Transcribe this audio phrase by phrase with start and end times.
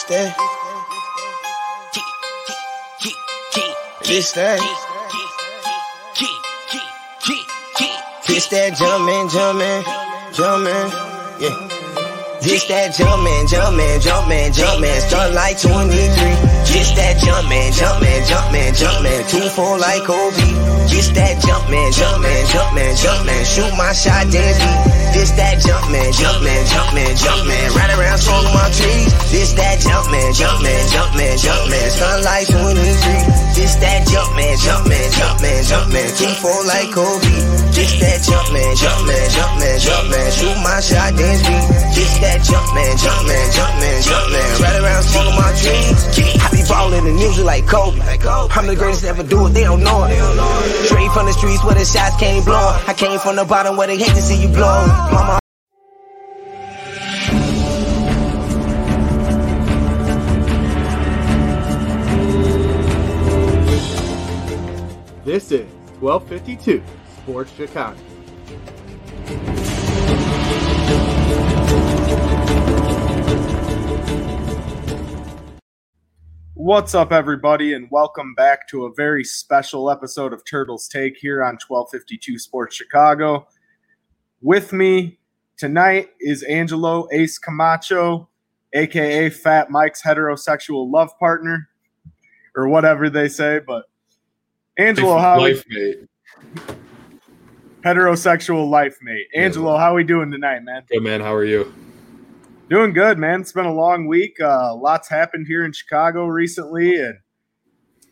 [0.00, 0.36] This that.
[4.02, 4.60] This that.
[8.26, 9.84] This that jumpin', jumpin',
[10.32, 10.88] jumpin',
[11.36, 11.52] yeah.
[12.40, 16.00] This that jumpin', jumpin', jumpin', jumpin', start like 23.
[16.64, 20.32] This that jumpin', jumpin', jumpin', jumpin', two four like Kobe.
[20.88, 24.99] This that jumpin', jumpin', jumpin', jumpin', shoot my shot, then.
[25.12, 29.10] This that jumpin', jumpin', jumpin', jumpin', right around smoking my trees.
[29.30, 33.50] This that jumpin', jumpin', jumpin', jumpin', start like 23.
[33.54, 37.34] This that jumpin', jumpin', jumpin', jumpin', two four like Kobe.
[37.74, 41.66] This that jumpin', jumpin', jumpin', jumpin', shoot my shot, then beat.
[41.94, 46.49] This that jumpin', jumpin', jumpin', jumpin', right around smoking my trees.
[46.70, 47.98] Ballin' in music like Kobe.
[48.00, 50.86] I'm the greatest ever do it, they don't know it.
[50.86, 52.80] Straight from the streets where the shots came blowing.
[52.86, 54.86] I came from the bottom where they hate to see you blow.
[55.10, 55.38] Mama.
[65.24, 65.66] This is
[66.00, 66.82] 1252
[67.22, 67.98] Sports Chicago.
[76.62, 81.42] What's up, everybody, and welcome back to a very special episode of Turtles Take here
[81.42, 83.48] on 1252 Sports Chicago.
[84.42, 85.18] With me
[85.56, 88.28] tonight is Angelo Ace Camacho,
[88.74, 91.70] aka Fat Mike's heterosexual love partner,
[92.54, 93.60] or whatever they say.
[93.66, 93.84] But
[94.76, 96.06] Angelo, how life mate.
[97.82, 99.28] heterosexual life mate.
[99.34, 100.82] Angelo, how are we doing tonight, man?
[100.90, 101.72] Good man, how are you?
[102.70, 103.40] Doing good, man.
[103.40, 104.40] It's been a long week.
[104.40, 107.18] Uh, lots happened here in Chicago recently, and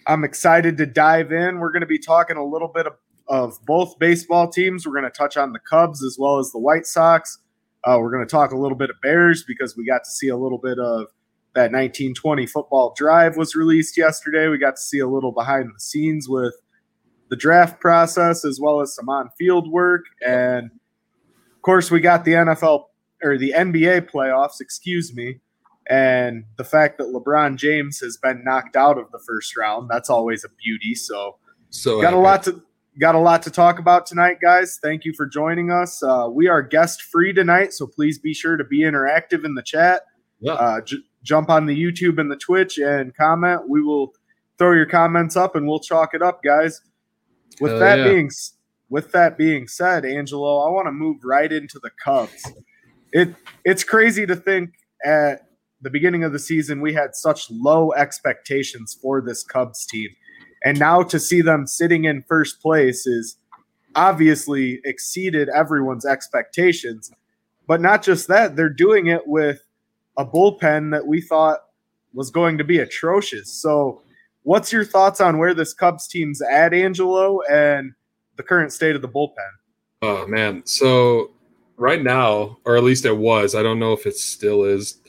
[0.08, 1.60] I'm excited to dive in.
[1.60, 2.94] We're going to be talking a little bit of,
[3.28, 4.84] of both baseball teams.
[4.84, 7.38] We're going to touch on the Cubs as well as the White Sox.
[7.84, 10.26] Uh, we're going to talk a little bit of Bears because we got to see
[10.26, 11.06] a little bit of
[11.54, 14.48] that 1920 football drive was released yesterday.
[14.48, 16.54] We got to see a little behind the scenes with
[17.30, 20.06] the draft process as well as some on field work.
[20.26, 22.87] And of course, we got the NFL
[23.22, 25.40] or the NBA playoffs, excuse me,
[25.88, 29.88] and the fact that LeBron James has been knocked out of the first round.
[29.90, 30.94] That's always a beauty.
[30.94, 31.36] So,
[31.70, 32.62] So got a lot to
[33.00, 34.78] got a lot to talk about tonight, guys.
[34.82, 36.02] Thank you for joining us.
[36.02, 39.62] Uh, we are guest free tonight, so please be sure to be interactive in the
[39.62, 40.02] chat.
[40.40, 40.54] Yeah.
[40.54, 43.68] Uh, j- jump on the YouTube and the Twitch and comment.
[43.68, 44.14] We will
[44.58, 46.80] throw your comments up and we'll chalk it up, guys.
[47.60, 48.04] With Hell that yeah.
[48.04, 48.30] being
[48.90, 52.52] with that being said, Angelo, I want to move right into the Cubs.
[53.12, 54.70] It it's crazy to think
[55.04, 55.48] at
[55.80, 60.08] the beginning of the season we had such low expectations for this Cubs team.
[60.64, 63.36] And now to see them sitting in first place is
[63.94, 67.10] obviously exceeded everyone's expectations.
[67.66, 69.62] But not just that, they're doing it with
[70.16, 71.58] a bullpen that we thought
[72.14, 73.52] was going to be atrocious.
[73.52, 74.02] So,
[74.42, 77.92] what's your thoughts on where this Cubs team's at, Angelo, and
[78.36, 79.50] the current state of the bullpen?
[80.02, 80.64] Oh man.
[80.64, 81.32] So
[81.78, 85.00] right now, or at least it was, I don't know if it still is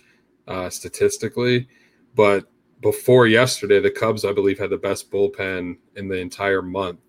[0.47, 1.67] uh, statistically,
[2.15, 2.45] but
[2.81, 6.99] before yesterday, the Cubs, I believe, had the best bullpen in the entire month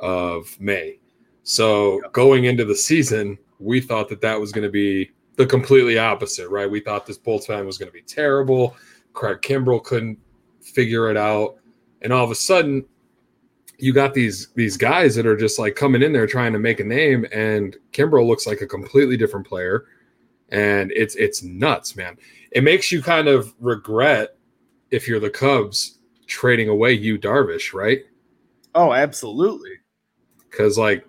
[0.00, 0.98] of May.
[1.44, 5.98] So going into the season, we thought that that was going to be the completely
[5.98, 6.70] opposite, right?
[6.70, 8.76] We thought this bullpen was going to be terrible.
[9.12, 10.18] Craig Kimbrel couldn't
[10.60, 11.56] figure it out,
[12.02, 12.84] and all of a sudden,
[13.78, 16.80] you got these these guys that are just like coming in there trying to make
[16.80, 19.86] a name, and Kimbrel looks like a completely different player,
[20.50, 22.16] and it's it's nuts, man.
[22.52, 24.36] It makes you kind of regret
[24.90, 28.00] if you're the Cubs trading away Yu Darvish, right?
[28.74, 29.72] Oh, absolutely.
[30.50, 31.06] Because like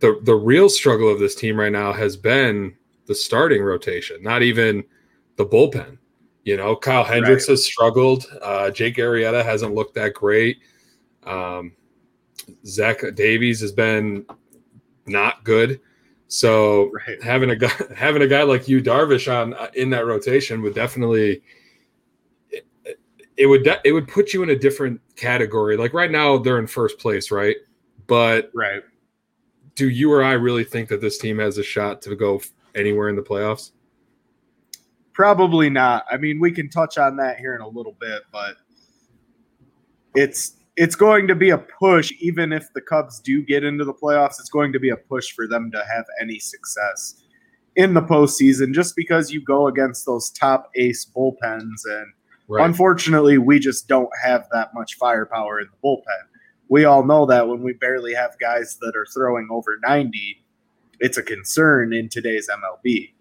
[0.00, 2.74] the the real struggle of this team right now has been
[3.06, 4.84] the starting rotation, not even
[5.36, 5.98] the bullpen.
[6.44, 7.52] You know, Kyle Hendricks Right.
[7.54, 8.26] has struggled.
[8.42, 10.58] Uh, Jake Arrieta hasn't looked that great.
[11.26, 11.72] Um,
[12.66, 14.26] Zach Davies has been
[15.06, 15.80] not good.
[16.28, 17.22] So Right.
[17.22, 20.74] having a guy having a guy like Yu Darvish on uh, in that rotation would
[20.74, 21.42] definitely
[22.50, 22.66] it,
[23.36, 25.76] it would de- it would put you in a different category.
[25.76, 27.56] Like right now they're in first place, right?
[28.06, 28.82] But Right.
[29.74, 32.40] do you or I really think that this team has a shot to go
[32.74, 33.72] anywhere in the playoffs?
[35.12, 36.04] Probably not.
[36.10, 38.56] I mean, we can touch on that here in a little bit, but
[40.16, 43.94] it's it's going to be a push even if the Cubs do get into the
[43.94, 47.22] playoffs, it's going to be a push for them to have any success
[47.76, 52.06] in the postseason just because you go against those top ace bullpens and
[52.60, 56.28] unfortunately we just don't have that much firepower in the bullpen.
[56.68, 60.44] We all know that when we barely have guys that are throwing over 90
[61.00, 63.12] it's a concern in today's MLB.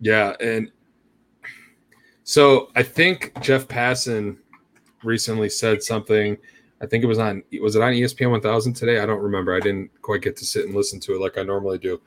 [0.00, 0.70] Yeah, and
[2.24, 4.38] so I think Jeff Passan
[5.02, 6.36] recently said something.
[6.80, 9.00] I think it was on was it on ESPN 1000 today?
[9.00, 9.54] I don't remember.
[9.54, 12.00] I didn't quite get to sit and listen to it like I normally do.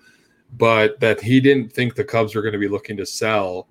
[0.58, 3.68] But that he didn't think the Cubs were going to be looking to sell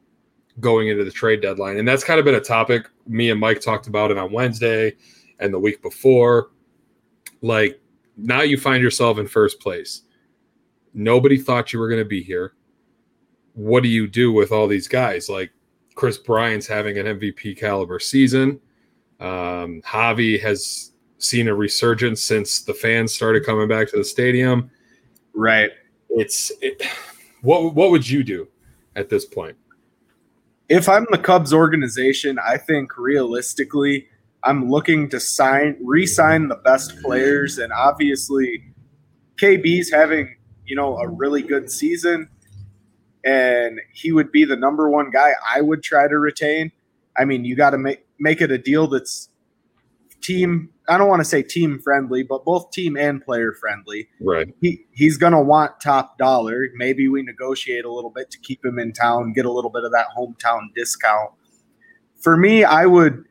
[0.59, 1.79] going into the trade deadline.
[1.79, 4.95] And that's kind of been a topic me and Mike talked about it on Wednesday
[5.39, 6.51] and the week before.
[7.43, 7.81] Like
[8.17, 10.03] now you find yourself in first place.
[10.93, 12.55] Nobody thought you were going to be here.
[13.55, 15.29] What do you do with all these guys?
[15.29, 15.51] Like
[15.95, 18.61] Kris Bryant's having an MVP caliber season.
[19.19, 20.90] Um, Javi has
[21.21, 24.71] seen a resurgence since the fans started coming back to the stadium.
[25.35, 25.71] Right.
[26.09, 26.83] It's it,
[27.43, 28.49] what what would you do
[28.97, 29.57] at this point?
[30.69, 34.09] If I'm the Cubs organization, I think realistically,
[34.45, 38.65] I'm looking to sign re-sign the best players, and obviously,
[39.41, 40.37] KB's having
[40.67, 42.29] you know a really good season,
[43.25, 46.73] and he would be the number one guy I would try to retain.
[47.17, 49.29] I mean, you got to make make it a deal that's
[50.21, 50.71] team.
[50.91, 54.09] I don't want to say team friendly, but both team and player friendly.
[54.21, 54.53] Right.
[54.61, 56.67] He he's gonna want top dollar.
[56.75, 59.85] Maybe we negotiate a little bit to keep him in town, get a little bit
[59.85, 61.31] of that hometown discount.
[62.21, 63.25] For me, I would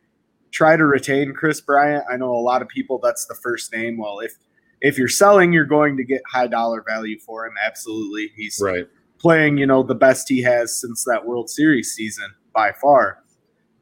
[0.52, 2.06] try to retain Kris Bryant.
[2.10, 3.98] I know a lot of people that's the first name.
[3.98, 4.34] Well, if
[4.82, 7.54] if you're selling, you're going to get high dollar value for him.
[7.62, 8.32] Absolutely.
[8.38, 8.88] He's right.
[9.20, 13.20] playing, you know, the best he has since that World Series season by far.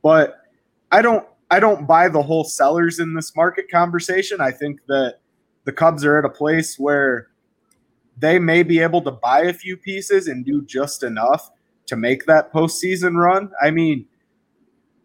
[0.01, 0.41] But
[0.91, 4.41] I don't I don't buy the whole sellers in this market conversation.
[4.41, 5.19] I think that
[5.63, 7.27] the Cubs are at a place where
[8.17, 11.51] they may be able to buy a few pieces and do just enough
[11.85, 13.51] to make that postseason run.
[13.61, 14.05] I mean,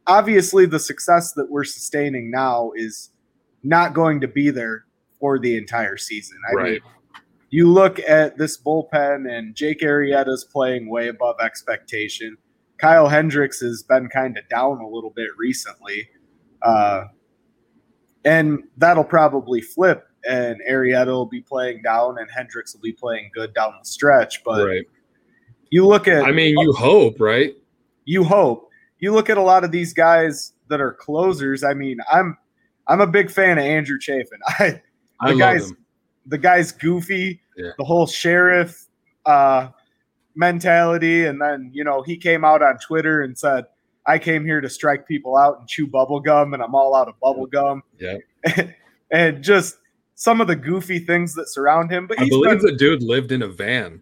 [0.06, 3.10] obviously the success that we're sustaining now is
[3.62, 4.84] not going to be there
[5.20, 6.38] for the entire season.
[6.50, 6.72] I right.
[6.72, 6.80] mean,
[7.50, 12.36] you look at this bullpen and Jake Arrieta's playing way above expectation.
[12.78, 16.08] Kyle Hendricks has been kind of down a little bit recently.
[16.64, 17.04] Uh,
[18.24, 23.30] and that'll probably flip and Arrieta will be playing down and Hendricks will be playing
[23.34, 24.42] good down the stretch.
[24.44, 24.84] But right.
[25.70, 27.54] you look at I mean, you hope, right?
[28.04, 28.68] you hope.
[28.98, 31.64] You look at a lot of these guys that are closers.
[31.64, 32.36] I mean, I'm
[32.88, 34.38] I'm a big fan of Andrew Chafin.
[34.48, 34.80] I
[35.20, 35.76] I the love guy's him.
[36.26, 37.70] the guy's goofy, Yeah.
[37.78, 38.86] the whole sheriff
[39.26, 39.68] uh
[40.36, 43.64] mentality, and then you know, he came out on Twitter and said,
[44.06, 47.08] I came here to strike people out and chew bubble gum, and I'm all out
[47.08, 47.82] of bubble gum.
[47.98, 48.16] Yeah.
[49.12, 49.76] and just
[50.14, 52.06] some of the goofy things that surround him.
[52.06, 54.00] But I believe the dude lived in a van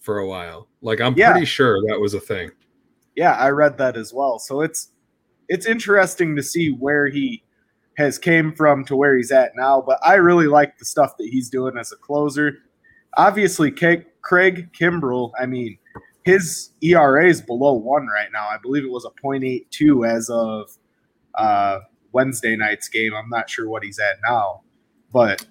[0.00, 0.68] for a while.
[0.82, 1.32] Like I'm Yeah.
[1.32, 2.50] pretty sure that was a thing.
[3.16, 4.38] yeah, I read that as well.
[4.38, 4.88] So it's
[5.48, 7.42] it's interesting to see where he
[7.98, 9.80] has came from to where he's at now.
[9.82, 12.58] But I really like the stuff that he's doing as a closer.
[13.18, 14.06] Obviously, Craig
[14.72, 15.32] Kimbrel.
[15.38, 15.76] I mean,
[16.24, 18.48] his ERA is below one right now.
[18.48, 20.70] I believe it was a .82 as of
[21.34, 21.80] uh,
[22.12, 23.12] Wednesday night's game.
[23.14, 24.62] I'm not sure what he's at now,
[25.12, 25.46] but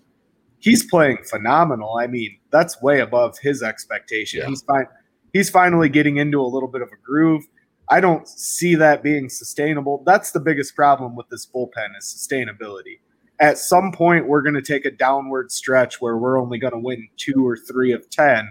[0.59, 1.97] he's playing phenomenal.
[1.97, 4.41] I mean, that's way above his expectation.
[4.41, 4.47] Yeah.
[4.47, 4.87] He's fine.
[5.33, 7.43] He's finally getting into a little bit of a groove.
[7.89, 10.03] I don't see that being sustainable.
[10.05, 12.99] That's the biggest problem with this bullpen is sustainability.
[13.39, 16.79] At some point, we're going to take a downward stretch where we're only going to
[16.79, 18.49] win two or three of 10,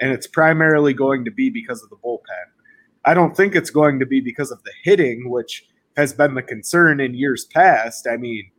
[0.00, 2.20] and it's primarily going to be because of the bullpen.
[3.04, 6.42] I don't think it's going to be because of the hitting, which has been the
[6.42, 8.06] concern in years past.
[8.06, 8.50] I mean,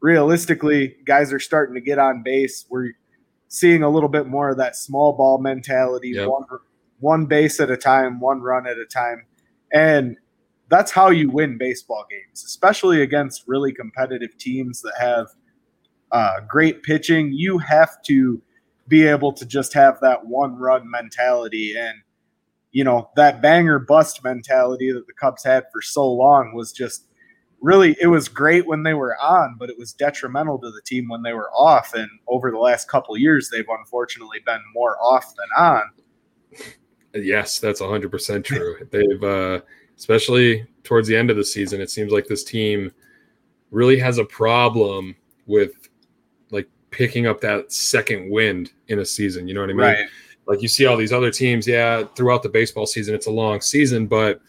[0.00, 2.64] realistically, guys are starting to get on base.
[2.70, 2.92] We're
[3.48, 6.28] seeing a little bit more of that small ball mentality, Yep.
[6.28, 6.44] one
[7.00, 9.24] one base at a time, one run at a time.
[9.72, 10.16] And
[10.68, 15.26] that's how you win baseball games, especially against really competitive teams that have
[16.10, 17.32] uh, great pitching.
[17.32, 18.42] You have to
[18.88, 21.74] be able to just have that one run mentality.
[21.78, 21.98] And,
[22.72, 27.06] you know, that banger bust mentality that the Cubs had for so long was just
[27.60, 31.08] really, it was great when they were on, but it was detrimental to the team
[31.08, 31.92] when they were off.
[31.94, 35.82] And over the last couple years, they've unfortunately been more off than on.
[37.14, 38.76] Yes, that's 100% true.
[38.90, 39.60] They've, uh,
[39.96, 42.92] especially towards the end of the season, it seems like this team
[43.70, 45.16] really has a problem
[45.46, 45.72] with
[46.90, 49.46] picking up that second wind in a season.
[49.48, 50.08] You know what I mean?
[50.46, 53.60] Like you see all these other teams, yeah, throughout the baseball season, it's a long
[53.60, 54.40] season, but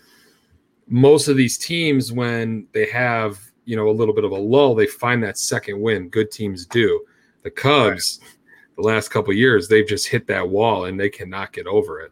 [0.87, 4.73] most of these teams, when they have, you know, a little bit of a lull,
[4.73, 6.11] they find that second wind.
[6.11, 7.05] Good teams do.
[7.43, 8.19] The Cubs,
[8.75, 11.99] the last couple of years, they've just hit that wall and they cannot get over
[11.99, 12.11] it.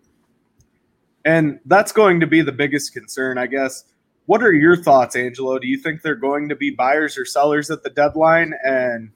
[1.26, 3.86] And that's going to be the biggest concern, I guess.
[4.28, 5.58] What are your thoughts, Angelo?
[5.58, 8.54] Do you think they're going to be buyers or sellers at the deadline?
[8.64, 9.12] And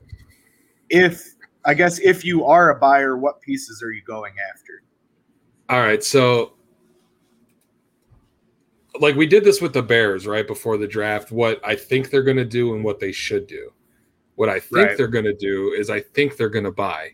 [0.91, 4.83] if I guess if you are a buyer, what pieces are you going after?
[5.69, 6.53] All right, so
[8.99, 11.31] like we did this with the Bears right before the draft.
[11.31, 13.71] What I think they're going to do and what they should do.
[14.35, 14.97] What I think Right.
[14.97, 17.11] they're going to do is I think they're going to buy.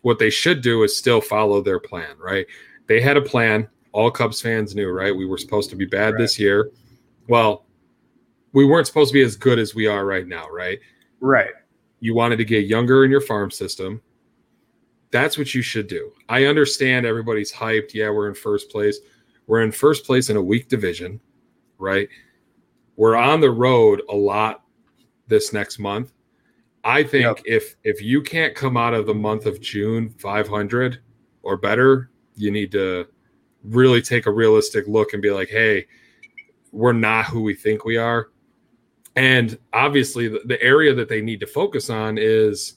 [0.00, 2.46] What they should do is still follow their plan, right?
[2.86, 3.68] They had a plan.
[3.92, 5.14] All Cubs fans knew, right?
[5.14, 6.70] We were supposed to be bad this year.
[7.28, 7.66] Well,
[8.52, 10.78] we weren't supposed to be as good as we are right now, right?
[11.20, 11.52] Right.
[12.02, 14.02] You wanted to get younger in your farm system.
[15.12, 16.10] That's what you should do.
[16.28, 17.94] I understand everybody's hyped.
[17.94, 18.98] Yeah, we're in first place.
[19.46, 21.20] We're in first place in a weak division,
[21.78, 22.08] right?
[22.96, 24.64] We're on the road a lot
[25.28, 26.12] this next month.
[26.82, 27.40] I think Yep.
[27.44, 30.98] if if you can't come out of the month of June 500
[31.42, 33.06] or better, you need to
[33.62, 35.86] really take a realistic look and be like, "Hey,
[36.72, 38.31] we're not who we think we are."
[39.16, 42.74] And obviously, the, the area that they need to focus on is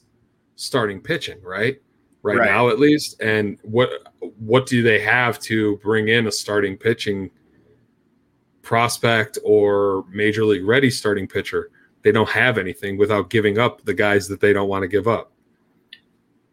[0.56, 1.80] starting pitching, right?
[2.22, 2.50] Right, Right.
[2.50, 3.20] now, at least.
[3.20, 3.90] And what
[4.38, 7.30] what do they have to bring in a starting pitching
[8.62, 11.70] prospect or major league ready starting pitcher?
[12.02, 15.08] They don't have anything without giving up the guys that they don't want to give
[15.08, 15.32] up.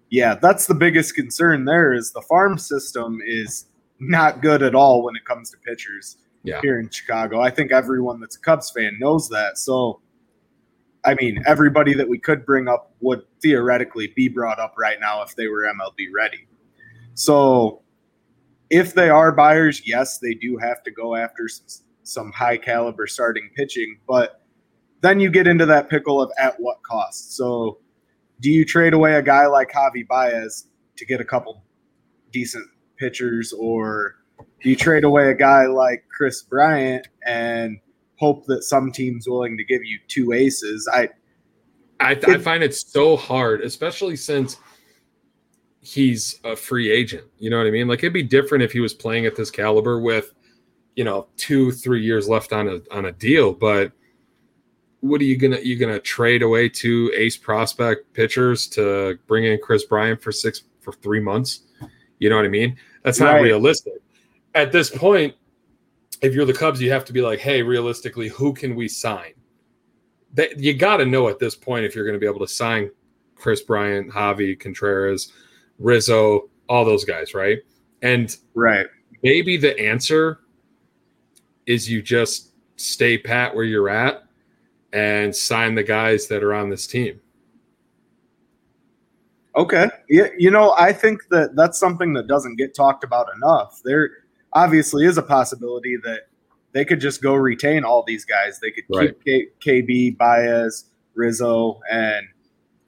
[0.10, 3.66] Yeah, that's the biggest concern there is the farm system is
[4.00, 6.60] not good at all when it comes to pitchers Yeah.
[6.62, 7.40] here in Chicago.
[7.40, 9.58] I think everyone that's a Cubs fan knows that.
[9.58, 10.02] So
[11.06, 15.22] I mean, everybody that we could bring up would theoretically be brought up right now
[15.22, 16.48] if they were MLB ready.
[17.14, 17.82] So
[18.70, 23.06] if they are buyers, yes, they do have to go after some, some high caliber
[23.06, 24.42] starting pitching, but
[25.02, 27.36] then you get into that pickle of at what cost.
[27.36, 27.80] So
[28.40, 31.64] do you trade away a guy like Javi Baez to get a couple
[32.32, 34.16] decent pitchers, or
[34.66, 37.80] you trade away a guy like Kris Bryant and
[38.18, 40.90] hope that some team's willing to give you two aces?
[40.94, 41.10] I
[42.00, 44.58] I, I It- find it so hard, especially since
[45.82, 47.24] he's a free agent.
[47.40, 47.88] You know what I mean?
[47.88, 50.34] Like it'd be different if he was playing at this caliber with,
[50.96, 53.54] you know, two, three years left on a on a deal.
[53.54, 53.92] But
[55.02, 59.60] what are you gonna you gonna trade away two ace prospect pitchers to bring in
[59.62, 61.62] Chris Bryant for six for three months?
[62.20, 62.78] You know what I mean?
[63.04, 63.44] That's not Right.
[63.44, 63.94] realistic.
[64.56, 65.34] At this point,
[66.22, 69.34] if you're the Cubs, you have to be like, hey, realistically, who can we sign?
[70.34, 72.52] That you got to know at this point if you're going to be able to
[72.52, 72.90] sign
[73.36, 75.34] Kris Bryant, Javi Contreras,
[75.80, 77.60] Rizzo, all those guys, right?
[78.02, 78.88] And right.
[79.22, 80.40] maybe the answer
[81.66, 84.24] is you just stay pat where you're at
[84.94, 87.20] and sign the guys that are on this team.
[89.56, 89.88] Okay.
[90.10, 93.82] Yeah, you know, I think that that's something that doesn't get talked about enough.
[93.84, 94.23] There
[94.56, 96.22] obviously is a possibility that
[96.74, 98.60] they could just go retain all these guys.
[98.60, 99.14] They could Right.
[99.26, 102.28] keep K- KB, Baez, Rizzo, and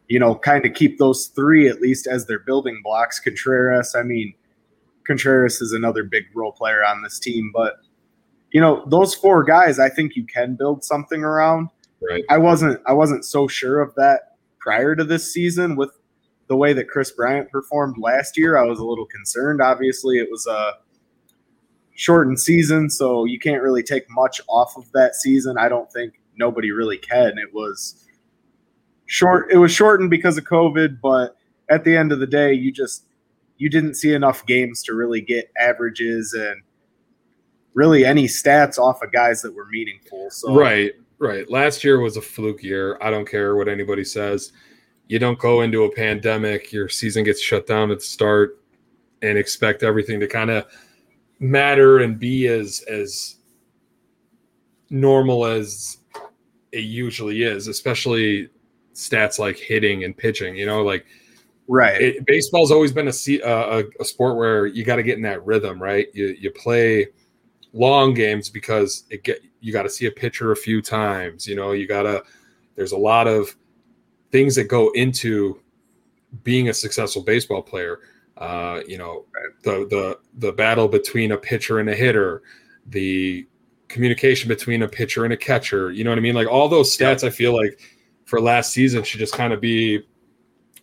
[0.08, 3.20] you know, kind of keep those three at least as their building blocks.
[3.20, 4.36] Contreras, I mean,
[5.08, 7.78] Contreras is another big role player on this team, but
[8.52, 11.70] you know, those four guys, I think you can build something around.
[12.08, 12.24] Right.
[12.30, 15.90] I wasn't I wasn't so sure of that prior to this season with
[16.48, 18.58] the way that Kris Bryant performed last year.
[18.58, 19.62] I was a little concerned.
[19.62, 20.74] Obviously, it was a
[21.96, 25.58] shortened season, so you can't really take much off of that season.
[25.58, 27.38] I don't think nobody really can.
[27.38, 28.06] It was
[29.08, 31.36] short it was shortened because of COVID, but
[31.70, 33.06] at the end of the day, you just
[33.58, 36.62] you didn't see enough games to really get averages and
[37.74, 40.30] really any stats off of guys that were meaningful.
[40.30, 41.50] So Right, right.
[41.50, 42.98] Last year was a fluke year.
[43.02, 44.52] I don't care what anybody says.
[45.08, 48.60] You don't go into a pandemic, your season gets shut down at the start
[49.22, 50.66] and expect everything to kind of
[51.40, 53.38] matter and be as as
[54.90, 55.98] normal as
[56.72, 58.50] it usually is, especially
[58.94, 61.06] stats like hitting and pitching, you know, like
[61.68, 62.02] right.
[62.02, 65.46] it, baseball's always been a, a a sport where you got to get in that
[65.46, 66.08] rhythm, right?
[66.14, 67.08] You you play
[67.74, 71.48] long games because it get you got to see a pitcher a few times.
[71.48, 72.24] You know, you gotta.
[72.76, 73.56] There's a lot of
[74.32, 75.62] things that go into
[76.44, 78.00] being a successful baseball player.
[78.38, 79.26] Uh, you know,
[79.64, 82.44] the the the battle between a pitcher and a hitter,
[82.88, 83.48] the
[83.88, 85.92] communication between a pitcher and a catcher.
[85.92, 86.36] You know what I mean?
[86.36, 87.80] Like all those stats, I feel like
[88.26, 90.04] for last season should just kind of be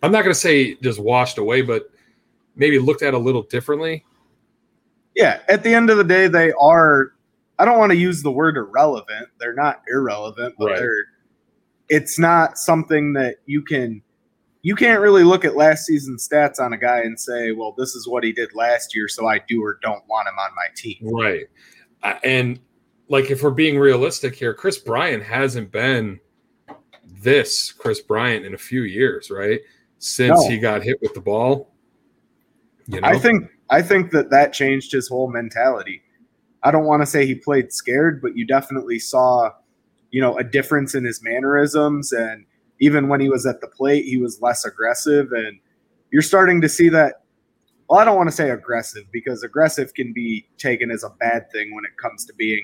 [0.02, 1.90] I'm not going to say just washed away, but
[2.56, 4.04] maybe looked at a little differently.
[5.14, 7.12] Yeah, at the end of the day, they are.
[7.58, 9.28] I don't want to use the word irrelevant.
[9.38, 10.78] They're not irrelevant, but Right.
[10.78, 11.04] they're.
[11.88, 14.02] It's not something that you can.
[14.62, 17.94] You can't really look at last season's stats on a guy and say, "Well, this
[17.94, 20.66] is what he did last year, so I do or don't want him on my
[20.76, 21.46] team." Right.
[22.24, 22.60] And
[23.08, 26.20] like, if we're being realistic here, Kris Bryant hasn't been
[27.04, 29.60] this Kris Bryant in a few years, right?
[30.02, 30.48] since No.
[30.48, 31.72] he got hit with the ball.
[32.86, 36.02] You know, I think I think that that changed his whole mentality.
[36.64, 39.52] I don't want to say he played scared, but you definitely saw,
[40.10, 42.44] you know, a difference in his mannerisms and
[42.82, 45.58] even when he was at the plate, he was less aggressive and
[46.10, 47.14] you're starting to see that
[47.88, 51.50] well, I don't want to say aggressive because aggressive can be taken as a bad
[51.52, 52.62] thing when it comes to being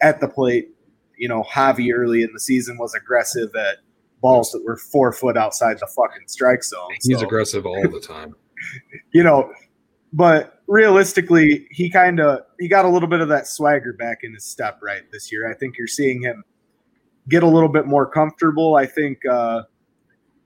[0.00, 0.68] at the plate.
[1.16, 3.76] You know, Javi early in the season was aggressive at
[4.20, 6.88] balls that were four foot outside the fucking strike zone.
[7.02, 8.34] he's So- aggressive all the time.
[9.12, 9.52] you know,
[10.12, 14.34] but realistically, he kind of he got a little bit of that swagger back in
[14.34, 15.48] his step right this year.
[15.50, 16.42] I think you're seeing him
[17.28, 18.76] get a little bit more comfortable.
[18.76, 19.62] I think a uh,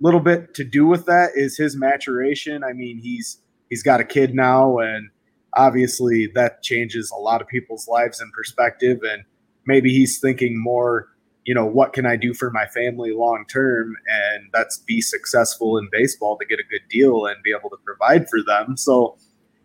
[0.01, 2.63] little bit to do with that is his maturation.
[2.65, 5.11] I mean, he's he's got a kid now, and
[5.55, 9.01] obviously that changes a lot of people's lives and perspective.
[9.03, 9.25] And
[9.67, 11.09] maybe he's thinking more,
[11.45, 13.97] you know, what can I do for my family long term?
[14.07, 17.79] And that's be successful in baseball to get a good deal and be able to
[17.85, 18.77] provide for them.
[18.77, 19.17] So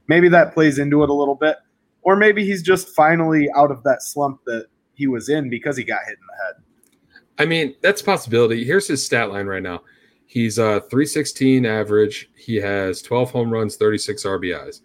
[0.08, 1.58] maybe that plays into it a little bit.
[2.02, 5.84] Or maybe he's just finally out of that slump that he was in because he
[5.84, 6.73] got hit in the head.
[7.40, 8.64] I mean, that's a possibility.
[8.64, 9.82] Here's his stat line right now.
[10.26, 12.30] He's a 316 average.
[12.36, 14.82] He has 12 home runs, 36 RBIs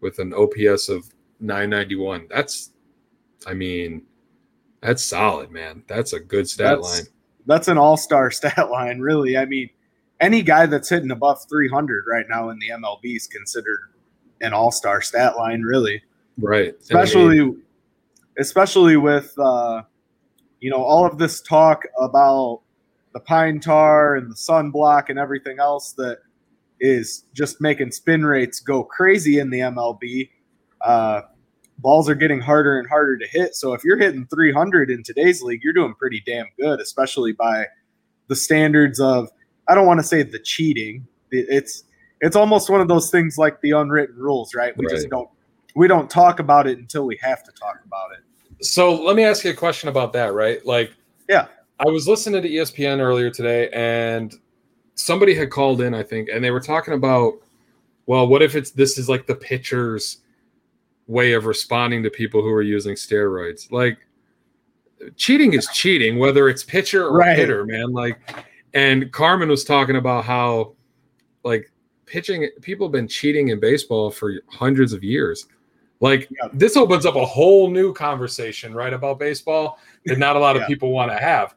[0.00, 1.08] with an OPS of
[1.40, 2.26] 991.
[2.30, 2.72] That's
[3.46, 4.02] I mean,
[4.80, 5.82] that's solid, man.
[5.86, 7.06] That's a good stat That's- line.
[7.46, 9.36] That's an all star stat line, really.
[9.36, 9.70] I mean,
[10.20, 13.80] any guy that's hitting above 300 right now in the MLB is considered
[14.42, 16.02] an all star stat line, really.
[16.38, 16.74] Right.
[16.90, 17.62] And I especially mean,
[18.38, 19.82] especially with uh,
[20.60, 22.62] you know all of this talk about
[23.12, 26.18] the pine tar and the sunblock and everything else that
[26.80, 30.30] is just making spin rates go crazy in the MLB.
[30.80, 31.22] Uh,
[31.78, 33.54] balls are getting harder and harder to hit.
[33.54, 37.66] So if you're hitting 300 in today's league, you're doing pretty damn good, especially by
[38.28, 39.28] the standards of
[39.68, 41.06] I don't want to say the cheating.
[41.30, 41.84] It's
[42.20, 44.76] it's almost one of those things like the unwritten rules, right?
[44.76, 45.28] We just don't
[45.74, 48.24] we don't talk about it until we have to talk about it.
[48.60, 50.64] So let me ask you a question about that, right?
[50.66, 50.92] Like,
[51.28, 51.46] Yeah.
[51.78, 54.34] I was listening to ESPN earlier today, and
[54.96, 57.34] somebody had called in, I think, and they were talking about,
[58.06, 60.18] well, what if it's this is like the pitcher's
[61.06, 63.72] way of responding to people who are using steroids?
[63.72, 63.98] Like,
[65.16, 67.38] cheating is cheating, whether it's pitcher or Right.
[67.38, 67.92] hitter, man.
[67.92, 68.18] Like,
[68.74, 70.74] and Carmen was talking about how,
[71.44, 71.70] like,
[72.04, 75.46] pitching people have been cheating in baseball for hundreds of years.
[76.00, 76.48] Like Yeah.
[76.52, 80.62] this opens up a whole new conversation, right, about baseball that not a lot of
[80.62, 80.68] Yeah.
[80.68, 81.54] people want to have.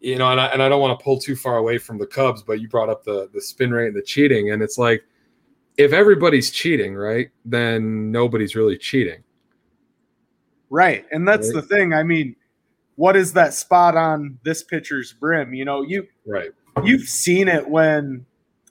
[0.00, 2.06] You know, and I, and I don't want to pull too far away from the
[2.06, 5.04] Cubs, but you brought up the the spin rate and the cheating, and it's like
[5.76, 9.22] if everybody's cheating, right, then nobody's really cheating.
[10.70, 11.04] Right.
[11.12, 11.60] And that's Right.
[11.60, 11.92] the thing.
[11.92, 12.34] I mean,
[12.96, 15.54] what is that spot on this pitcher's brim?
[15.54, 16.50] You know, you Right.
[16.84, 18.24] you've seen it when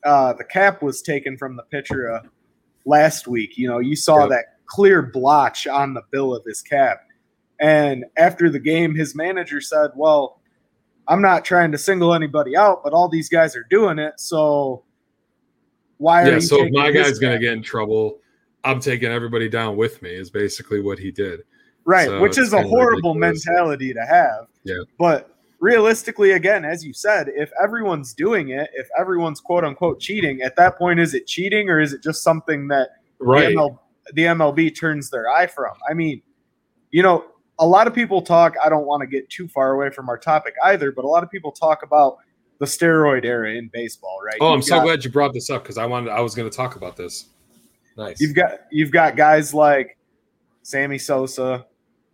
[0.04, 2.22] uh, the cap was taken from the pitcher uh,
[2.86, 3.58] last week.
[3.58, 4.30] You know, you saw Yep.
[4.30, 7.02] that clear blotch on the bill of his cap.
[7.60, 10.40] And after the game, his manager said, Well,
[11.08, 14.14] I'm not trying to single anybody out, but all these guys are doing it.
[14.18, 14.84] So
[15.98, 16.34] why are Yeah.
[16.36, 18.20] you So if my guy's gonna get in trouble,
[18.64, 20.12] I'm taking everybody down with me.
[20.16, 21.42] Is basically what he did.
[21.84, 23.44] right So which is a horrible ridiculous.
[23.48, 24.84] mentality to have Yeah.
[25.00, 30.44] but realistically again as you said if everyone's doing it if everyone's quote unquote cheating
[30.44, 33.48] at that point is it cheating or is it just something that Right.
[33.50, 33.80] the, ML,
[34.14, 36.22] the mlb turns their eye from i mean
[36.92, 37.26] you know
[37.60, 40.18] a lot of people talk i don't want to get too far away from our
[40.18, 42.18] topic either but a lot of people talk about
[42.60, 45.50] the steroid era in baseball right Oh, I'm You've so got- glad you brought this
[45.50, 47.26] up because I wanted I was going to talk about this.
[47.98, 48.22] Nice.
[48.22, 49.98] You've got you've got guys like
[50.64, 51.66] Sammy Sosa,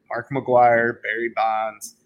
[0.09, 1.97] Mark McGwire, Barry Bonds.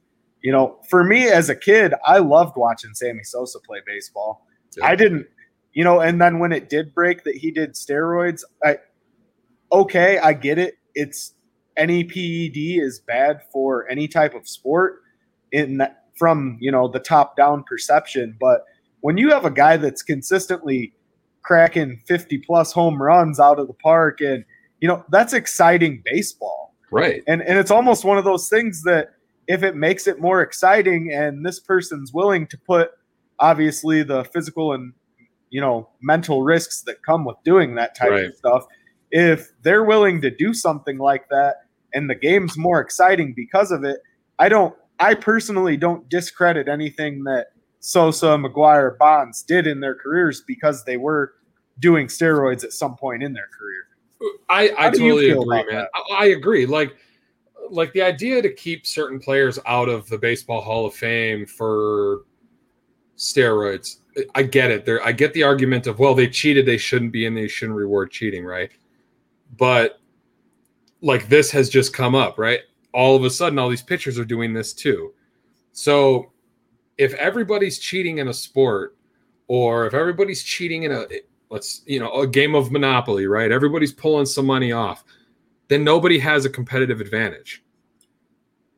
[0.42, 4.48] You know, for me as a kid, I loved watching Sammy Sosa play baseball.
[4.76, 4.88] Yeah.
[4.88, 5.28] I didn't,
[5.74, 8.80] you know, and then when it did break that he did steroids, I
[9.72, 10.76] okay, I get it.
[10.96, 11.34] It's
[11.78, 15.02] any PED is bad for any type of sport
[15.52, 18.66] in that, from, you know, the top down perception, but
[19.02, 20.94] when you have a guy that's consistently
[21.44, 24.46] cracking 50 plus home runs out of the park and
[24.80, 27.24] you know that's exciting baseball right.
[27.28, 29.14] and and it's almost one of those things that
[29.48, 32.92] if it makes it more exciting and this person's willing to put
[33.40, 34.94] obviously the physical and
[35.50, 38.26] you know mental risks that come with doing that type Right.
[38.26, 38.66] of stuff
[39.12, 41.58] if they're willing to do something like that
[41.94, 44.00] and the game's more exciting because of it
[44.40, 47.48] i don't i personally don't discredit anything that
[47.80, 51.34] sosa mcgwire bonds did in their careers because they were
[51.80, 53.86] doing steroids at some point in their career
[54.50, 55.86] I, I How do you totally agree, man.
[55.94, 56.66] I, I agree.
[56.66, 56.96] Like,
[57.70, 62.22] like the idea to keep certain players out of the Baseball Hall of Fame for
[63.18, 63.98] steroids.
[64.36, 64.86] I get it.
[64.86, 67.78] There, I get the argument of well, they cheated, they shouldn't be, and they shouldn't
[67.78, 68.72] reward cheating, right?
[69.58, 70.00] But
[71.02, 72.62] like this has just come up, right?
[72.94, 75.14] All of a sudden, all these pitchers are doing this too.
[75.72, 76.32] So
[76.98, 78.98] if everybody's cheating in a sport,
[79.48, 81.06] or if everybody's cheating in a
[81.50, 83.52] let's you know a game of Monopoly, right?
[83.52, 85.04] Everybody's pulling some money off,
[85.68, 87.64] then nobody has a competitive advantage.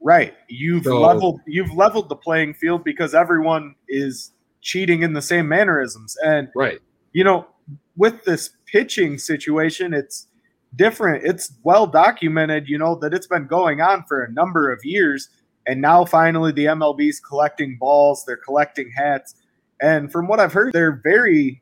[0.01, 0.33] Right.
[0.49, 4.31] You've So- leveled you've leveled the playing field because everyone is
[4.61, 6.17] cheating in the same mannerisms.
[6.25, 6.79] And Right.
[7.13, 7.47] you know,
[7.95, 10.27] with this pitching situation, it's
[10.75, 11.23] different.
[11.25, 15.29] It's well documented, you know, that it's been going on for a number of years.
[15.67, 19.35] And now finally the MLB's collecting balls, they're collecting hats.
[19.81, 21.61] And from what I've heard, they're very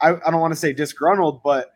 [0.00, 1.72] I, I don't want to say disgruntled, but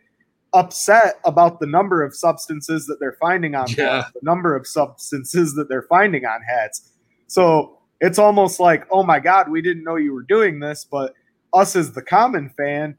[0.52, 4.00] upset about the number of substances that they're finding on Yeah.
[4.02, 6.90] balls, the number of substances that they're finding on hats.
[7.28, 10.84] So it's almost like, oh my God, we didn't know you were doing this.
[10.84, 11.14] But
[11.54, 12.96] us as the common fan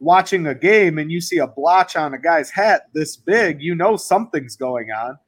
[0.00, 3.74] watching a game and you see a blotch on a guy's hat this big, you
[3.74, 5.18] know something's going on.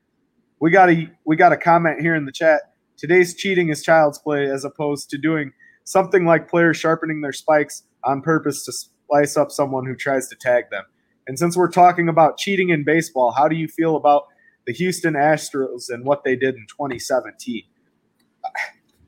[0.61, 2.75] We got a we got a comment here in the chat.
[2.97, 5.53] Today's cheating is child's play as opposed to doing
[5.85, 8.73] something like players sharpening their spikes on purpose to
[9.09, 10.85] slice up someone who tries to tag them.
[11.27, 14.25] And since we're talking about cheating in baseball, how do you feel about
[14.67, 17.63] the Houston Astros and what they did in 2017?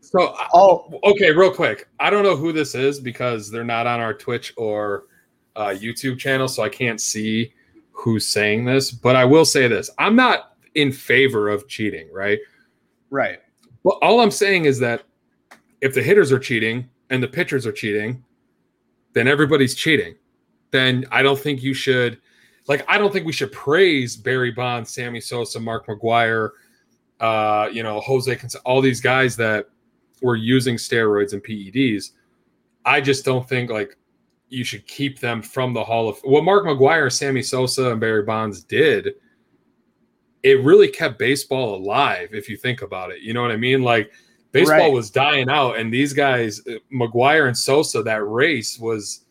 [0.00, 1.88] So Oh, okay, real quick.
[2.00, 5.04] I don't know who this is because they're not on our Twitch or
[5.56, 7.52] uh, YouTube channel, so I can't see
[7.90, 8.90] who's saying this.
[8.90, 12.38] But I will say this: I'm not in favor of cheating, right?
[13.10, 13.38] right.
[13.84, 15.02] Well, all I'm saying is that
[15.80, 18.24] if the hitters are cheating and the pitchers are cheating,
[19.12, 20.14] then everybody's cheating.
[20.70, 22.18] Then I don't think you should,
[22.68, 26.50] like, I don't think we should praise Barry Bonds, Sammy Sosa, Mark McGwire,
[27.20, 29.66] uh, you know, Jose, Cons- all these guys that
[30.22, 32.12] were using steroids and PEDs.
[32.84, 33.96] I just don't think like
[34.52, 38.22] you should keep them from the Hall of what Mark McGwire, Sammy Sosa, and Barry
[38.22, 39.14] Bonds did.
[40.42, 43.20] It really kept baseball alive, if you think about it.
[43.22, 43.82] You know what I mean?
[43.82, 44.12] Like
[44.50, 44.92] baseball Right.
[44.92, 49.24] was dying out, and these guys, uh, McGwire and Sosa, that race was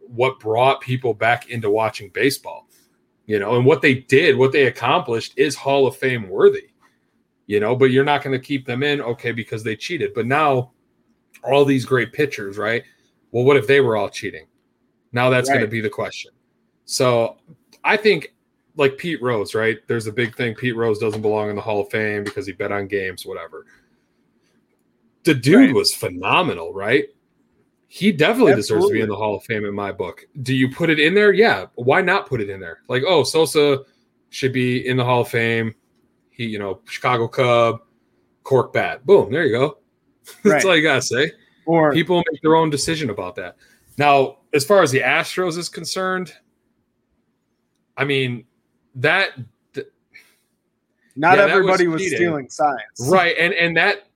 [0.00, 2.68] what brought people back into watching baseball.
[3.26, 6.68] You know, and what they did, what they accomplished, is Hall of Fame worthy.
[7.46, 10.12] You know, but you're not going to keep them in, okay, because they cheated.
[10.14, 10.72] But now,
[11.42, 12.82] all these great pitchers, right?
[13.30, 14.46] Well, what if they were all cheating?
[15.12, 16.32] Now that's going to be the question.
[16.84, 17.36] So
[17.84, 18.34] I think
[18.76, 19.78] like Pete Rose, right?
[19.88, 20.54] There's a big thing.
[20.54, 23.66] Pete Rose doesn't belong in the Hall of Fame because he bet on games, whatever.
[25.24, 25.74] The dude Right.
[25.74, 27.06] was phenomenal, right?
[27.88, 30.26] He definitely deserves to be in the Hall of Fame in my book.
[30.42, 31.32] Do you put it in there?
[31.32, 31.66] Yeah.
[31.74, 32.80] Why not put it in there?
[32.88, 33.80] Like, oh, Sosa
[34.30, 35.74] should be in the Hall of Fame.
[36.30, 37.80] He, you know, Chicago Cub,
[38.44, 39.04] cork bat.
[39.06, 39.78] Boom, there you go.
[40.44, 40.64] That's Right.
[40.66, 41.32] all you gotta say
[41.66, 43.56] Or people make their own decision about that.
[43.96, 46.32] Now, as far as the Astros is concerned,
[47.96, 48.44] I mean
[48.96, 49.30] that
[51.18, 52.80] not yeah, that everybody was was, stealing signs.
[53.08, 54.08] right, and and that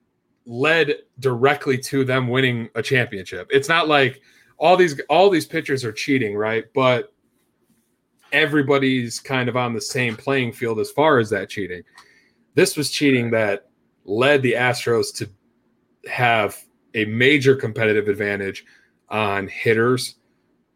[0.45, 3.47] led directly to them winning a championship.
[3.51, 4.21] It's not like
[4.57, 6.63] all these all these pitchers are cheating, right?
[6.73, 7.13] But
[8.31, 11.83] everybody's kind of on the same playing field as far as that cheating.
[12.55, 13.69] This was cheating that
[14.05, 15.29] led the Astros to
[16.09, 16.57] have
[16.93, 18.65] a major competitive advantage
[19.09, 20.15] on hitters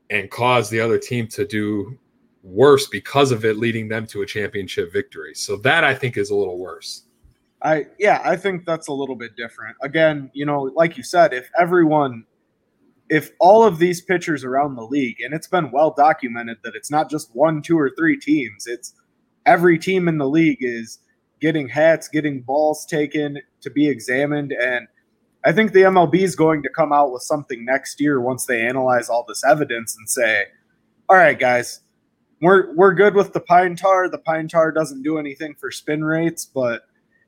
[0.10, 1.98] and cause the other team to do
[2.44, 5.34] worse because of it leading them to a championship victory.
[5.34, 7.04] So that I think is a little worse.
[7.64, 9.76] I yeah, I think that's a little bit different.
[9.82, 12.26] Again, you know, like you said, if everyone
[13.10, 16.92] if all of these pitchers around the league, and it's been well documented that it's
[16.92, 18.94] not just one, two, or three teams, it's
[19.46, 21.00] every team in the league is
[21.40, 24.52] getting hats, getting balls taken to be examined.
[24.52, 24.88] And
[25.48, 28.68] I think the MLB is going to come out with something next year once they
[28.68, 30.44] analyze all this evidence and say,
[31.08, 31.80] all right, guys,
[32.42, 34.10] we're we're good with the pine tar.
[34.10, 36.82] The pine tar doesn't do anything for spin rates, but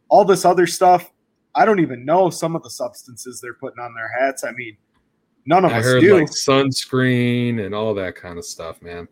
[0.09, 1.09] all this other stuff,
[1.55, 4.43] I don't even know some of the substances they're putting on their hats.
[4.43, 4.75] I mean,
[5.45, 6.19] none of I us heard do.
[6.19, 9.07] like sunscreen and all that kind of stuff, man.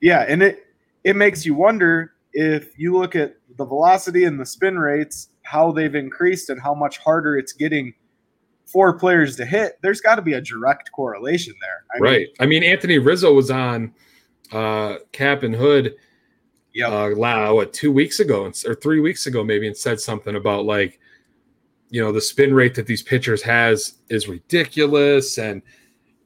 [0.00, 0.64] Yeah, and it
[1.04, 5.72] it makes you wonder if you look at the velocity and the spin rates, how
[5.72, 7.94] they've increased and how much harder it's getting
[8.64, 9.78] for players to hit.
[9.80, 11.84] There's got to be a direct correlation there.
[11.94, 12.28] I mean, right.
[12.40, 13.94] I mean, Anthony Rizzo was on
[14.52, 15.94] uh, Cap and Hood
[16.76, 20.36] yeah, uh, la- what two weeks ago or three weeks ago maybe and said something
[20.36, 21.00] about like
[21.88, 25.62] you know the spin rate that these pitchers has is ridiculous and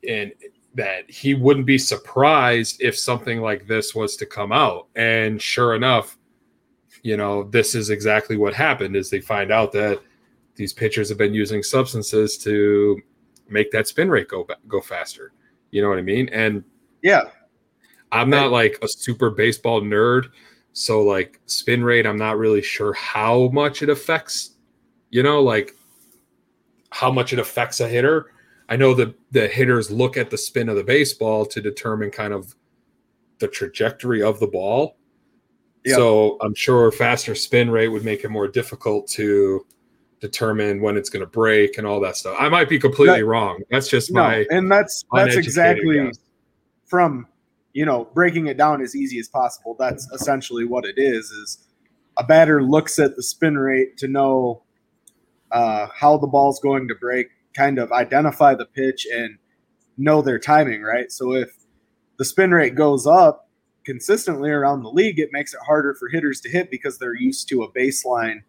[0.09, 0.33] and
[0.75, 5.77] that he wouldn't be surprised if something like this was to come out and sure
[5.77, 6.19] enough
[7.03, 10.01] you know this is exactly what happened is they find out that
[10.57, 13.01] these pitchers have been using substances to
[13.49, 15.33] make that spin rate go go faster.
[15.71, 16.29] You know what I mean?
[16.31, 16.65] And
[17.03, 17.31] yeah,
[18.13, 20.27] I'm not like a super baseball nerd,
[20.73, 24.57] so like spin rate, I'm not really sure how much it affects.
[25.11, 25.75] You know, like
[26.91, 28.33] how much it affects a hitter.
[28.69, 32.33] I know that the hitters look at the spin of the baseball to determine kind
[32.33, 32.55] of
[33.39, 34.97] the trajectory of the ball.
[35.85, 35.97] Yep.
[35.97, 39.65] So I'm sure faster spin rate would make it more difficult to
[40.21, 42.37] determine when it's going to break and all that stuff.
[42.39, 43.63] I might be completely that, wrong.
[43.71, 46.19] That's just no, my and that's that's exactly guess.
[46.87, 47.27] from
[47.73, 49.77] you know breaking it down as easy as possible.
[49.79, 51.31] That's essentially what it is.
[51.31, 51.67] Is
[52.19, 54.63] a batter looks at the spin rate to know
[55.51, 59.39] uh, how the ball's going to break, kind of identify the pitch and
[59.97, 61.11] know their timing, right?
[61.11, 61.51] So if
[62.19, 63.49] the spin rate goes up
[63.85, 67.49] consistently around the league, it makes it harder for hitters to hit because they're used
[67.49, 68.41] to a baseline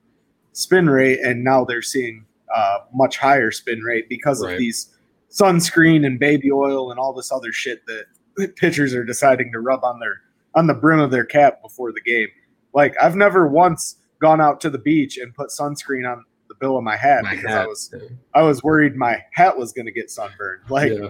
[0.53, 4.53] spin rate, and now they're seeing uh, much higher spin rate because right.
[4.53, 4.95] of these
[5.29, 9.83] sunscreen and baby oil and all this other shit that pitchers are deciding to rub
[9.83, 10.21] on their
[10.53, 12.27] on the brim of their cap before the game.
[12.73, 16.77] Like I've never once gone out to the beach and put sunscreen on the bill
[16.77, 17.61] of my hat my because hat.
[17.61, 17.95] I was
[18.35, 20.69] I was worried my hat was going to get sunburned.
[20.69, 21.09] Like, yeah.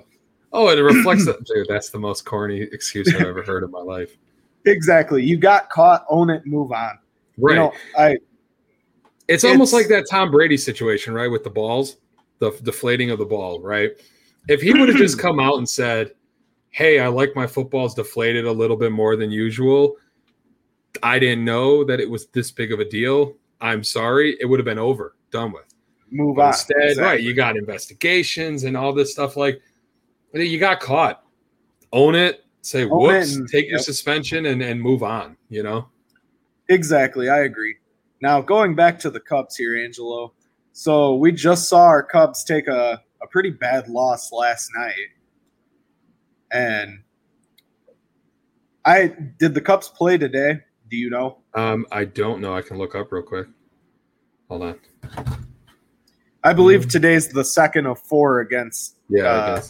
[0.54, 1.68] Oh, it reflects that, dude.
[1.68, 4.18] That's the most corny excuse I've ever heard in my life.
[4.66, 5.24] Exactly.
[5.26, 6.06] You got caught.
[6.08, 6.46] Own it.
[6.46, 7.00] Move on.
[7.40, 7.54] Right.
[7.54, 8.18] You know, I
[9.28, 11.32] it's, almost like that Tom Brady situation, right?
[11.32, 11.98] With the balls,
[12.40, 13.92] the deflating of the ball, right?
[14.50, 16.12] If he would have just come out and said,
[16.70, 19.96] Hey, I like my footballs deflated a little bit more than usual.
[21.04, 23.36] I didn't know that it was this big of a deal.
[23.62, 24.38] I'm sorry.
[24.40, 25.74] It would have been over, done with.
[26.12, 26.48] Move but on.
[26.50, 27.04] Instead, exactly.
[27.04, 29.38] right, you got investigations and all this stuff.
[29.38, 29.62] Like,
[30.34, 31.24] you got caught.
[31.92, 32.46] Own it.
[32.62, 35.90] Say, Own whoops, it and, take your suspension and, and move on, you know?
[36.70, 37.28] Exactly.
[37.28, 37.76] I agree.
[38.22, 40.34] Now, going back to the Cubs here, Angelo.
[40.74, 44.94] So we just saw our Cubs take a, a pretty bad loss last night.
[46.52, 47.04] And
[48.86, 50.60] I did the Cubs play today?
[50.90, 51.40] Do you know?
[51.54, 52.56] Um, I don't know.
[52.56, 53.48] I can look up real quick.
[54.50, 54.80] Hold on.
[56.44, 59.62] I believe today's the second of four against yeah, uh,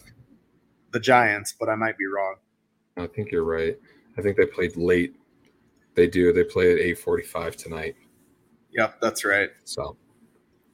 [0.92, 2.36] the Giants, but I might be wrong.
[2.98, 3.78] I think you're right.
[4.18, 5.16] I think they played late.
[5.96, 6.32] They do.
[6.32, 7.96] They play at eight forty-five tonight.
[8.72, 9.50] Yep, that's right.
[9.66, 9.98] So,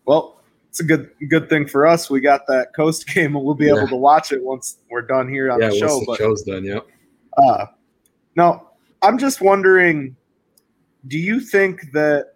[0.06, 2.10] well, it's a good good thing for us.
[2.10, 3.78] We got that coast game, and we'll be yeah.
[3.78, 5.88] able to watch it once we're done here on yeah, the show.
[5.88, 6.86] Once the but, show's done, yep.
[7.38, 7.66] Uh,
[8.36, 8.70] no,
[9.02, 10.16] I'm just wondering.
[11.08, 12.34] Do you think that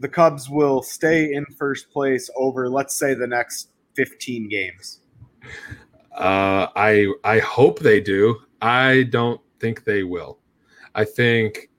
[0.00, 5.00] the Cubs will stay in first place over, let's say, the next 15 games?
[6.18, 8.40] Uh, I I hope they do.
[8.60, 10.38] I don't think they will.
[10.94, 11.70] I think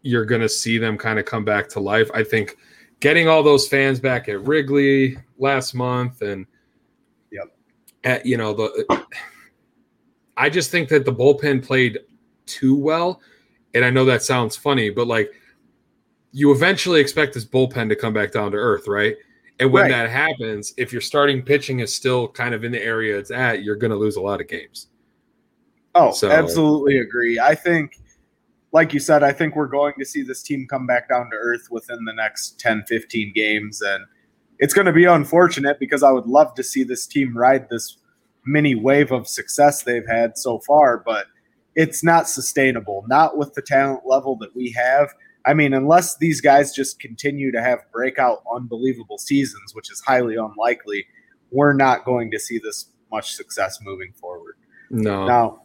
[0.00, 2.10] you're going to see them kind of come back to life.
[2.14, 2.56] I think
[3.00, 6.46] getting all those fans back at Wrigley last month and
[7.30, 7.54] yep.
[8.04, 9.06] At, you know the
[10.36, 12.00] I just think that the bullpen played
[12.46, 13.20] too well
[13.74, 15.32] and I know that sounds funny but like
[16.32, 19.16] you eventually expect this bullpen to come back down to earth, right?
[19.62, 19.90] And when right.
[19.90, 23.62] that happens, if your starting pitching is still kind of in the area it's at,
[23.62, 24.88] you're going to lose a lot of games.
[25.94, 27.38] Oh, so, absolutely agree.
[27.38, 27.98] I think
[28.72, 31.36] like you said, I think we're going to see this team come back down to
[31.36, 33.82] earth within the next 10, 15 games.
[33.82, 34.04] And
[34.58, 37.98] it's going to be unfortunate because I would love to see this team ride this
[38.46, 41.26] mini wave of success they've had so far, but
[41.74, 45.12] it's not sustainable, not with the talent level that we have.
[45.44, 50.36] I mean, unless these guys just continue to have breakout, unbelievable seasons, which is highly
[50.36, 51.06] unlikely,
[51.50, 54.56] we're not going to see this much success moving forward.
[54.90, 55.26] No.
[55.26, 55.62] Now,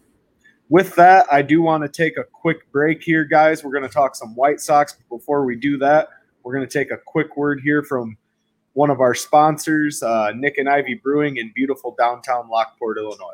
[0.69, 3.63] with that, I do want to take a quick break here, guys.
[3.63, 4.97] We're going to talk some White Sox.
[5.09, 6.09] Before we do that,
[6.43, 8.17] we're going to take a quick word here from
[8.73, 13.33] one of our sponsors, uh, Nick and Ivy Brewing in beautiful downtown Lockport, Illinois.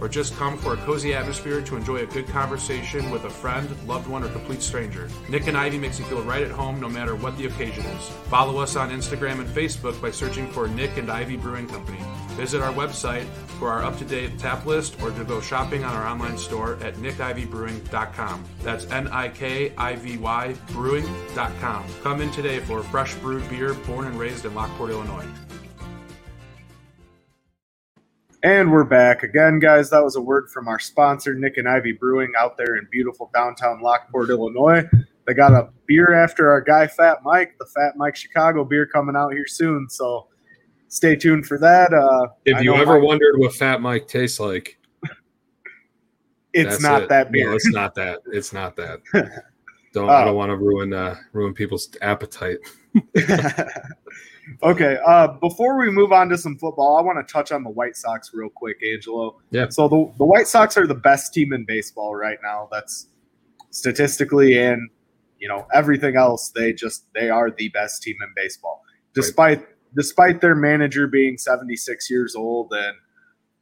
[0.00, 3.68] or just come for a cozy atmosphere to enjoy a good conversation with a friend,
[3.86, 5.08] loved one, or complete stranger.
[5.28, 8.08] Nick and Ivy makes you feel right at home no matter what the occasion is.
[8.28, 11.98] Follow us on Instagram and Facebook by searching for Nick and Ivy Brewing Company.
[12.30, 13.26] Visit our website
[13.58, 16.78] for our up to date tap list or to go shopping on our online store
[16.82, 18.44] at nickivybrewing.com.
[18.62, 21.84] That's N I K I V Y brewing.com.
[22.02, 25.26] Come in today for fresh brewed beer born and raised in Lockport, Illinois.
[28.42, 29.90] And we're back again, guys.
[29.90, 33.30] That was a word from our sponsor, Nick and Ivy Brewing, out there in beautiful
[33.34, 34.82] downtown Lockport, Illinois.
[35.26, 39.14] They got a beer after our guy Fat Mike, the Fat Mike Chicago beer coming
[39.14, 39.88] out here soon.
[39.90, 40.28] So
[40.88, 41.92] stay tuned for that.
[41.92, 44.78] Uh, If you ever Mike- wondered what Fat Mike tastes like,
[46.54, 47.08] it's not it.
[47.10, 47.50] that beer.
[47.50, 48.20] No, it's not that.
[48.32, 49.00] It's not that.
[49.92, 50.26] Don't I Oh.
[50.26, 52.58] don't want to ruin uh, ruin people's appetite.
[54.62, 54.98] okay.
[55.04, 57.96] Uh, before we move on to some football, I want to touch on the White
[57.96, 59.40] Sox real quick, Angelo.
[59.50, 59.68] Yeah.
[59.70, 62.68] So the the White Sox are the best team in baseball right now.
[62.70, 63.06] That's
[63.70, 64.90] statistically and
[65.38, 66.50] you know everything else.
[66.50, 68.82] They just they are the best team in baseball,
[69.14, 72.96] despite despite their manager being seventy six years old and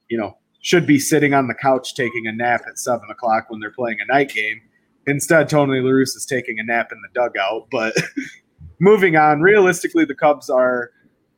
[0.09, 3.61] you know should be sitting on the couch taking a nap at seven o'clock when
[3.61, 4.61] they're playing a night game.
[5.07, 7.69] Instead, Tony La Russa is taking a nap in the dugout.
[7.71, 7.95] But
[8.81, 10.91] moving on, realistically, the Cubs are,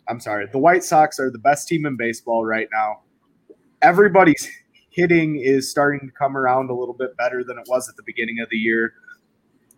[0.08, 3.00] I'm sorry, the White Sox are the best team in baseball right now.
[3.82, 4.48] Everybody's
[4.90, 8.02] hitting is starting to come around a little bit better than it was at the
[8.04, 8.94] beginning of the year.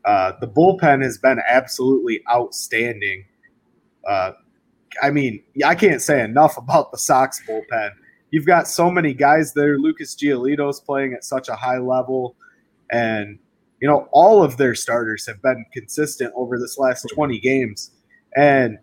[0.05, 3.25] Uh, the bullpen has been absolutely outstanding.
[4.09, 4.33] Uh,
[5.01, 7.91] I mean, I can't say enough about the Sox bullpen.
[8.31, 9.79] You've got so many guys there.
[9.79, 12.35] Lucas Giolito's playing at such a high level,
[12.91, 13.39] and
[13.83, 17.91] you know all of their starters have been consistent over this last 20 games,
[18.37, 18.79] and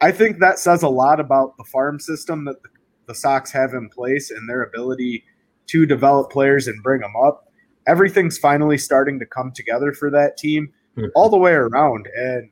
[0.00, 2.68] I think that says a lot about the farm system that the,
[3.06, 5.24] the Sox have in place and their ability
[5.68, 7.50] to develop players and bring them up.
[7.86, 11.10] Everything's finally starting to come together for that team Mhm.
[11.14, 12.08] all the way around.
[12.16, 12.50] And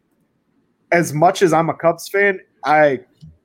[0.92, 3.00] as much as I'm a Cubs fan, I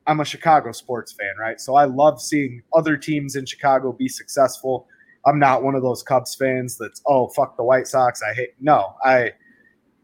[0.08, 1.60] I'm a Chicago sports fan, right?
[1.60, 4.88] So I love seeing other teams in Chicago be successful.
[5.26, 8.22] I'm not one of those Cubs fans that's oh fuck the White Sox.
[8.24, 8.96] I hate no.
[9.04, 9.34] I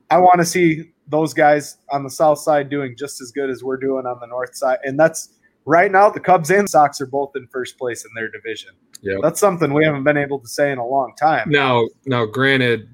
[0.10, 3.64] I want to see those guys on the south side doing just as good as
[3.64, 4.80] we're doing on the north side.
[4.84, 5.34] And that's
[5.66, 8.72] right now the Cubs and Sox are both in first place in their division.
[9.02, 9.18] Yeah.
[9.22, 11.50] That's something we haven't been able to say in a long time.
[11.50, 12.90] Now, now, granted,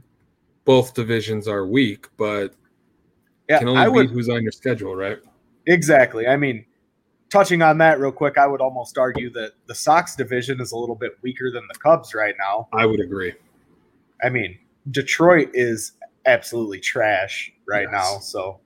[0.65, 2.53] both divisions are weak, but
[3.49, 5.19] Yeah, can only I would who's on your schedule, right?
[5.67, 6.27] Exactly.
[6.27, 6.65] I mean,
[7.33, 10.77] touching on that real quick, I would almost argue that the Sox division is a
[10.77, 12.67] little bit weaker than the Cubs right now.
[12.71, 13.33] I would agree.
[14.23, 14.59] I mean,
[14.91, 15.93] Detroit is
[16.27, 17.91] absolutely trash right Yes.
[17.91, 18.59] now, so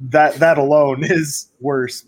[0.00, 2.06] that that alone is worse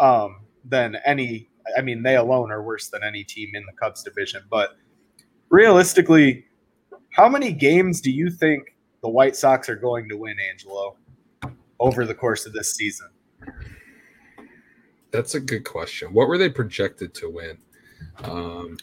[0.00, 1.50] um, than any.
[1.76, 4.42] I mean, they alone are worse than any team in the Cubs division.
[4.50, 4.70] But
[5.50, 6.46] realistically,
[7.10, 10.96] how many games do you think the White Sox are going to win, Angelo,
[11.78, 13.10] over the course of this season?
[15.10, 16.12] That's a good question.
[16.12, 17.58] What were they projected to win?
[18.24, 18.76] Um,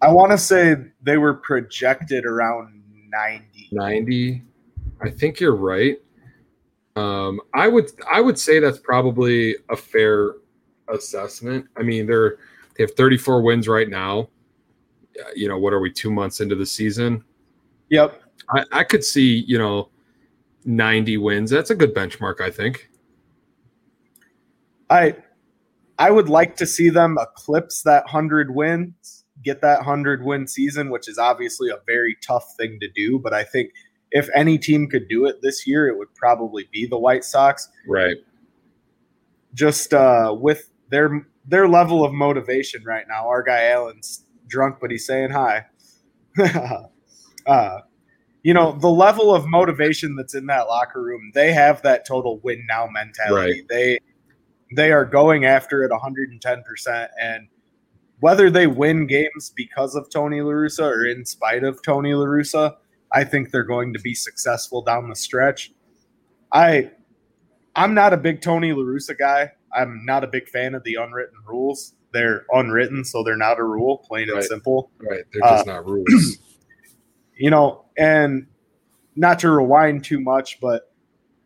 [0.00, 3.68] I want to say they were projected around 90.
[3.72, 4.42] 90
[5.02, 5.98] i think you're right
[6.96, 10.34] um i would i would say that's probably a fair
[10.92, 12.38] assessment i mean they're
[12.76, 14.28] they have 34 wins right now
[15.20, 17.24] Uh, you know what are we two months into the season
[17.90, 18.20] Yep.
[18.50, 19.90] i i could see you know
[20.64, 22.90] 90 wins that's a good benchmark i think
[24.90, 25.16] I
[25.98, 30.90] I would like to see them eclipse that 100 wins, get that 100 win season,
[30.90, 33.70] which is obviously a very tough thing to do, but I think
[34.10, 37.68] if any team could do it this year, it would probably be the White Sox.
[37.86, 38.16] right
[39.54, 43.28] Just uh, with their their level of motivation right now.
[43.28, 45.66] Our guy Allen's drunk, but he's saying hi.
[47.46, 47.78] uh,
[48.42, 52.38] you know, the level of motivation that's in that locker room, they have that total
[52.40, 53.60] win now mentality.
[53.60, 53.68] Right.
[53.68, 53.98] They
[54.76, 57.48] they are going after it 110% and
[58.20, 62.24] whether they win games because of Tony La Russa or in spite of Tony La
[62.24, 62.76] Russa,
[63.12, 65.72] I think they're going to be successful down the stretch.
[66.52, 66.90] I
[67.76, 69.52] I'm not a big Tony La Russa guy.
[69.74, 71.94] I'm not a big fan of the unwritten rules.
[72.12, 74.90] They're unwritten, so they're not a rule, plain and simple.
[75.00, 76.38] right they're just uh, not rules
[77.36, 78.46] You know, and
[79.16, 80.93] not to rewind too much, but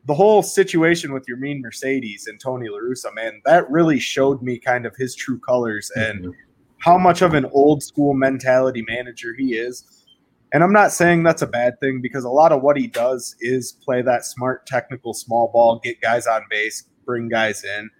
[0.08, 4.58] the whole situation with Yermín Mercedes and Tony La Russa, man, that really showed me
[4.58, 6.32] kind of his true colors and Mhm.
[6.78, 10.06] how much of an old school mentality manager he is.
[10.54, 13.36] And I'm not saying that's a bad thing because a lot of what he does
[13.40, 17.90] is play that smart technical small ball, get guys on base, bring guys in.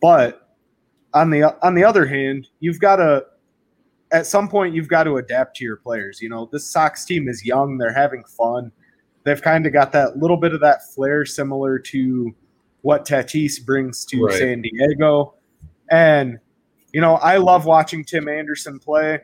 [0.00, 0.56] But
[1.12, 3.26] on the on the other hand, you've got to
[4.12, 6.22] at some point you've got to adapt to your players.
[6.22, 8.72] You know, this Sox team is young, they're having fun.
[9.24, 12.34] They've kind of got that little bit of that flair similar to
[12.82, 14.38] what Tatis brings to Right.
[14.38, 15.34] San Diego.
[15.90, 16.38] And
[16.92, 19.18] you know, I love watching Tim Anderson play.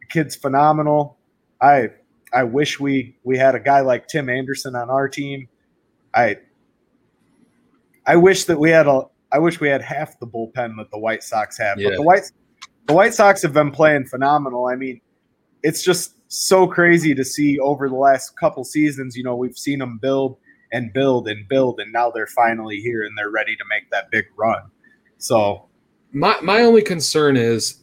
[0.00, 1.18] The kid's phenomenal.
[1.62, 1.90] I
[2.32, 5.48] I wish we we had a guy like Tim Anderson on our team.
[6.14, 6.36] I
[8.06, 10.98] I wish that we had a I wish we had half the bullpen that the
[10.98, 11.78] White Sox have.
[11.82, 12.30] But the White
[12.86, 14.66] the White Sox have been playing phenomenal.
[14.66, 15.00] I mean,
[15.62, 19.16] it's just so crazy to see over the last couple seasons.
[19.16, 20.38] You know, we've seen them build
[20.72, 24.10] and build and build, and now they're finally here and they're ready to make that
[24.10, 24.62] big run.
[25.18, 25.68] So,
[26.12, 27.82] my my only concern is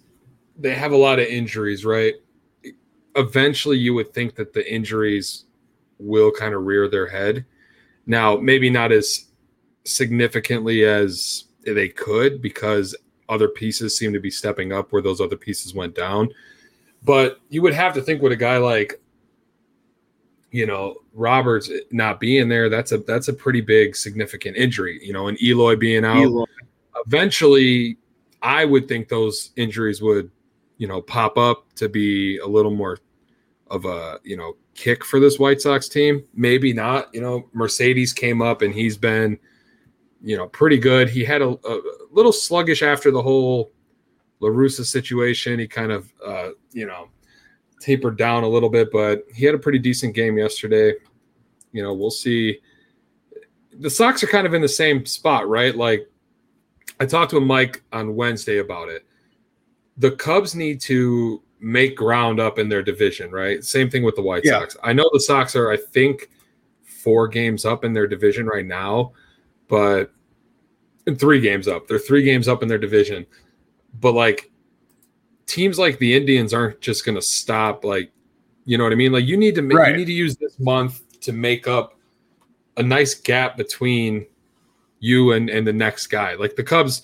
[0.58, 2.14] they have a lot of injuries, right?
[3.16, 5.46] Eventually, you would think that the injuries
[6.00, 7.46] will kind of rear their head.
[8.06, 9.26] Now, maybe not as
[9.86, 12.96] significantly as they could because
[13.30, 16.30] other pieces seem to be stepping up where those other pieces went down.
[17.04, 19.02] But you would have to think with a guy like,
[20.52, 25.00] you know, Roberts not being there, that's a that's a pretty big significant injury.
[25.04, 26.22] You know, and Eloy being out.
[26.22, 26.46] Eloy.
[27.06, 27.98] Eventually,
[28.42, 30.32] I would think those injuries would,
[30.78, 33.00] you know, pop up to be a little more
[33.68, 36.24] of a, you know, kick for this White Sox team.
[36.34, 37.14] Maybe not.
[37.14, 39.38] You know, Mercedes came up and he's been,
[40.22, 41.10] you know, pretty good.
[41.10, 41.82] He had a, a
[42.12, 43.72] little sluggish after the whole
[44.44, 45.60] La Russa situation.
[45.60, 47.10] He kind of, uh, you know,
[47.80, 50.94] tapered down a little bit, but he had a pretty decent game yesterday.
[51.72, 52.60] You know, we'll see.
[53.80, 55.76] The Sox are kind of in the same spot, right?
[55.76, 56.08] Like
[57.00, 59.06] I talked to Mike on Wednesday about it.
[59.98, 63.64] The Cubs need to make ground up in their division, right?
[63.64, 64.60] Same thing with the White yeah.
[64.60, 64.78] Sox.
[64.84, 66.30] I know the Sox are, I think,
[66.84, 69.14] four games up in their division right now,
[69.68, 70.12] but
[71.18, 71.88] three games up.
[71.88, 73.26] They're three games up in their division
[74.00, 74.52] but like
[75.46, 77.84] teams like the Indians aren't just going to stop.
[77.84, 78.12] Like,
[78.66, 79.12] you know what I mean?
[79.12, 79.92] Like, you need to make, right.
[79.92, 81.98] you need to use this month to make up
[82.78, 84.26] a nice gap between
[85.04, 86.36] you and and the next guy.
[86.36, 87.04] Like the Cubs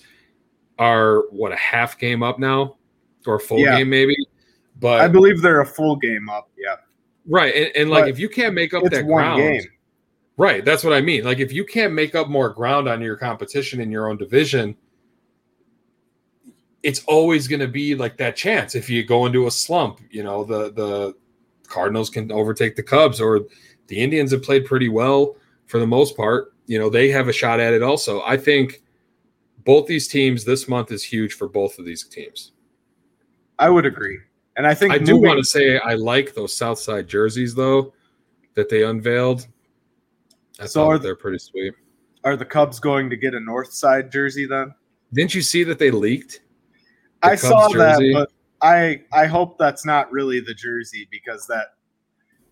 [0.78, 2.76] are what a half game up now,
[3.26, 3.76] or a full yeah.
[3.76, 4.16] game maybe.
[4.78, 6.48] But I believe they're a full game up.
[6.56, 6.76] Yeah.
[7.26, 9.62] Right, and, and like if you can't make up that ground, game.
[10.38, 10.64] right?
[10.64, 11.24] That's what I mean.
[11.24, 14.74] Like if you can't make up more ground on your competition in your own division,
[16.82, 18.74] it's always going to be like that chance.
[18.74, 21.14] If you go into a slump you know the the
[21.66, 23.40] cardinals can overtake the cubs or
[23.86, 26.54] the indians have played pretty well for the most part.
[26.66, 28.22] You know they have a shot at it also.
[28.22, 28.82] I think
[29.64, 32.52] both these teams this month is huge for both of these teams.
[33.58, 34.18] I would agree.
[34.56, 37.94] And i think i do want to say i like those south side jerseys though
[38.54, 39.46] that they unveiled.
[40.58, 41.74] I so thought they're pretty sweet.
[42.24, 44.74] Are the cubs going to get a north side jersey then?
[45.12, 46.40] Didn't you see that they leaked
[47.22, 48.12] I saw jersey.
[48.12, 48.32] that, but
[48.66, 51.74] I I hope that's not really the jersey because that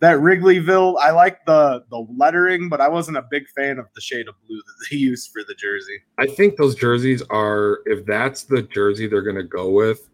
[0.00, 4.00] that Wrigleyville, I like the the lettering, but I wasn't a big fan of the
[4.00, 6.00] shade of blue that they used for the jersey.
[6.18, 10.08] I think those jerseys are if that's the jersey they're going to go with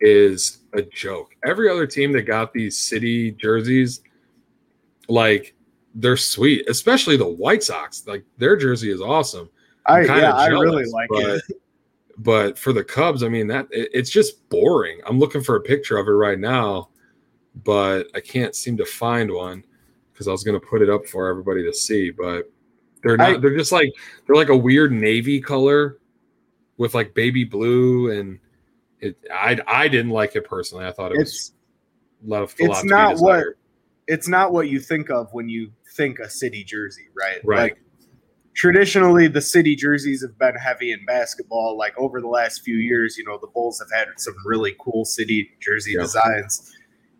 [0.00, 1.34] is a joke.
[1.44, 4.02] Every other team that got these city jerseys
[5.08, 5.54] like
[5.94, 8.06] they're sweet, especially the White Sox.
[8.06, 9.48] Like their jersey is awesome.
[9.86, 11.42] i yeah, jealous, I really like it.
[12.18, 15.00] But for the Cubs, I mean that it, it's just boring.
[15.06, 16.88] I'm looking for a picture of it right now,
[17.64, 19.64] but I can't seem to find one
[20.12, 22.10] because I was going to put it up for everybody to see.
[22.10, 22.50] But
[23.02, 23.28] they're not.
[23.28, 23.92] I, they're just like
[24.26, 25.98] they're like a weird navy color
[26.78, 28.38] with like baby blue, and
[29.00, 29.18] it.
[29.32, 30.86] I I didn't like it personally.
[30.86, 31.52] I thought it was
[32.24, 32.54] love.
[32.58, 33.44] It's not what.
[34.08, 37.40] It's not what you think of when you think a city jersey, right?
[37.44, 37.62] Right.
[37.62, 37.78] Like,
[38.56, 41.76] traditionally the city jerseys have been heavy in basketball.
[41.76, 45.04] Like over the last few years, you know, the Bulls have had some really cool
[45.04, 46.02] city jersey yeah.
[46.02, 46.74] designs.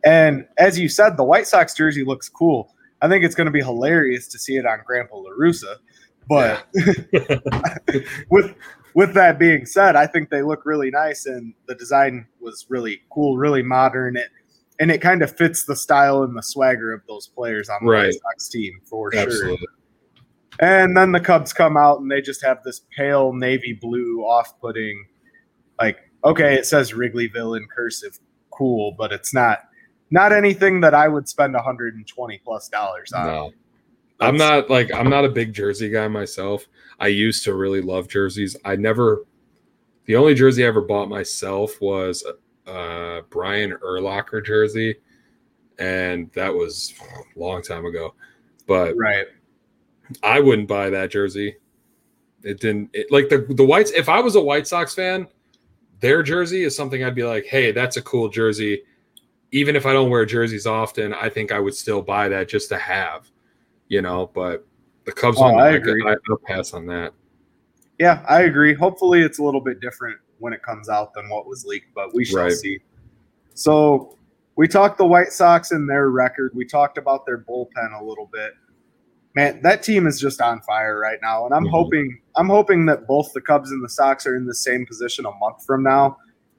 [0.05, 2.74] And as you said, the White Sox jersey looks cool.
[3.03, 5.76] I think it's going to be hilarious to see it on Grandpa La Russa.
[6.28, 7.39] But yeah.
[8.30, 8.55] with
[8.95, 13.03] with that being said, I think they look really nice and the design was really
[13.11, 14.16] cool, really modern.
[14.16, 14.30] It
[14.80, 17.91] and it kind of fits the style and the swagger of those players on the
[17.91, 18.07] right.
[18.07, 19.59] White Sox team for Absolutely.
[19.59, 19.66] sure.
[20.61, 24.59] And then the Cubs come out and they just have this pale navy blue off
[24.61, 25.07] putting,
[25.78, 28.18] like, okay, it says Wrigleyville in cursive,
[28.50, 29.61] cool, but it's not
[30.11, 33.26] not anything that I would spend 120 plus dollars on.
[33.26, 33.52] No.
[34.18, 36.66] I'm not like I'm not a big jersey guy myself.
[36.98, 38.57] I used to really love jerseys.
[38.64, 39.26] I never
[40.07, 42.24] the only jersey I ever bought myself was
[42.66, 44.96] a Brian Urlacher jersey,
[45.78, 48.14] and that was a long time ago.
[48.66, 49.26] But right,
[50.22, 51.57] I wouldn't buy that jersey.
[52.42, 53.90] It didn't it, like the the whites.
[53.92, 55.26] If I was a White Sox fan,
[56.00, 58.82] their jersey is something I'd be like, hey, that's a cool jersey.
[59.52, 62.68] Even if I don't wear jerseys often, I think I would still buy that just
[62.68, 63.30] to have,
[63.88, 64.30] you know.
[64.34, 64.66] But
[65.04, 66.04] the Cubs oh, one, I, agree.
[66.07, 67.12] I, I'll pass on that.
[67.98, 68.74] Yeah, I agree.
[68.74, 72.14] Hopefully, it's a little bit different when it comes out than what was leaked, but
[72.14, 72.52] we shall right.
[72.52, 72.78] see.
[73.54, 74.18] So
[74.57, 76.52] we talked the White Sox and their record.
[76.54, 78.52] We talked about their bullpen a little bit
[79.37, 81.45] man, that team is just on fire right now.
[81.45, 81.70] And I'm mm-hmm.
[81.70, 85.26] hoping I'm hoping that both the Cubs and the Sox are in the same position
[85.26, 86.16] a month from now.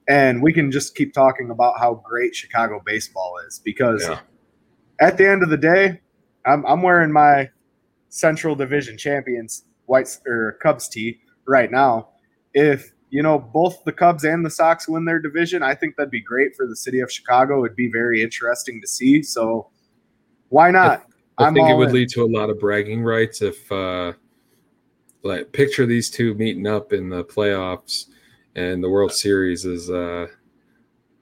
[0.09, 4.21] and we can just keep talking about how great Chicago baseball is because Yeah.
[5.01, 5.99] at the end of the day,
[6.45, 7.49] I'm, I'm wearing my
[8.07, 12.07] Central Division champions White or Cubs tee right now.
[12.53, 16.09] If you know both the Cubs and the Sox win their division, I think that'd
[16.09, 17.65] be great for the city of Chicago.
[17.65, 19.23] It'd be very interesting to see.
[19.23, 19.69] So
[20.47, 21.05] why not?
[21.37, 21.95] I I'm think it would in.
[21.95, 24.13] lead to a lot of bragging rights if, uh,
[25.23, 28.05] like, picture these two meeting up in the playoffs
[28.55, 30.27] and the World Series is uh,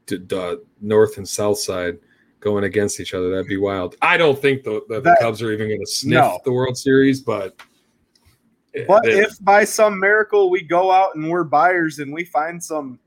[0.06, 1.98] d- d- North and South side
[2.40, 3.30] going against each other.
[3.30, 3.96] That'd be wild.
[4.02, 6.40] I don't think the, the, the Cubs are even going to sniff No.
[6.46, 7.60] the World Series, but.
[8.88, 12.62] But they- if by some miracle we go out and we're buyers and we find
[12.64, 13.00] some,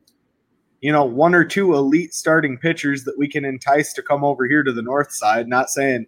[0.81, 4.47] you know, one or two elite starting pitchers that we can entice to come over
[4.47, 6.07] here to the north side, not saying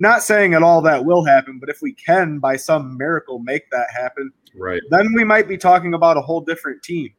[0.00, 3.70] not saying at all that will happen, but if we can by some miracle make
[3.70, 4.82] that happen, right.
[4.90, 7.10] then we might be talking about a whole different team.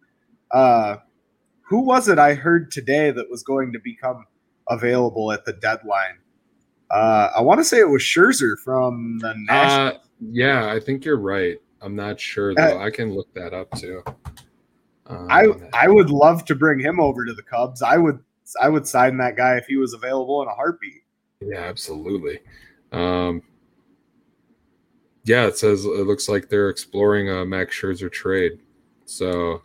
[0.51, 0.97] Uh
[1.71, 4.25] who was it I heard today that was going to become
[4.69, 6.17] available at the deadline?
[6.89, 9.87] Uh, I want to say it was Scherzer from the National.
[9.87, 11.57] Uh, yeah, I think you're right.
[11.81, 12.77] I'm not sure though.
[12.77, 14.03] I can look that up too.
[15.07, 17.81] Um, I I would love to bring him over to the Cubs.
[17.81, 18.19] I would
[18.61, 21.03] I would sign that guy if he was available in a heartbeat.
[21.39, 22.39] yeah, absolutely.
[22.91, 23.41] Um,
[25.23, 28.59] yeah, it says it looks like they're exploring a Max Scherzer trade.
[29.05, 29.61] So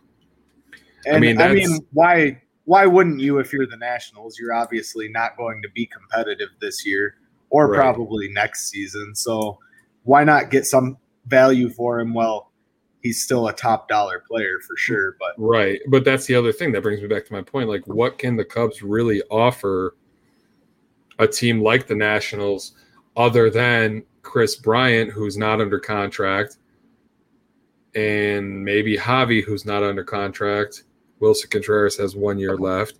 [1.05, 4.37] And I mean, I mean, why why wouldn't you if you're the Nationals?
[4.39, 7.15] You're obviously not going to be competitive this year
[7.49, 7.77] or Right.
[7.77, 9.15] probably next season.
[9.15, 9.57] So
[10.03, 12.13] why not get some value for him?
[12.13, 12.51] Well,
[13.01, 15.15] he's still a top dollar player for sure.
[15.19, 17.69] But right, but that's the other thing that brings me back to my point.
[17.69, 19.95] Like, what can the Cubs really offer
[21.19, 22.73] a team like the Nationals
[23.17, 26.57] other than Kris Bryant, who's not under contract,
[27.95, 30.83] and maybe Javi, who's not under contract?
[31.19, 32.99] Willson Contreras has one year left.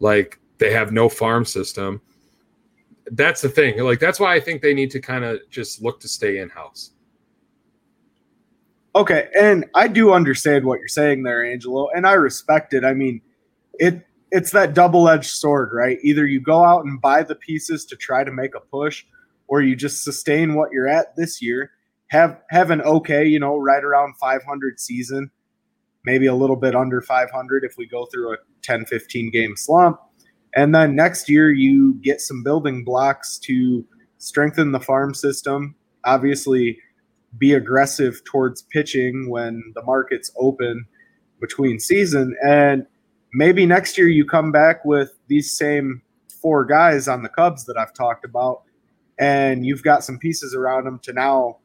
[0.00, 2.00] Like, they have no farm system.
[3.12, 3.82] That's the thing.
[3.82, 6.50] Like, that's why I think they need to kind of just look to stay in
[6.50, 6.90] house.
[8.96, 12.84] Okay, and I do understand what you're saying there, Angelo, and I respect it.
[12.84, 13.20] I mean,
[13.74, 15.98] it it's that double-edged sword, right?
[16.02, 19.04] Either you go out and buy the pieces to try to make a push,
[19.48, 21.70] or you just sustain what you're at this year,
[22.08, 25.30] have have an okay, you know, right around 500 season,
[26.04, 29.98] maybe a little bit under 500 if we go through a 10 15 game slump.
[30.56, 33.84] And then next year you get some building blocks to
[34.18, 35.74] strengthen the farm system.
[36.04, 36.78] Obviously,
[37.38, 40.86] be aggressive towards pitching when the market's open
[41.40, 42.86] between season and
[43.32, 46.00] maybe next year you come back with these same
[46.40, 48.62] four guys on the Cubs that I've talked about
[49.18, 51.58] and you've got some pieces around them to now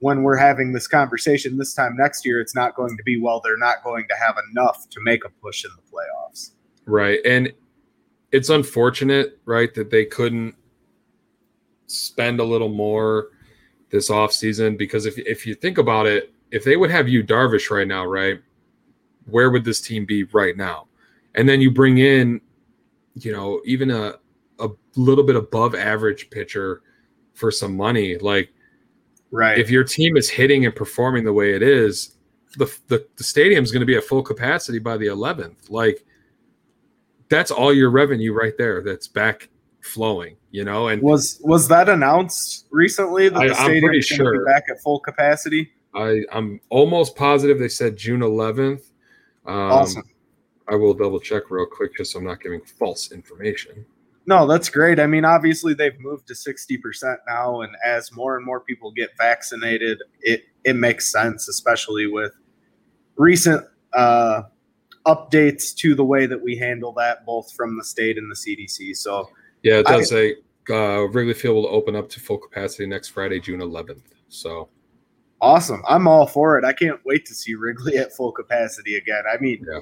[0.00, 3.40] when we're having this conversation this time next year it's not going to be well
[3.42, 6.50] they're not going to have enough to make a push in the playoffs.
[6.86, 7.18] Right.
[7.24, 7.52] And
[8.32, 10.54] it's unfortunate, right, that they couldn't
[11.86, 13.28] spend a little more
[13.90, 17.70] this offseason because if if you think about it, if they would have Yu Darvish
[17.70, 18.40] right now, right,
[19.26, 20.86] where would this team be right now?
[21.34, 22.40] And then you bring in,
[23.14, 24.14] you know, even a a
[24.96, 26.82] little bit above average pitcher
[27.34, 28.16] for some money.
[28.18, 28.52] Like
[29.30, 29.58] Right.
[29.58, 32.16] if your team is hitting and performing the way it is,
[32.56, 35.68] the the, the stadium's going to be at full capacity by the 11th.
[35.70, 36.04] Like
[37.28, 38.82] that's all your revenue right there.
[38.82, 39.48] That's back
[39.80, 40.88] flowing, you know.
[40.88, 44.38] And was was that announced recently that I- the stadium is going to sure.
[44.38, 45.72] be back at full capacity?
[45.94, 48.82] I I'm almost positive they said June 11th.
[49.44, 50.02] Um, awesome.
[50.68, 53.84] I will double check real quick just so I'm not giving false information.
[54.26, 54.98] No, that's great.
[54.98, 59.10] I mean, obviously they've moved to 60% now and as more and more people get
[59.16, 62.32] vaccinated, it it makes sense especially with
[63.16, 64.42] recent uh
[65.06, 68.96] updates to the way that we handle that both from the state and the CDC.
[68.96, 69.30] So,
[69.62, 70.34] Yeah, it I- does say
[70.68, 74.02] uh, Wrigley Field will open up to full capacity next Friday, June 11th.
[74.28, 74.68] So
[75.40, 75.82] Awesome.
[75.86, 76.64] I'm all for it.
[76.64, 79.22] I can't wait to see Wrigley at full capacity again.
[79.32, 79.80] I mean, Yeah.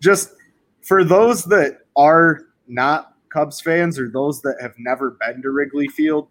[0.00, 0.30] just
[0.80, 5.88] for those that are not Cubs fans or those that have never been to Wrigley
[5.88, 6.28] Field,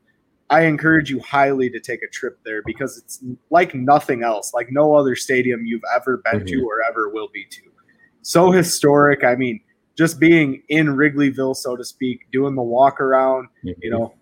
[0.49, 4.67] I encourage you highly to take a trip there because it's like nothing else, like
[4.69, 7.61] no other stadium you've ever been to or ever will be to.
[8.21, 9.23] So historic.
[9.23, 9.61] I mean,
[9.97, 14.13] just being in Wrigleyville, so to speak, doing the walk around, you know.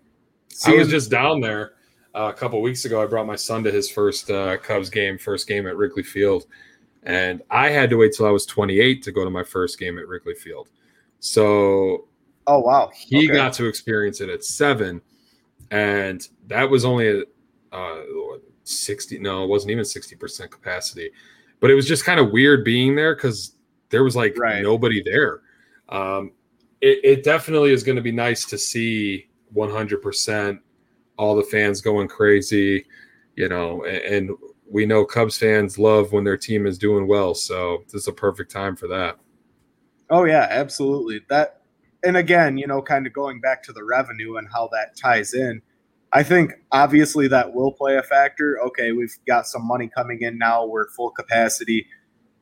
[0.66, 1.72] I was just down there
[2.14, 3.02] uh, a couple weeks ago.
[3.02, 6.46] I brought my son to his first uh, Cubs game, first game at Wrigley Field,
[7.02, 9.98] and I had to wait till I was 28 to go to my first game
[9.98, 10.68] at Wrigley Field.
[11.18, 12.08] So
[12.50, 12.90] oh wow.
[12.92, 13.34] he Okay.
[13.34, 15.00] got to experience it at seven,
[15.70, 17.22] and that was only a
[17.76, 18.02] uh,
[18.64, 19.18] 60.
[19.18, 21.10] No, it wasn't even 60 percent capacity,
[21.60, 23.56] but it was just kind of weird being there because
[23.90, 24.62] there was like Right.
[24.62, 25.40] nobody there.
[25.88, 26.32] Um,
[26.80, 30.58] it, it definitely is going to be nice to see 100%
[31.18, 32.86] all the fans going crazy,
[33.36, 33.98] you know, and,
[34.30, 34.30] and
[34.70, 37.34] we know Cubs fans love when their team is doing well.
[37.34, 39.18] So this is a perfect time for that.
[40.08, 41.20] Oh yeah, absolutely.
[41.28, 41.59] That
[42.04, 45.34] and again, you know, kind of going back to the revenue and how that ties
[45.34, 45.62] in.
[46.12, 48.58] I think obviously that will play a factor.
[48.66, 50.66] Okay, we've got some money coming in now.
[50.66, 51.86] We're full capacity.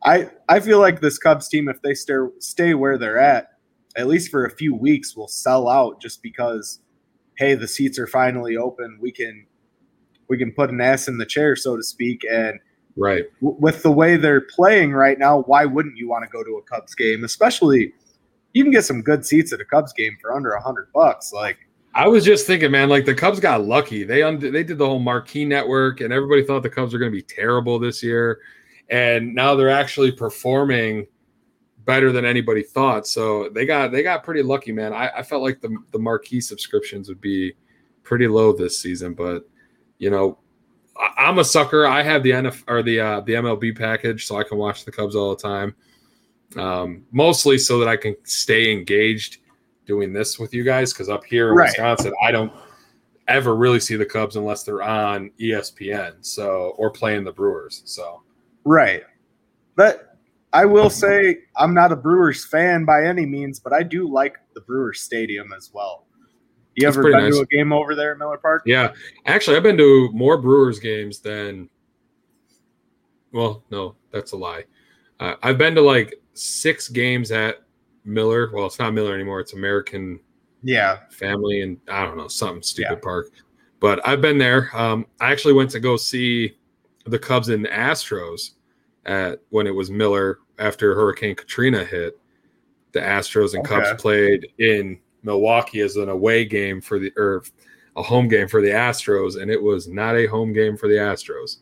[0.04, 3.48] I I feel like this Cubs team, if they stay stay where they're at,
[3.96, 6.80] at least for a few weeks, will sell out just because,
[7.36, 8.98] hey, the seats are finally open.
[9.00, 9.46] We can
[10.28, 12.60] we can put an ass in the chair, so to speak, and
[12.96, 16.42] right w- with the way they're playing right now, why wouldn't you want to go
[16.44, 17.24] to a Cubs game?
[17.24, 17.92] Especially,
[18.58, 21.32] you can get some good seats at a Cubs game for under a hundred bucks.
[21.32, 21.58] Like
[21.94, 24.02] I was just thinking, man, like the Cubs got lucky.
[24.02, 27.16] They they did the whole marquee network, and everybody thought the Cubs were going to
[27.16, 28.40] be terrible this year,
[28.88, 31.06] and now they're actually performing
[31.84, 33.06] better than anybody thought.
[33.06, 34.92] So they got they got pretty lucky, man.
[34.92, 37.54] I, I felt like the the marquee subscriptions would be
[38.02, 39.48] pretty low this season, but
[39.98, 40.38] you know,
[40.98, 41.86] I, am a sucker.
[41.86, 44.90] I have the NF or the uh, the MLB package, so I can watch the
[44.90, 45.76] Cubs all the time.
[46.56, 49.38] Um, mostly so that I can stay engaged
[49.86, 51.68] doing this with you guys because up here in right.
[51.68, 52.52] Wisconsin, I don't
[53.26, 57.82] ever really see the Cubs unless they're on ESPN, so or playing the Brewers.
[57.84, 58.22] So
[58.64, 59.02] right,
[59.76, 60.16] but
[60.52, 64.38] I will say I'm not a Brewers fan by any means, but I do like
[64.54, 66.06] the Brewers Stadium as well.
[66.74, 67.34] You ever been nice.
[67.34, 68.62] to a game over there at Miller Park?
[68.64, 68.92] Yeah,
[69.26, 71.68] actually, I've been to more Brewers games than.
[73.32, 74.64] Well, no, that's a lie.
[75.20, 77.62] Uh, I've been to like six games at
[78.04, 78.50] Miller.
[78.52, 79.40] Well, it's not Miller anymore.
[79.40, 80.20] It's American.
[80.62, 81.00] Yeah.
[81.10, 83.00] Family and I don't know something stupid yeah.
[83.02, 83.30] park,
[83.80, 84.70] but I've been there.
[84.76, 86.56] Um, I actually went to go see
[87.06, 88.50] the Cubs and the Astros
[89.06, 92.18] at when it was Miller after Hurricane Katrina hit.
[92.92, 93.84] The Astros and okay.
[93.84, 97.44] Cubs played in Milwaukee as an away game for the or
[97.96, 100.94] a home game for the Astros, and it was not a home game for the
[100.94, 101.58] Astros.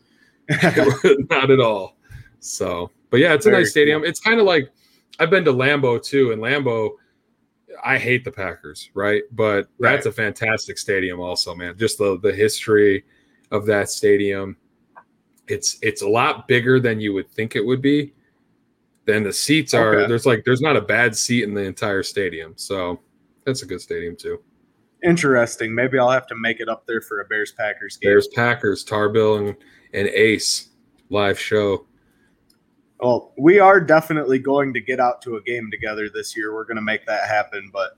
[1.29, 1.97] not at all.
[2.39, 4.01] So, but yeah, it's a Very nice stadium.
[4.01, 4.09] Cool.
[4.09, 4.71] It's kind of like
[5.19, 6.91] I've been to Lambeau too, and Lambeau,
[7.83, 9.23] I hate the Packers, right?
[9.31, 9.93] But right.
[9.93, 11.77] that's a fantastic stadium, also, man.
[11.77, 13.05] Just the the history
[13.51, 14.57] of that stadium.
[15.47, 18.13] It's it's a lot bigger than you would think it would be.
[19.05, 20.07] Then the seats are okay.
[20.07, 22.53] there's like there's not a bad seat in the entire stadium.
[22.57, 22.99] So
[23.45, 24.41] that's a good stadium too.
[25.03, 25.73] Interesting.
[25.73, 28.09] Maybe I'll have to make it up there for a Bears Packers game.
[28.09, 29.55] Bears Packers, Tarbill and,
[29.93, 30.69] and Ace
[31.09, 31.85] live show.
[32.99, 36.53] Well, we are definitely going to get out to a game together this year.
[36.53, 37.69] We're going to make that happen.
[37.71, 37.91] But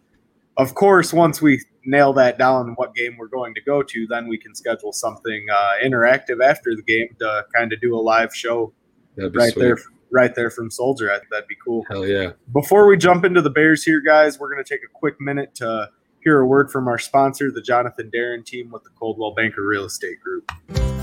[0.57, 4.27] of course, once we nail that down, what game we're going to go to, then
[4.27, 8.35] we can schedule something uh, interactive after the game to kind of do a live
[8.35, 8.73] show
[9.17, 9.61] right sweet.
[9.61, 9.77] there
[10.11, 11.07] right there from Soldier.
[11.31, 11.85] That'd be cool.
[11.89, 12.31] Hell yeah.
[12.53, 15.55] Before we jump into the Bears here, guys, we're going to take a quick minute
[15.55, 15.89] to
[16.23, 19.85] hear a word from our sponsor, the Jonathan Darren team with the Coldwell Banker Real
[19.85, 20.51] Estate Group.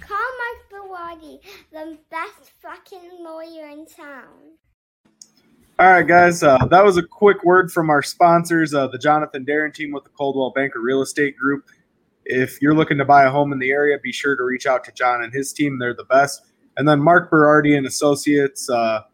[0.00, 1.40] Call Mark Bellotti,
[1.72, 4.58] the best fucking lawyer in town.
[5.80, 9.46] All right, guys, uh, that was a quick word from our sponsors, uh, the Jonathan
[9.46, 11.64] Darren team with the Coldwell Banker Real Estate Group.
[12.26, 14.84] If you're looking to buy a home in the area, be sure to reach out
[14.84, 15.78] to John and his team.
[15.78, 16.42] They're the best.
[16.76, 19.04] And then Mark Berardi and Associates, uh,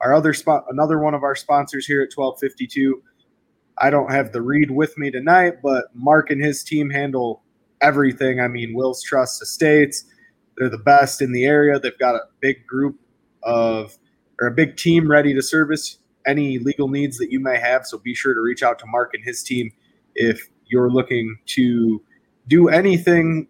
[0.00, 3.02] our other spot, another one of our sponsors here at 1252.
[3.78, 7.42] I don't have the read with me tonight, but Mark and his team handle
[7.80, 8.40] everything.
[8.40, 10.04] I mean, Will's Trust Estates,
[10.56, 11.78] they're the best in the area.
[11.78, 12.98] They've got a big group
[13.42, 13.98] of,
[14.40, 17.86] or a big team ready to service any legal needs that you may have.
[17.86, 19.70] So be sure to reach out to Mark and his team
[20.14, 22.02] if you're looking to
[22.48, 23.46] do anything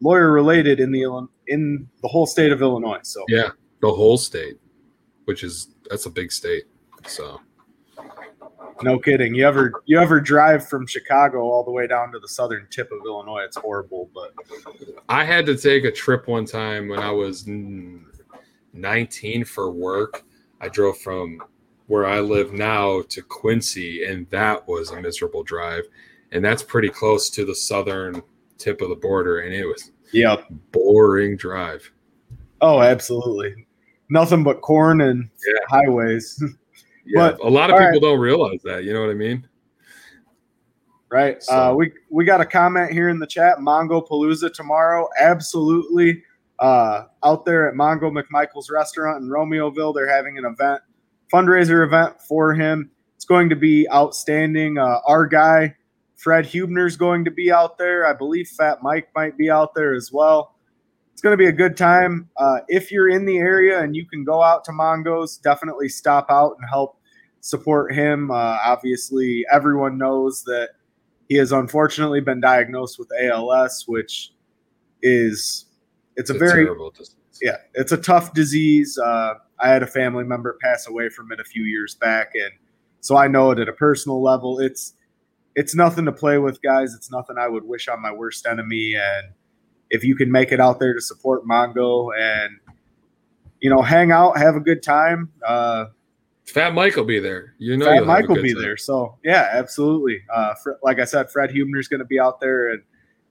[0.00, 3.00] lawyer related in the in the whole state of Illinois.
[3.02, 3.50] So yeah,
[3.80, 4.58] the whole state,
[5.24, 6.64] which is that's a big state.
[7.06, 7.40] So
[8.82, 9.34] No kidding.
[9.34, 12.90] You ever you ever drive from Chicago all the way down to the southern tip
[12.92, 13.42] of Illinois?
[13.44, 14.34] It's horrible, but
[15.08, 18.02] I had to take a trip one time when I was mm,
[18.72, 20.24] 19 for work.
[20.60, 21.40] I drove from
[21.86, 25.84] where I live now to Quincy, and that was a miserable drive.
[26.32, 28.22] And that's pretty close to the southern
[28.58, 30.36] tip of the border, and it was yeah
[30.72, 31.90] boring drive.
[32.60, 33.66] Oh, absolutely.
[34.10, 35.58] Nothing but corn and Yeah.
[35.68, 36.42] highways.
[37.06, 38.84] Yeah, But- a lot of people don't realize that.
[38.84, 39.46] You know what I mean?
[41.08, 41.42] right?
[41.42, 43.58] So- Uh, we we got a comment here in the chat.
[43.58, 46.22] Mongo Palooza tomorrow, absolutely.
[46.58, 50.80] Uh, out there at Mongo McMichael's restaurant in Romeoville, they're having an event,
[51.32, 52.90] fundraiser event for him.
[53.14, 54.78] It's going to be outstanding.
[54.78, 55.74] Uh, our guy
[56.16, 58.06] Fred Huebner's going to be out there.
[58.06, 60.54] I believe Fat Mike might be out there as well.
[61.12, 62.28] It's going to be a good time.
[62.38, 66.26] Uh, if you're in the area and you can go out to Mongo's, definitely stop
[66.30, 66.95] out and help
[67.46, 68.30] support him.
[68.30, 70.70] Uh, obviously, everyone knows that
[71.28, 74.32] he has unfortunately been diagnosed with ALS, which
[75.00, 75.66] is
[76.16, 77.14] it's, a very terrible disease.
[77.40, 78.98] yeah, it's a tough disease.
[78.98, 82.52] Uh, I had a family member pass away from it a few years back, and
[83.00, 84.58] so I know it at a personal level.
[84.58, 84.94] It's
[85.54, 86.94] it's nothing to play with, guys.
[86.94, 88.94] It's nothing I would wish on my worst enemy.
[88.96, 89.32] And
[89.90, 92.58] if you can make it out there to support Mongo and
[93.60, 95.30] you know hang out, have a good time.
[95.46, 95.86] Uh,
[96.46, 97.54] Fat Mike will be there.
[97.58, 98.62] You know, Fat you'll have a Mike will be time.
[98.62, 98.76] there.
[98.76, 100.22] So yeah, absolutely.
[100.32, 102.82] Uh, Fre- like I said, Fred Huebner's going to be out there, and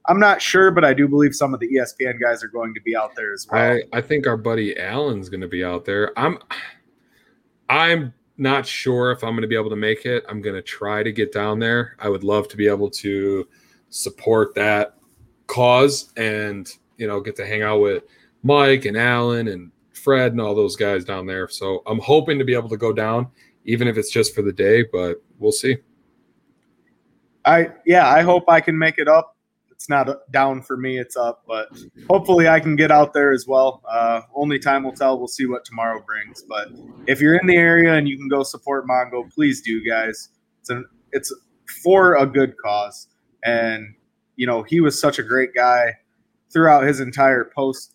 [0.07, 2.81] I'm not sure, but I do believe some of the ESPN guys are going to
[2.81, 3.61] be out there as well.
[3.61, 6.17] I, I think our buddy Allen's going to be out there.
[6.17, 6.39] I'm
[7.69, 10.23] I'm not sure if I'm going to be able to make it.
[10.27, 11.95] I'm going to try to get down there.
[11.99, 13.47] I would love to be able to
[13.89, 14.95] support that
[15.47, 18.03] cause and you know get to hang out with
[18.43, 19.71] Mike and Allen and
[20.05, 21.49] Fred and all those guys down there.
[21.49, 23.27] So I'm hoping to be able to go down,
[23.65, 24.85] even if it's just for the day.
[24.89, 25.77] But we'll see.
[27.43, 29.35] I yeah, I hope I can make it up.
[29.71, 31.67] It's not down for me; it's up, but
[32.09, 33.81] hopefully I can get out there as well.
[33.89, 35.17] Uh, only time will tell.
[35.17, 36.43] We'll see what tomorrow brings.
[36.43, 36.69] But
[37.07, 40.29] if you're in the area and you can go support Mongo, please do, guys.
[40.61, 41.33] It's an it's
[41.83, 43.09] for a good cause,
[43.43, 43.95] and
[44.35, 45.95] you know he was such a great guy
[46.53, 47.94] throughout his entire post,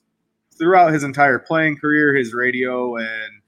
[0.61, 3.43] throughout his entire playing career, his radio and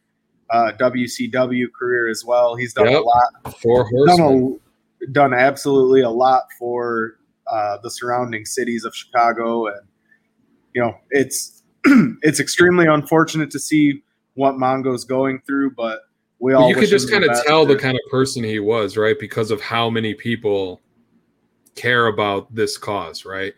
[0.50, 2.56] uh, WCW career as well.
[2.56, 8.44] He's done a lot Four done a, done absolutely a lot for uh, the surrounding
[8.44, 9.80] cities of Chicago, and
[10.74, 11.62] you know it's
[12.22, 14.02] it's extremely unfortunate to see
[14.34, 16.00] what Mongo's going through, but
[16.38, 18.96] we all But you could just kind of tell the kind of person he was,
[18.96, 19.18] right?
[19.18, 20.80] Because of how many people
[21.74, 23.52] care about this cause, right?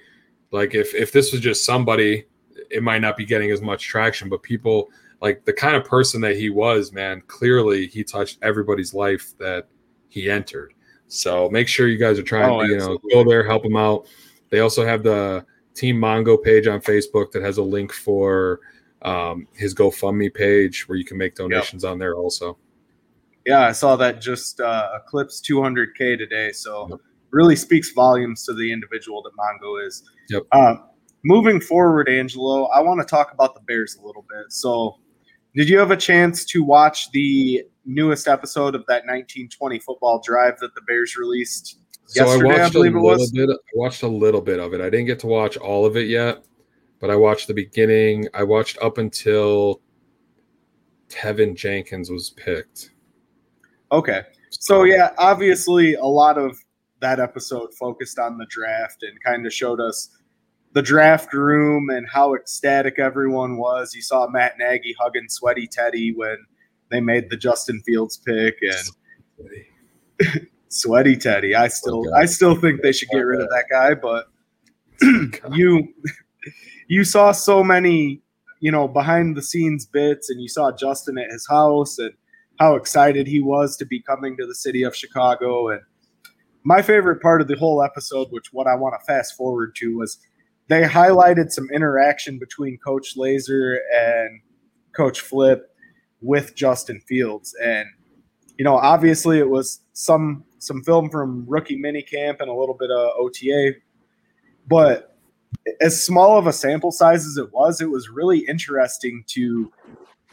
[0.50, 2.26] Like if if this was just somebody,
[2.74, 4.90] it might not be getting as much traction, but people
[5.22, 9.68] like the kind of person that he was, man, clearly he touched everybody's life that
[10.08, 10.74] he entered.
[11.06, 13.76] So make sure you guys are trying Oh, to, you know, go there, help him
[13.76, 14.06] out.
[14.50, 18.60] They also have the Team Mongo page on Facebook that has a link for
[19.02, 22.58] um, his GoFundMe page where you can make donations on there also.
[23.46, 27.00] yeah, I saw that just uh, eclipsed 200k today, so Yep.
[27.30, 30.02] really speaks volumes to the individual that Mongo is.
[30.30, 30.42] Yep.
[30.52, 30.76] Uh,
[31.24, 34.52] moving forward, Angelo, I want to talk about the Bears a little bit.
[34.52, 34.98] So,
[35.54, 40.58] did you have a chance to watch the newest episode of that 1920 football drive
[40.60, 42.54] that the Bears released So I yesterday?
[42.54, 43.32] I, watched a believe it little was.
[43.32, 43.50] bit.
[43.50, 44.80] I watched a little bit of it.
[44.80, 46.44] I didn't get to watch all of it yet,
[47.00, 48.28] but I watched the beginning.
[48.34, 49.80] I watched up until
[51.08, 52.90] Teven Jenkins was picked.
[53.92, 54.22] Okay.
[54.50, 56.58] So yeah, obviously a lot of
[57.00, 60.10] that episode focused on the draft and kind of showed us
[60.74, 63.94] the draft room and how ecstatic everyone was.
[63.94, 66.36] You saw Matt Nagy hugging sweaty Teddy when
[66.90, 71.54] they made the Justin Fields pick and sweaty Teddy.
[71.54, 72.20] I still Okay.
[72.20, 74.28] I still think they should get rid of that guy, but
[75.52, 75.88] you
[76.88, 78.20] you saw so many
[78.60, 82.12] you know behind the scenes bits and you saw justin at his house and
[82.58, 85.80] how excited he was to be coming to the city of chicago and
[86.62, 89.96] my favorite part of the whole episode which what i want to fast forward to
[89.98, 90.18] was
[90.68, 94.40] they highlighted some interaction between coach Lazor and
[94.94, 95.74] coach flip
[96.20, 97.86] with justin fields and
[98.56, 102.90] you know obviously it was some some film from rookie minicamp and a little bit
[102.90, 103.72] of ota
[104.66, 105.14] but
[105.80, 109.72] as small of a sample size as it was, it was really interesting to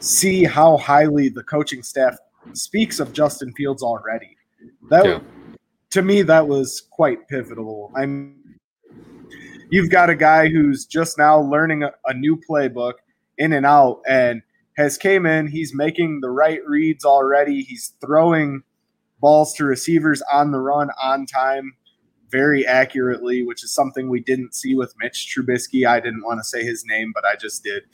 [0.00, 2.16] see how highly the coaching staff
[2.54, 4.36] speaks of Justin Fields already.
[4.90, 5.20] That Yeah.
[5.90, 7.92] to me, that was quite pivotal.
[7.94, 8.41] I'm
[9.72, 12.92] you've got a guy who's just now learning a, a new playbook
[13.38, 14.42] in and out and
[14.76, 17.62] has came in, he's making the right reads already.
[17.62, 18.62] He's throwing
[19.18, 21.72] balls to receivers on the run on time
[22.30, 25.86] very accurately, which is something we didn't see with Mitch Trubisky.
[25.86, 27.84] I didn't want to say his name, but I just did.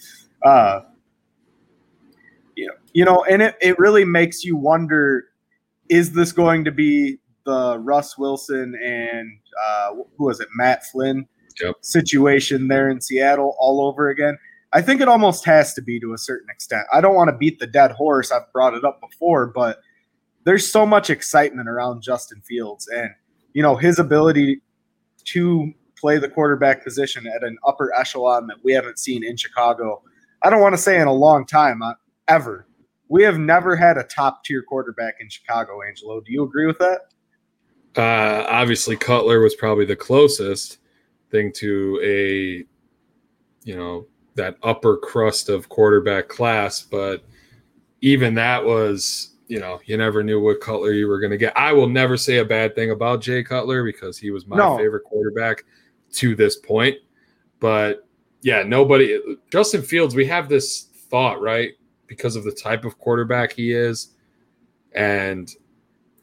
[0.45, 0.81] Uh,
[2.57, 5.27] you know, you know, and it, it really makes you wonder:
[5.89, 9.31] Is this going to be the Russ Wilson and
[9.65, 11.29] uh, who was it, Matt Flynn
[11.63, 11.77] Yep.
[11.81, 14.39] situation there in Seattle all over again?
[14.73, 16.87] I think it almost has to be to a certain extent.
[16.93, 18.31] I don't want to beat the dead horse.
[18.31, 19.81] I've brought it up before, but
[20.45, 23.11] there's so much excitement around Justin Fields and
[23.55, 24.61] you know his ability
[25.25, 30.03] to play the quarterback position at an upper echelon that we haven't seen in Chicago.
[30.43, 31.95] I don't want to say in a long time, uh,
[32.29, 32.67] ever.
[33.09, 36.21] We have never had a top tier quarterback in Chicago, Angelo.
[36.21, 37.01] Do you agree with that?
[37.97, 40.79] Uh, obviously, Cutler was probably the closest
[41.31, 42.65] thing to a,
[43.69, 46.81] you know, that upper crust of quarterback class.
[46.83, 47.25] But
[48.01, 51.57] even that was, you know, you never knew what Cutler you were going to get.
[51.57, 54.77] I will never say a bad thing about Jay Cutler because he was my No.
[54.77, 55.65] favorite quarterback
[56.13, 56.97] to this point.
[57.61, 58.07] But
[58.43, 59.19] yeah, nobody,
[59.51, 61.73] Justin Fields, we have this thought, right?
[62.07, 64.15] Because of the type of quarterback he is
[64.93, 65.51] and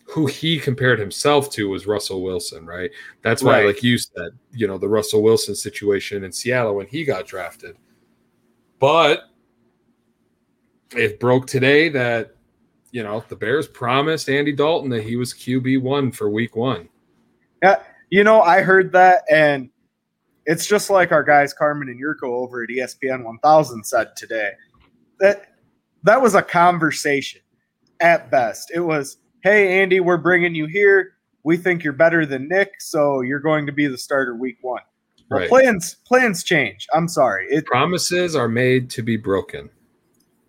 [0.08, 2.91] who he compared himself to was Russell Wilson, right?
[3.24, 3.66] That's why, Right.
[3.66, 7.76] like you said, you know, the Russell Wilson situation in Seattle when he got drafted.
[8.80, 9.24] But
[10.95, 12.36] it broke today that,
[12.91, 16.88] you know, the Bears promised Andy Dalton that he was QB1 for week one.
[17.64, 17.82] Yeah.
[18.12, 19.70] You know, I heard that, and
[20.45, 24.51] it's just like our guys Carmen and Jurko over at ESPN 1000 said today.
[25.20, 25.47] That
[26.03, 27.41] that was a conversation
[27.99, 28.72] at best.
[28.74, 31.13] It was, "Hey Andy, we're bringing you here.
[31.43, 34.81] We think you're better than Nick, so you're going to be the starter week one."
[35.29, 36.87] Well, plans plans change.
[36.93, 37.47] I'm sorry.
[37.49, 39.69] It, Promises are made to be broken.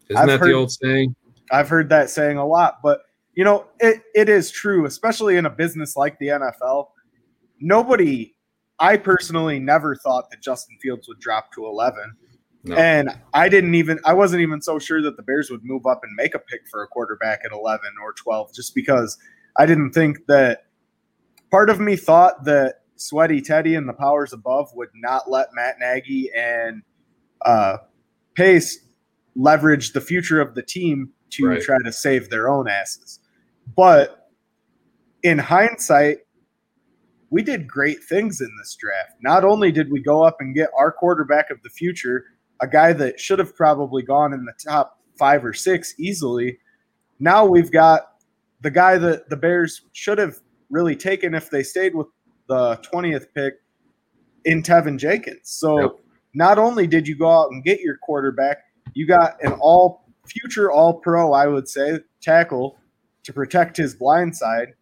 [0.08, 1.14] Isn't I've that heard- the old saying?
[1.52, 3.02] I've heard that saying a lot, but
[3.34, 6.88] you know, it, it is true, especially in a business like the NFL.
[7.60, 8.34] Nobody,
[8.78, 12.00] I personally never thought that Justin Fields would drop to 11.
[12.66, 12.74] No.
[12.76, 16.00] And I didn't even, I wasn't even so sure that the Bears would move up
[16.02, 19.16] and make a pick for a quarterback at 11 or 12, just because
[19.58, 20.66] I didn't think that
[21.50, 25.76] part of me thought that Sweaty Teddy and the powers above would not let Matt
[25.78, 26.82] Nagy and
[27.44, 27.76] uh,
[28.34, 28.78] Pace
[29.36, 31.60] leverage the future of the team to Right.
[31.62, 33.20] try to save their own asses.
[33.76, 34.30] But
[35.22, 36.18] in hindsight,
[37.30, 39.12] we did great things in this draft.
[39.20, 42.24] Not only did we go up and get our quarterback of the future,
[42.60, 46.58] a guy that should have probably gone in the top five or six easily,
[47.18, 48.12] now we've got
[48.60, 50.38] the guy that the Bears should have
[50.70, 52.08] really taken if they stayed with
[52.48, 53.54] the 20th pick
[54.44, 55.40] in Teven Jenkins.
[55.44, 55.90] So Yep.
[56.34, 58.58] not only did you go out and get your quarterback,
[58.94, 62.78] you got an all future all pro, I would say, tackle
[63.24, 64.74] to protect his blind side.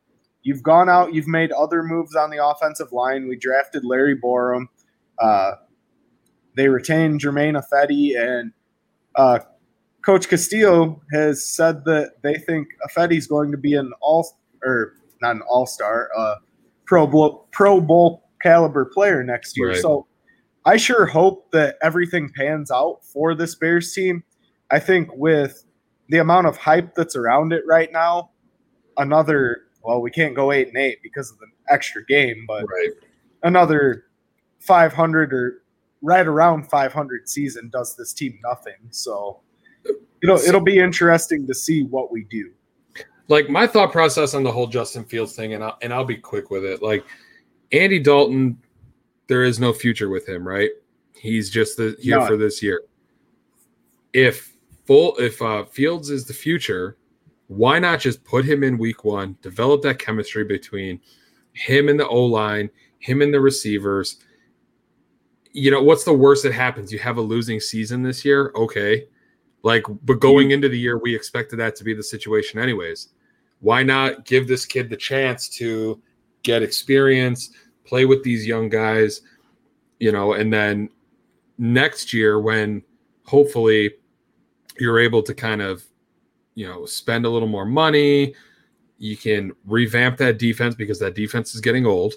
[0.42, 3.26] You've gone out, you've made other moves on the offensive line.
[3.28, 4.66] We drafted Larry Borom.
[5.18, 5.52] Uh,
[6.56, 8.52] they retain Germain Ifedi, and
[9.16, 9.40] uh,
[10.04, 15.36] Coach Castillo has said that they think Ifedi's going to be an all or not
[15.36, 16.36] an all star, uh,
[16.84, 19.70] pro Bowl, pro bowl caliber player next year.
[19.70, 19.78] Right.
[19.80, 20.06] So
[20.66, 24.22] I sure hope that everything pans out for this Bears team.
[24.70, 25.64] I think with
[26.08, 28.30] the amount of hype that's around it right now,
[28.96, 32.90] another well, we can't go eight and eight because of the extra game, but Right.
[33.42, 34.04] another
[34.60, 35.62] 500 or
[36.04, 38.74] right around 500 season does this team nothing.
[38.90, 39.40] So
[40.22, 42.52] it'll it'll be interesting to see what we do.
[43.28, 46.16] like my thought process on the whole Justin Fields thing, and I'll, and I'll be
[46.16, 46.82] quick with it.
[46.82, 47.04] Like
[47.72, 48.58] Andy Dalton,
[49.26, 50.70] there is no future with him, right?
[51.16, 52.28] He's just the, here None.
[52.28, 52.82] for this year.
[54.12, 54.54] If
[54.86, 56.98] full, if uh, Fields is the future,
[57.48, 61.00] why not just put him in week one, develop that chemistry between
[61.52, 64.18] him and the O line, him and the receivers?
[65.54, 66.92] You know, what's the worst that happens?
[66.92, 69.06] You have a losing season this year, okay.
[69.62, 73.08] Like, but going into the year, we expected that to be the situation, anyways.
[73.60, 76.02] Why not give this kid the chance to
[76.42, 77.50] get experience,
[77.84, 79.22] play with these young guys,
[80.00, 80.90] you know, and then
[81.56, 82.82] next year, when
[83.24, 83.92] hopefully
[84.78, 85.82] you're able to kind of,
[86.56, 88.34] you know, spend a little more money,
[88.98, 92.14] you can revamp that defense because that defense is getting old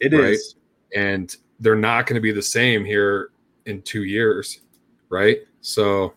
[0.00, 0.56] It is.
[0.94, 1.00] Right.
[1.00, 3.30] and they're not going to be the same here
[3.66, 4.60] in two years,
[5.08, 5.38] right?
[5.60, 6.14] So,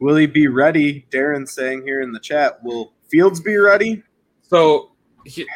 [0.00, 1.06] Will he be ready?
[1.10, 4.02] Darren saying here in the chat, will Fields be ready?
[4.42, 4.92] So
[5.24, 5.46] he,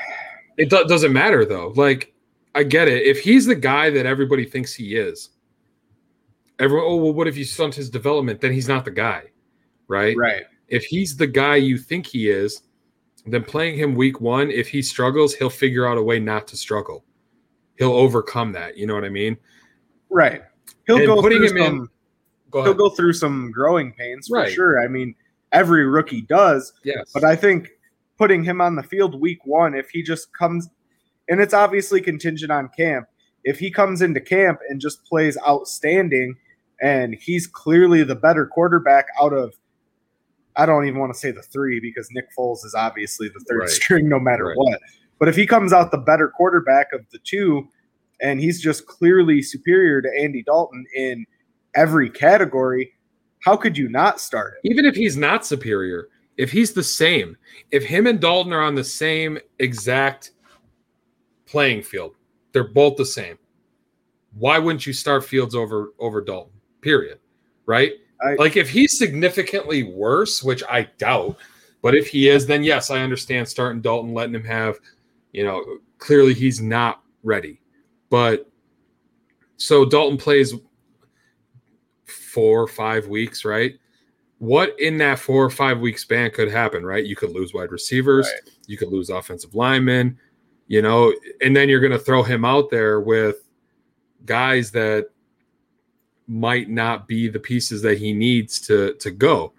[0.56, 1.72] it do, doesn't matter though.
[1.76, 2.12] Like
[2.54, 3.06] I get it.
[3.06, 5.30] If he's the guy that everybody thinks he is,
[6.58, 6.86] everyone.
[6.88, 8.40] Oh well, what if you stunt his development?
[8.40, 9.24] Then he's not the guy,
[9.86, 10.16] right?
[10.16, 10.42] Right.
[10.68, 12.62] If he's the guy you think he is,
[13.26, 16.56] then playing him week one, if he struggles, he'll figure out a way not to
[16.56, 17.04] struggle.
[17.82, 18.76] He'll overcome that.
[18.76, 19.36] You know what I mean?
[20.10, 20.42] Right.
[20.86, 21.88] He'll And go putting through him some, in.
[22.50, 24.52] Go he'll go through some growing pains for Right.
[24.52, 24.80] sure.
[24.80, 25.14] I mean,
[25.52, 27.10] every rookie does, yes.
[27.14, 27.70] but I think
[28.18, 30.68] putting him on the field week one, if he just comes,
[31.28, 33.06] and it's obviously contingent on camp.
[33.44, 36.36] If he comes into camp and just plays outstanding,
[36.80, 39.54] and he's clearly the better quarterback out of,
[40.56, 43.60] I don't even want to say the three because Nick Foles is obviously the third
[43.60, 43.68] Right.
[43.70, 44.56] string no matter Right.
[44.56, 44.80] what.
[45.22, 47.68] But if he comes out the better quarterback of the two,
[48.20, 51.24] and he's just clearly superior to Andy Dalton in
[51.76, 52.92] every category,
[53.38, 54.72] how could you not start him?
[54.72, 56.08] even if he's not superior,
[56.38, 57.36] if he's the same,
[57.70, 60.32] if him and Dalton are on the same exact
[61.46, 62.16] playing field,
[62.50, 63.38] they're both the same.
[64.34, 66.54] Why wouldn't you start Fields over over Dalton?
[66.80, 67.20] Period.
[67.66, 67.92] Right?
[68.20, 71.36] I- like if he's significantly worse, which I doubt,
[71.80, 74.80] but if he is, then yes, I understand starting Dalton, letting him have,
[75.32, 77.60] you know, clearly he's not ready.
[78.10, 78.50] But
[79.56, 80.54] so Dalton plays
[82.04, 83.78] four or five weeks, right?
[84.38, 87.04] What in that four or five week span could happen, right?
[87.04, 88.54] You could lose wide receivers, Right.
[88.66, 90.18] you could lose offensive linemen,
[90.66, 93.48] you know, and then you're going to throw him out there with
[94.24, 95.08] guys that
[96.26, 99.52] might not be the pieces that he needs to to go,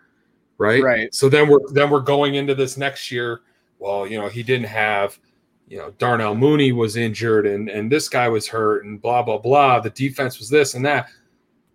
[0.57, 0.84] right?
[0.84, 1.15] Right.
[1.15, 3.41] So then we're then we're going into this next year.
[3.80, 5.19] Well, you know, he didn't have,
[5.68, 9.38] you know, Darnell Mooney was injured and and this guy was hurt and blah blah
[9.38, 9.80] blah.
[9.80, 11.07] The defense was this and that.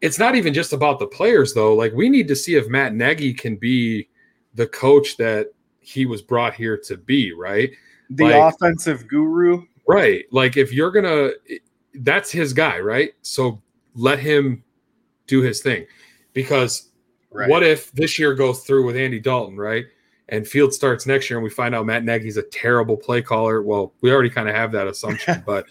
[0.01, 1.75] It's not even just about the players though.
[1.75, 4.09] Like we need to see if Matt Nagy can be
[4.55, 5.49] the coach that
[5.81, 7.71] he was brought here to be, right?
[8.11, 9.65] The Like- offensive guru.
[9.87, 10.27] Right.
[10.31, 11.31] Like if you're gonna,
[11.95, 13.13] that's his guy, right?
[13.23, 13.63] So
[13.95, 14.63] let him
[15.27, 15.87] do his thing.
[16.35, 16.91] Because
[17.31, 17.49] Right.
[17.49, 19.87] what if this year goes through with Andy Dalton, right?
[20.31, 23.63] And Field starts next year, and we find out Matt Nagy's a terrible play caller.
[23.63, 25.67] Well, we already kind of have that assumption, but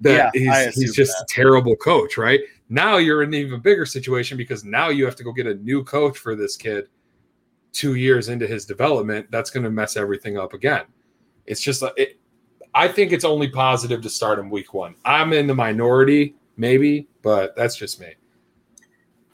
[0.00, 1.24] that Yeah, he's, he's just that.
[1.24, 2.40] a terrible coach, right?
[2.68, 5.54] Now you're in an even bigger situation because now you have to go get a
[5.54, 6.88] new coach for this kid
[7.72, 9.30] two years into his development.
[9.30, 10.84] That's going to mess everything up again.
[11.46, 12.18] It's just uh, it,
[12.74, 14.96] I think it's only positive to start him week one.
[15.04, 18.14] I'm in the minority, maybe, but that's just me.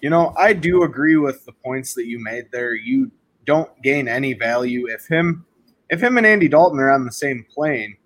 [0.00, 2.74] You know, I do agree with the points that you made there.
[2.74, 3.10] You
[3.44, 5.44] don't gain any value if him
[5.90, 7.96] if him and Andy Dalton are on the same plane.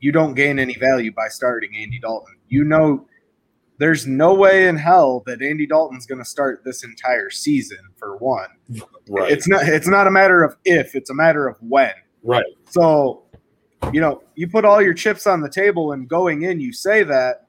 [0.00, 2.36] You don't gain any value by starting Andy Dalton.
[2.48, 3.06] You know
[3.78, 8.16] there's no way in hell that Andy Dalton's going to start this entire season for
[8.18, 8.48] one.
[9.08, 9.30] Right.
[9.32, 11.92] It's not it's not a matter of if, it's a matter of when.
[12.22, 12.44] right.
[12.70, 13.24] So,
[13.92, 17.02] you know, you put all your chips on the table and going in, you say
[17.04, 17.46] that.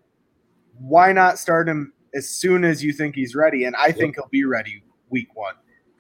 [0.78, 3.64] Why not start him as soon as you think he's ready?
[3.64, 5.56] And I think he'll be ready week one.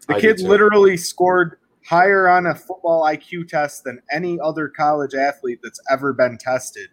[0.07, 5.13] The I kid literally scored higher on a football IQ test than any other college
[5.13, 6.89] athlete that's ever been tested.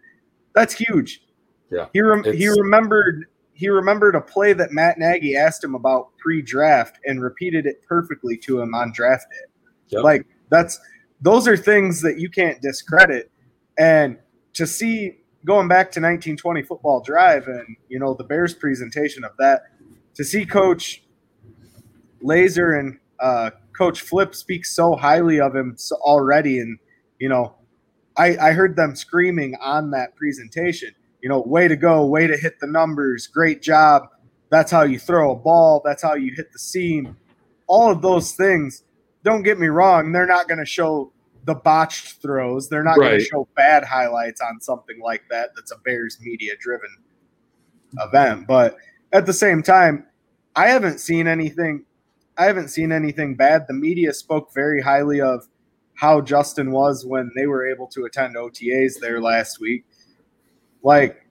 [0.54, 1.22] That's huge.
[1.70, 6.16] Yeah, He rem- he remembered he remembered a play that Matt Nagy asked him about
[6.18, 9.52] pre-draft and repeated it perfectly to him on draft day.
[9.88, 10.04] Yep.
[10.04, 10.78] Like that's
[11.20, 13.30] those are things that you can't discredit.
[13.78, 14.18] And
[14.54, 19.32] to see going back to 1920 football drive and you know the Bears presentation of
[19.38, 19.62] that,
[20.14, 21.04] to see Coach
[22.22, 26.78] Lazor and uh, Coach Flip speaks so highly of him already, and
[27.18, 27.54] you know,
[28.16, 30.90] I, I heard them screaming on that presentation.
[31.22, 34.08] You know, way to go, way to hit the numbers, great job.
[34.50, 35.80] That's how you throw a ball.
[35.84, 37.16] That's how you hit the seam.
[37.68, 38.82] All of those things.
[39.24, 41.12] Don't get me wrong; they're not going to show
[41.44, 42.68] the botched throws.
[42.68, 45.50] They're not going to show bad highlights on something like that.
[45.54, 46.90] That's a Bears media driven
[48.00, 48.48] event.
[48.48, 48.76] But
[49.12, 50.06] at the same time,
[50.56, 51.84] I haven't seen anything.
[52.38, 53.66] I haven't seen anything bad.
[53.66, 55.46] The media spoke very highly of
[55.94, 59.84] how Justin was when they were able to attend OTAs there last week.
[60.82, 61.26] Like,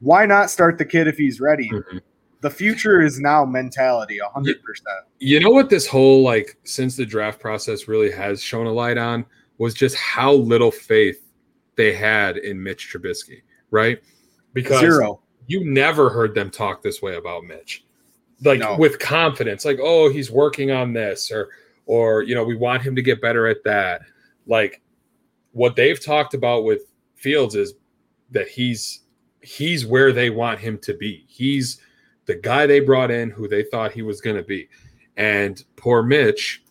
[0.00, 1.70] why not start the kid if he's ready?
[1.70, 2.00] Mhm.
[2.40, 5.06] The future is now mentality, hundred percent.
[5.18, 8.98] You know what this whole like since the draft process really has shown a light
[8.98, 9.24] on
[9.58, 11.22] was just how little faith
[11.76, 14.00] they had in Mitch Trubisky, right?
[14.52, 15.20] Because Zero.
[15.46, 17.85] you never heard them talk this way about Mitch.
[18.44, 18.76] Like No.
[18.76, 21.48] with confidence, like, oh, he's working on this, or
[21.86, 24.02] or you know, we want him to get better at that.
[24.46, 24.82] Like
[25.52, 26.82] what they've talked about with
[27.14, 27.74] Fields is
[28.30, 29.02] that he's
[29.40, 31.24] he's where they want him to be.
[31.28, 31.80] He's
[32.26, 34.68] the guy they brought in who they thought he was going to be.
[35.16, 36.62] And poor Mitch,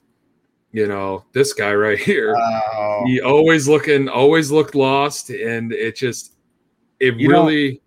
[0.73, 5.29] you know, this guy right here, Oh, he always looking, always looked lost.
[5.29, 6.35] And it just,
[6.99, 7.81] it You know- really,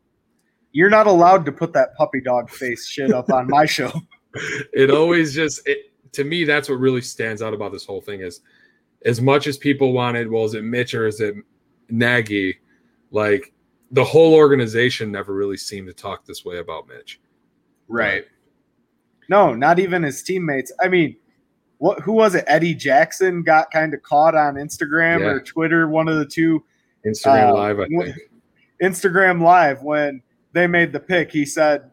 [0.79, 3.91] you're not allowed to put that puppy dog face shit up on my show.
[4.73, 8.21] it always just, it, to me, that's what really stands out about this whole thing
[8.21, 8.43] is
[9.05, 11.35] as much as people wanted, well, is it Mitch or is it
[11.89, 12.59] Nagy?
[13.11, 13.53] Like
[13.91, 17.21] the whole organization never really seemed to talk this way about Mitch.
[17.89, 18.25] Right.
[19.29, 20.73] No, not even his teammates.
[20.81, 21.17] I mean,
[21.79, 22.45] what who was it?
[22.47, 25.27] Eddie Jackson got kind of caught on Instagram Yeah.
[25.27, 26.65] or Twitter, one of the two.
[27.05, 28.15] Instagram Uh, Live, I think.
[28.81, 30.23] Instagram Live when
[30.59, 31.31] they made the pick.
[31.31, 31.91] He said,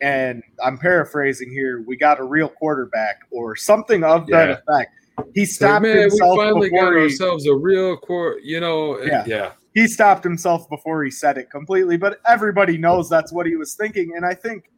[0.00, 4.54] and I'm paraphrasing here, we got a real quarterback or something of that Yeah.
[4.54, 4.90] effect.
[5.34, 8.38] He stopped like, man, we himself finally got before he, ourselves a real core.
[8.42, 9.24] You know, Yeah.
[9.26, 13.56] yeah, he stopped himself before he said it completely, but everybody knows that's what he
[13.56, 14.12] was thinking.
[14.16, 14.70] And I think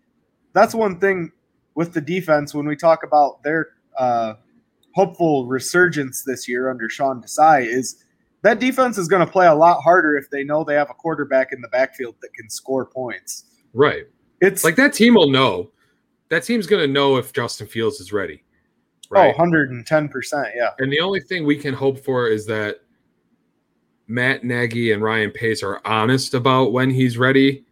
[0.53, 1.33] that's one thing
[1.75, 4.35] with the defense when we talk about their uh,
[4.95, 8.03] hopeful resurgence this year under Sean Desai is
[8.47, 10.95] that defense is going to play a lot harder if they know they have a
[10.95, 13.47] quarterback in the backfield that can score points.
[13.73, 14.05] right.
[14.41, 15.71] It's Like that team will know.
[16.29, 18.45] That team's going to know if Justin Fields is ready.
[19.13, 20.51] oh, 110%.
[20.55, 20.71] Yeah.
[20.79, 22.81] And the only thing we can hope for is that
[24.07, 27.65] Matt Nagy and Ryan Pace are honest about when he's ready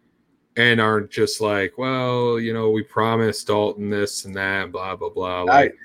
[0.57, 5.09] and aren't just like, well, you know, we promised Dalton this and that, blah, blah,
[5.09, 5.43] blah.
[5.43, 5.75] Like,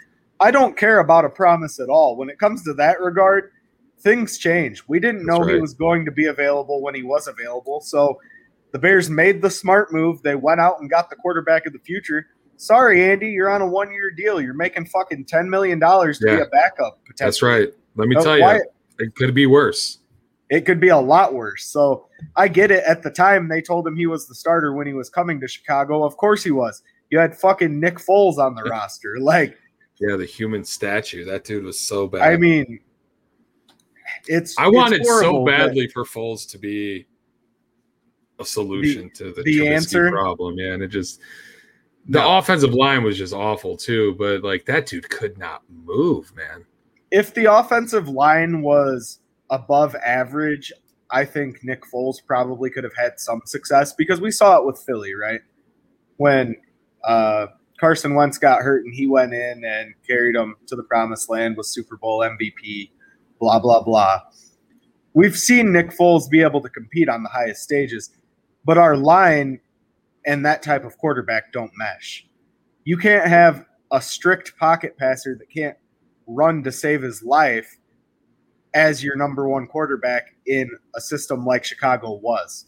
[0.40, 2.16] I don't care about a promise at all.
[2.16, 3.52] When it comes to that regard,
[4.00, 4.82] things change.
[4.88, 7.80] We didn't know That's he was going to be available when he was available.
[7.80, 8.18] So
[8.72, 10.22] the Bears made the smart move.
[10.22, 12.26] They went out and got the quarterback of the future.
[12.56, 14.40] Sorry, Andy, you're on a one year deal.
[14.40, 17.26] You're making fucking $10 million to be a backup potentially.
[17.26, 17.68] that's right.
[17.96, 18.64] Let me Uh, tell why- you,
[18.98, 19.98] it could be worse.
[20.50, 21.64] It could be a lot worse.
[21.66, 22.82] So I get it.
[22.84, 25.46] At the time, they told him he was the starter when he was coming to
[25.48, 26.02] Chicago.
[26.04, 26.82] Of course he was.
[27.08, 29.16] You had fucking Nick Foles on the roster.
[29.20, 29.56] Like,
[30.00, 31.24] Yeah, the human statue.
[31.24, 32.22] That dude was so bad.
[32.22, 32.80] I mean,
[34.26, 34.56] it's.
[34.58, 37.06] I wanted so horrible, but- badly for Foles to be
[38.38, 40.10] a solution to the, the Trubisky answer?
[40.10, 40.56] problem.
[40.56, 40.80] man.
[40.82, 41.20] it just
[42.06, 42.38] the No.
[42.38, 44.14] offensive line was just awful too.
[44.18, 46.64] But like that dude could not move, man.
[47.10, 49.18] if the offensive line was
[49.50, 50.72] above average,
[51.10, 54.78] I think Nick Foles probably could have had some success because we saw it with
[54.86, 55.40] Philly, right?
[56.18, 56.56] When
[57.04, 57.48] uh,
[57.80, 61.56] Carson Wentz got hurt and he went in and carried them to the promised land
[61.56, 62.90] with Super Bowl MVP,
[63.40, 64.20] blah, blah, blah.
[65.14, 68.10] We've seen Nick Foles be able to compete on the highest stages,
[68.64, 69.60] but our line
[70.26, 72.26] and that type of quarterback don't mesh.
[72.84, 75.76] You can't have a strict pocket passer that can't
[76.26, 77.76] run to save his life
[78.74, 82.66] as your number one quarterback in a system like Chicago was.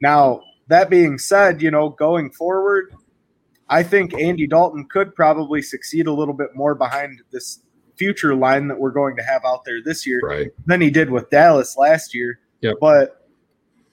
[0.00, 2.94] Now, that being said, you know, going forward,
[3.68, 7.60] I think Andy Dalton could probably succeed a little bit more behind this
[7.98, 10.50] future line that we're going to have out there this year Right.
[10.66, 12.38] than he did with Dallas last year.
[12.60, 12.76] Yep.
[12.80, 13.26] But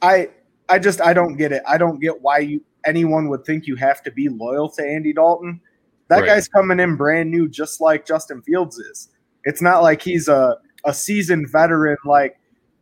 [0.01, 0.29] I
[0.69, 1.63] I just I don't get it.
[1.67, 5.13] I don't get why you anyone would think you have to be loyal to Andy
[5.13, 5.61] Dalton.
[6.09, 6.27] That Right.
[6.27, 9.09] guy's coming in brand new just like Justin Fields is.
[9.45, 12.37] It's not like he's a a seasoned veteran like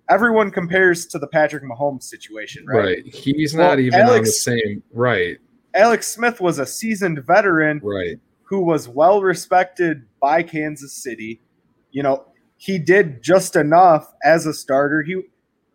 [0.10, 2.84] everyone compares to the Patrick Mahomes situation, right?
[2.84, 3.06] Right.
[3.06, 4.84] He's Well, not even on the same.
[4.92, 5.38] Right.
[5.74, 8.20] Alex Smith was a seasoned veteran Right.
[8.52, 11.40] Who was well respected by Kansas City.
[11.92, 12.26] You know,
[12.58, 15.02] he did just enough as a starter.
[15.04, 15.22] He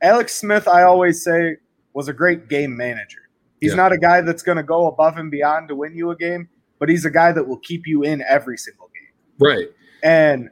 [0.02, 1.56] Alex Smith, I always say,
[1.94, 3.30] was a great game manager.
[3.62, 3.76] He's Yeah.
[3.76, 6.50] not a guy that's going to go above and beyond to win you a game,
[6.78, 9.48] but he's a guy that will keep you in every single game.
[9.48, 9.68] Right.
[10.02, 10.50] And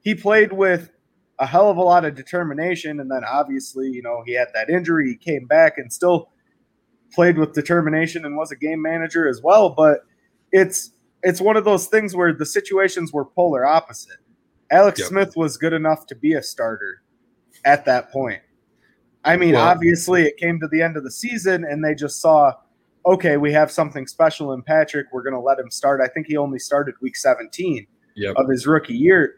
[0.00, 0.90] he played with
[1.38, 3.00] a hell of a lot of determination.
[3.00, 5.10] And then obviously, you know, he had that injury.
[5.10, 6.30] He came back and still
[7.12, 9.68] played with determination and was a game manager as well.
[9.68, 10.00] But
[10.52, 10.92] it's
[11.26, 14.18] it's one of those things where the situations were polar opposite.
[14.70, 15.08] Alex Yep.
[15.08, 17.02] Smith was good enough to be a starter
[17.64, 18.40] at that point.
[19.24, 22.20] I mean, Well- obviously, it came to the end of the season, and they just
[22.20, 22.52] saw,
[23.04, 25.06] okay, we have something special in Patrick.
[25.12, 26.00] We're going to let him start.
[26.00, 28.36] I think he only started week 17 Yep.
[28.36, 29.34] of his rookie year.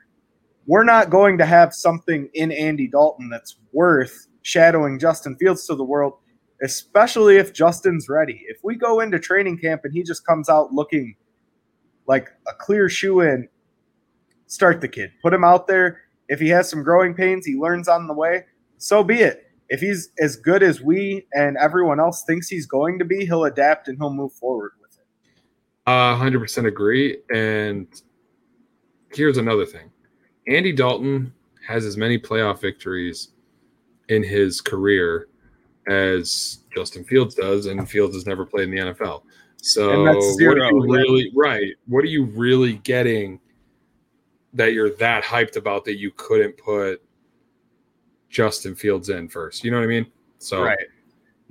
[0.67, 5.75] We're not going to have something in Andy Dalton that's worth shadowing Justin Fields to
[5.75, 6.15] the world,
[6.63, 8.43] especially if Justin's ready.
[8.49, 11.17] If we go into training camp and he just comes out looking
[12.09, 13.49] like a clear shoe in,
[14.47, 15.13] start the kid.
[15.23, 16.01] Put him out there.
[16.29, 18.45] If he has some growing pains, he learns on the way.
[18.79, 19.45] So be it.
[19.69, 23.45] If he's as good as we and everyone else thinks he's going to be, he'll
[23.45, 25.43] adapt and he'll move forward with it.
[25.87, 27.19] Uh, 100% agree.
[27.33, 27.87] And
[29.13, 29.91] here's another thing
[30.47, 31.33] Andy Dalton
[31.67, 33.33] has as many playoff victories
[34.09, 35.29] in his career
[35.87, 39.23] as Justin Fields does, and Fields has never played in the NFL.
[39.61, 41.75] So, what are you really, right?
[41.87, 43.41] What are you really getting
[44.55, 47.03] that you're that hyped about that you couldn't put
[48.31, 49.65] Justin Fields in first?
[49.65, 50.07] You know what I mean?
[50.39, 50.79] So, Right.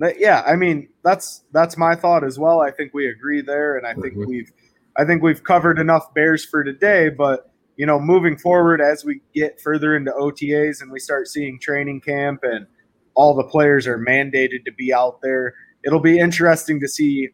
[0.00, 2.60] But yeah, I mean that's that's my thought as well.
[2.60, 4.26] I think we agree there, and I think Mhm.
[4.26, 4.52] we've
[4.96, 7.08] I think we've covered enough Bears for today.
[7.08, 11.58] But you know, moving forward as we get further into OTAs and we start seeing
[11.60, 12.66] training camp and
[13.14, 15.54] all the players are mandated to be out there,
[15.84, 17.28] it'll be interesting to see.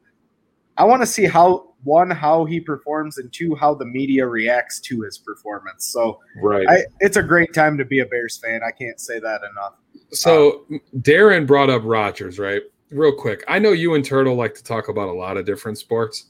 [0.77, 4.81] I want to see how one how he performs and two how the media reacts
[4.81, 5.87] to his performance.
[5.87, 6.67] So, Right.
[6.69, 8.63] I, it's a great time to be a Bears fan.
[8.67, 9.75] I can't say that enough.
[10.11, 10.65] So
[10.99, 12.63] Darren brought up Rodgers, right?
[12.91, 13.45] Real quick.
[13.49, 16.27] I know you and Turtle like to talk about a lot of different sports,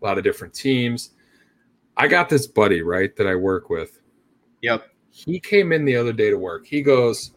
[0.00, 1.10] a lot of different teams.
[1.96, 4.00] I got this buddy, right, that I work with.
[4.62, 4.86] Yep.
[5.10, 6.66] He came in the other day to work.
[6.66, 7.32] He goes,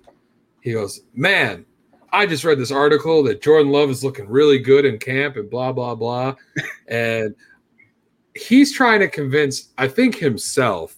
[0.61, 1.65] he goes, man,
[2.13, 5.49] I just read this article that Jordan Love is looking really good in camp and
[5.49, 6.35] blah blah blah.
[6.87, 7.35] and
[8.35, 10.95] he's trying to convince, I think himself,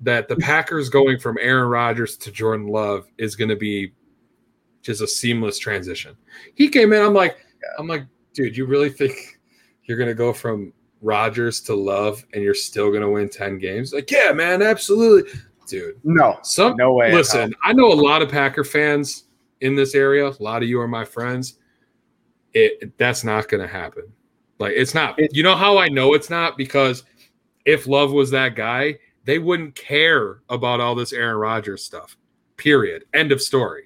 [0.00, 3.92] that the Packers going from Aaron Rodgers to Jordan Love is going to be
[4.82, 6.16] just a seamless transition.
[6.54, 7.38] He came in, I'm like,
[7.78, 9.38] I'm like, dude, you really think
[9.84, 13.58] you're going to go from Rodgers to Love and you're still going to win 10
[13.58, 13.92] games?
[13.92, 15.30] Like, yeah, man, absolutely.
[15.66, 17.10] Dude, No, some no way.
[17.12, 17.54] listen.
[17.64, 19.24] I know a lot of Packer fans
[19.64, 20.28] in this area.
[20.28, 21.54] A lot of you are my friends.
[22.52, 24.04] It that's not going to happen.
[24.58, 25.18] Like it's not.
[25.34, 27.02] You know how I know it's not because
[27.64, 32.16] if Love was that guy, they wouldn't care about all this Aaron Rodgers stuff.
[32.56, 33.04] Period.
[33.12, 33.84] End of story.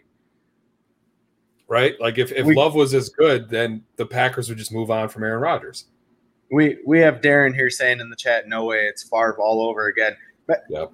[1.68, 1.98] Right?
[2.00, 5.08] Like if if We- Love was as good, then the Packers would just move on
[5.08, 5.86] from Aaron Rodgers.
[6.50, 9.86] We we have Darren here saying in the chat, no way, it's Favre all over
[9.86, 10.16] again.
[10.46, 10.92] But Yep.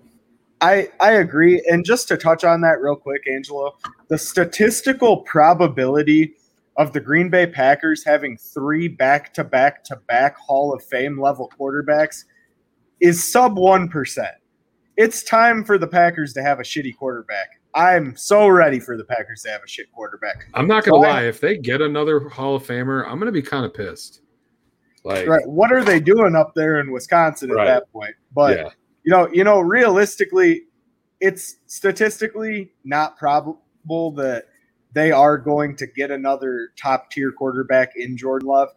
[0.64, 1.62] I I agree.
[1.70, 3.76] And just to touch on that real quick, Angelo,
[4.08, 6.34] the statistical probability
[6.76, 11.20] of the Green Bay Packers having three back to back to back Hall of Fame
[11.20, 12.24] level quarterbacks
[13.00, 14.34] is sub one percent.
[14.96, 17.48] It's time for the Packers to have a shitty quarterback.
[17.74, 20.46] I'm so ready for the Packers to have a shit quarterback.
[20.54, 23.32] I'm not gonna So I- lie, if they get another Hall of Famer, I'm gonna
[23.32, 24.22] be kind of pissed.
[25.04, 25.46] Like Right.
[25.46, 27.64] What are they doing up there in Wisconsin at Right.
[27.66, 28.14] that point?
[28.32, 28.68] But yeah.
[29.04, 30.64] You know, you know, realistically,
[31.20, 34.46] it's statistically not probable that
[34.92, 38.68] they are going to get another top tier quarterback in Jordan Love.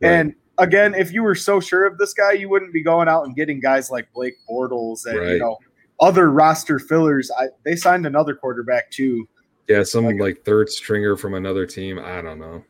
[0.00, 0.10] Right.
[0.10, 3.24] And again, if you were so sure of this guy, you wouldn't be going out
[3.24, 5.58] and getting guys like Blake Bortles and you know
[6.00, 7.30] other roster fillers.
[7.38, 9.28] I, they signed another quarterback too.
[9.68, 11.98] Yeah, some Like- like, third stringer from another team.
[11.98, 12.64] I don't know.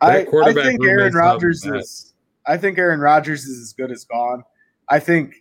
[0.00, 2.14] I, I think Aaron Rodgers is.
[2.46, 4.44] I think Aaron Rodgers is as good as gone.
[4.88, 5.34] I think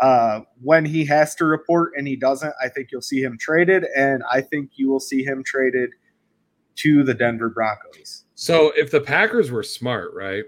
[0.00, 3.86] uh, when he has to report and he doesn't, I think you'll see him traded,
[3.96, 5.90] and I think you will see him traded
[6.76, 8.24] to the Denver Broncos.
[8.34, 10.44] So if the Packers were smart, right?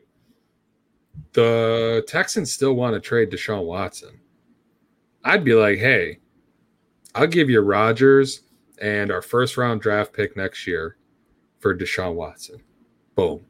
[1.32, 4.20] The Texans still want to trade Deshaun Watson.
[5.24, 6.18] I'd be like, hey,
[7.14, 8.42] I'll give you Rodgers
[8.80, 10.96] and our first round draft pick next year
[11.58, 12.62] for Deshaun Watson.
[13.16, 13.44] Boom.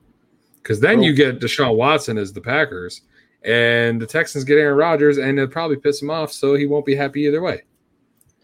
[0.57, 3.03] Because then you get Deshaun Watson as the Packers,
[3.45, 6.85] and the Texans get Aaron Rodgers, and it'll probably piss him off, so he won't
[6.87, 7.63] be happy either way.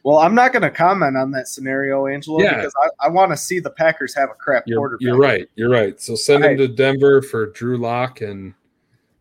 [0.04, 2.56] Well, I'm not going to comment on that scenario, Angelo, Yeah.
[2.56, 5.02] because I, I want to see the Packers have a crap You're, quarterback.
[5.02, 5.48] you're right.
[5.56, 6.00] You're right.
[6.00, 6.58] So send him Right.
[6.58, 8.54] to Denver for Drew Lock and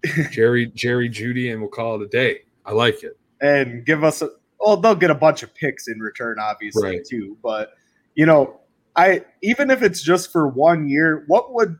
[0.31, 2.41] Jerry Jerry Jeudy, and we'll call it a day.
[2.65, 3.17] I like it.
[3.41, 4.29] and give us a
[4.59, 7.05] well they'll get a bunch of picks in return obviously Right.
[7.05, 7.73] too but
[8.15, 8.61] you know
[8.95, 11.77] i even if it's just for one year what would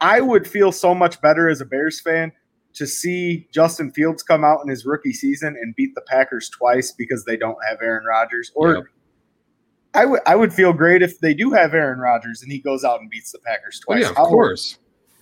[0.00, 2.30] i would feel so much better as a bears fan
[2.78, 6.92] to see justin fields come out in his rookie season and beat the packers twice
[6.92, 8.84] because they don't have aaron rodgers or Yep.
[9.94, 12.84] I would I would feel great if they do have Aaron Rodgers and he goes
[12.84, 14.04] out and beats the Packers oh, Well, twice.
[14.04, 14.78] yeah, of How- course.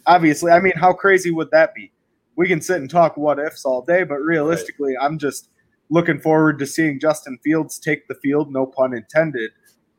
[0.07, 1.93] obviously, I mean, how crazy would that be?
[2.35, 5.51] We can sit and talk what ifs all day, but realistically, I'm just
[5.89, 9.53] looking forward to seeing Justin Fields take the field, no pun intended.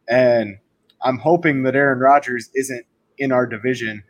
[0.10, 0.58] And
[1.02, 2.86] I'm hoping that Aaron Rodgers isn't
[3.20, 4.04] in our division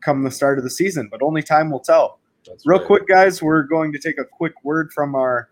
[0.00, 2.18] come the start of the season, but only time will tell.
[2.46, 2.86] That's Real right.
[2.86, 5.48] quick, guys, we're going to take a quick word from our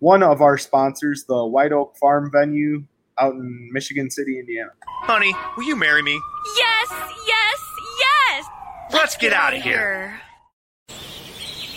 [0.00, 2.84] one of our sponsors, the White Oak Farm venue
[3.18, 4.70] out in Michigan City, Indiana.
[5.02, 6.20] Honey, will you marry me?
[6.56, 6.88] Yes,
[7.26, 7.60] yes,
[7.98, 8.46] yes!
[8.92, 10.20] Let's get out of here.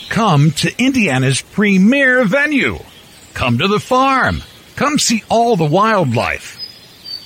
[0.10, 2.78] Come to Indiana's premier venue.
[3.34, 4.42] Come to the farm.
[4.76, 6.58] Come see all the wildlife.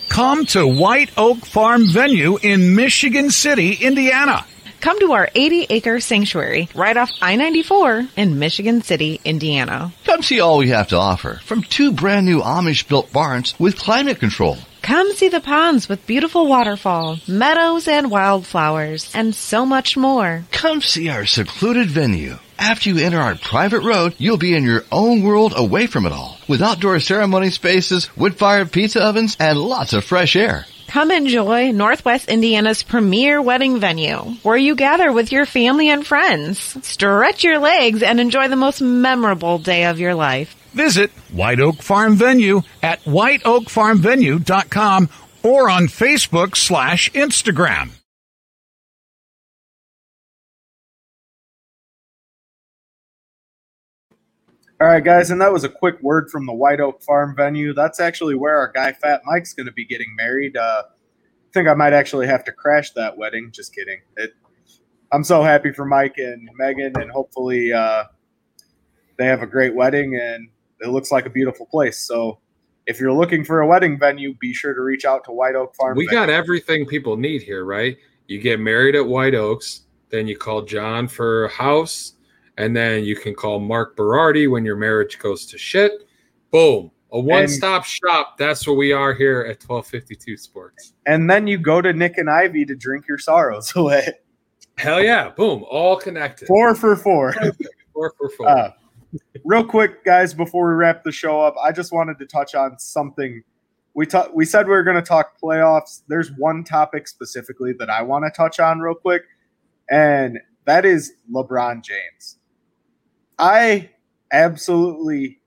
[0.09, 4.45] Come to White Oak Farm Venue in Michigan City, Indiana.
[4.81, 9.93] Come to our 80 acre sanctuary right off I 94 in Michigan City, Indiana.
[10.03, 13.77] Come see all we have to offer from two brand new Amish built barns with
[13.77, 14.57] climate control.
[14.81, 20.45] Come see the ponds with beautiful waterfall, meadows and wildflowers, and so much more.
[20.51, 22.37] Come see our secluded venue.
[22.59, 26.11] After you enter our private road, you'll be in your own world away from it
[26.11, 30.65] all with outdoor ceremony spaces, wood fired pizza ovens, and lots of fresh air.
[30.95, 36.57] Come enjoy Northwest Indiana's premier wedding venue, where you gather with your family and friends,
[36.87, 40.55] stretch your legs, and enjoy the most memorable day of your life.
[40.71, 45.09] Visit White Oak Farm Venue at whiteoakfarmvenue.com
[45.43, 47.89] or on Facebook slash Instagram.
[54.81, 57.73] All right, guys, and that was a quick word from the White Oak Farm venue.
[57.73, 60.57] That's actually where our guy Fat Mike's going to be getting married.
[60.57, 63.51] Uh, I think I might actually have to crash that wedding.
[63.53, 64.01] Just kidding.
[64.17, 64.33] It,
[65.13, 68.03] I'm so happy for Mike and Megan, and hopefully uh,
[69.17, 70.49] they have a great wedding, and
[70.81, 71.99] it looks like a beautiful place.
[71.99, 72.39] So,
[72.85, 75.73] if you're looking for a wedding venue, be sure to reach out to White Oak
[75.77, 75.95] Farm.
[75.95, 76.19] We venue.
[76.19, 77.95] got everything people need here, right?
[78.27, 82.15] You get married at White Oaks, then you call John for a house,
[82.57, 86.07] and then you can call Mark Berardi when your marriage goes to shit.
[86.51, 86.91] Boom.
[87.11, 88.37] A one-stop shop.
[88.37, 90.93] That's what we are here at 1252 Sports.
[91.05, 94.07] and then you go to Nick and Ivy to drink your sorrows away.
[94.77, 95.29] Hell yeah.
[95.29, 95.63] Boom.
[95.69, 96.47] All connected.
[96.47, 97.33] Four for four.
[97.93, 98.49] Four for four.
[98.49, 98.71] Uh,
[99.45, 102.77] real quick, guys, before we wrap the show up, I just wanted to touch on
[102.77, 103.41] something.
[103.93, 106.01] We ta- we said we were going to talk playoffs.
[106.09, 109.23] There's one topic specifically that I want to touch on real quick,
[109.89, 112.39] and that is LeBron James.
[113.37, 113.89] I
[114.31, 115.39] absolutely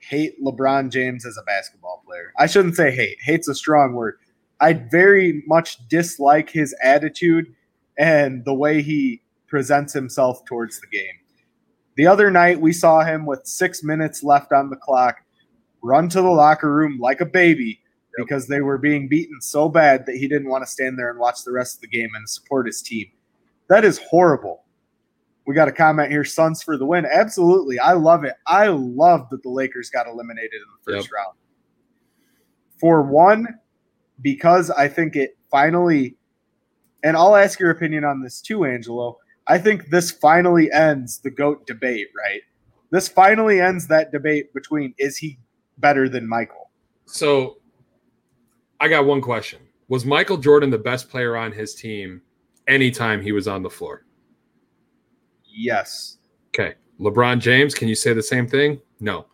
[0.00, 2.32] hate LeBron James as a basketball player.
[2.38, 3.18] I shouldn't say hate.
[3.20, 4.18] Hate's a strong word.
[4.60, 7.54] I very much dislike his attitude
[7.98, 11.14] and the way he presents himself towards the game.
[11.96, 15.16] The other night, we saw him with six minutes left on the clock
[15.82, 17.80] run to the locker room like a baby
[18.16, 21.18] because they were being beaten so bad that he didn't want to stand there and
[21.18, 23.06] watch the rest of the game and support his team.
[23.68, 24.64] That is horrible.
[25.46, 27.06] We got a comment here Suns for the win.
[27.06, 27.78] Absolutely.
[27.78, 28.34] I love it.
[28.46, 31.12] I love that the Lakers got eliminated in the first Yep.
[31.12, 31.36] round.
[32.80, 33.46] For one,
[34.20, 36.16] because I think it finally,
[37.04, 39.18] and I'll ask your opinion on this too, Angelo.
[39.46, 42.42] I think this finally ends the GOAT debate, right?
[42.90, 45.38] This finally ends that debate between is he
[45.78, 46.70] better than Michael?
[47.04, 47.58] So
[48.80, 49.60] I got one question.
[49.88, 52.22] Was Michael Jordan the best player on his team
[52.66, 54.05] anytime he was on the floor?
[55.56, 56.18] Yes.
[56.48, 56.74] Okay.
[57.00, 58.80] LeBron James, can you say the same thing?
[59.00, 59.26] No.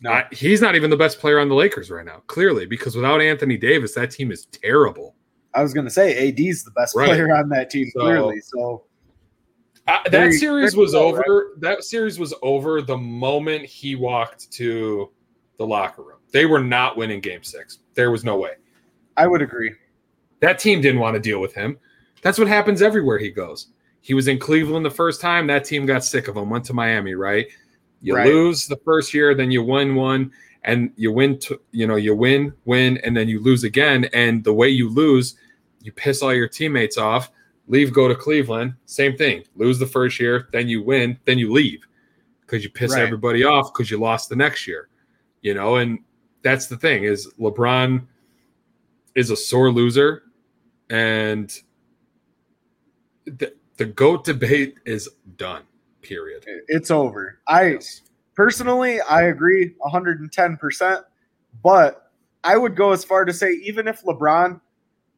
[0.00, 0.12] No.
[0.12, 3.20] I- he's not even the best player on the Lakers right now, clearly, because without
[3.20, 5.14] Anthony Davis, that team is terrible.
[5.54, 7.06] I was going to say AD's the best Right.
[7.08, 8.40] player on that team, So- clearly.
[8.40, 8.84] So
[9.88, 11.18] Uh, that Very series was over.
[11.26, 11.60] right?
[11.62, 15.10] That series was over the moment he walked to
[15.56, 16.18] the locker room.
[16.30, 17.78] They were not winning game six.
[17.94, 18.50] There was no way.
[19.16, 19.72] I would agree.
[20.40, 21.78] That team didn't want to deal with him.
[22.20, 23.68] That's what happens everywhere he goes.
[24.00, 25.46] He was in Cleveland the first time.
[25.46, 27.46] That team got sick of him, went to Miami, right?
[28.00, 28.26] You Right.
[28.26, 30.30] lose the first year, then you win one,
[30.62, 34.04] and you win, to, you know, you win, win, and then you lose again.
[34.12, 35.36] And the way you lose,
[35.82, 37.30] you piss all your teammates off,
[37.66, 38.74] leave, go to Cleveland.
[38.86, 39.44] Same thing.
[39.56, 41.86] Lose the first year, then you win, then you leave
[42.40, 43.02] because you piss Right.
[43.02, 44.88] everybody off because you lost the next year,
[45.42, 45.76] you know.
[45.76, 45.98] And
[46.42, 48.06] that's the thing is LeBron
[49.14, 50.22] is a sore loser,
[50.88, 51.52] and
[53.26, 55.62] the, the goat debate is done.
[56.02, 56.44] Period.
[56.68, 57.40] It's over.
[57.48, 57.78] I
[58.34, 61.04] personally, I agree 110%,
[61.62, 62.10] but
[62.44, 64.60] I would go as far to say even if LeBron,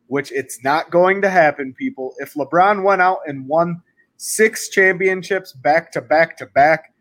[0.07, 3.83] which it's not going to happen, people, if LeBron went out and won
[4.17, 6.95] six championships back to back to back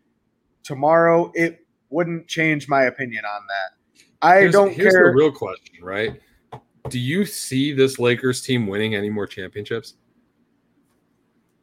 [0.62, 4.04] tomorrow, it wouldn't change my opinion on that.
[4.22, 5.08] I Here's- don't here's care.
[5.08, 6.20] the real question, right?
[6.88, 9.94] Do you see this Lakers team winning any more championships?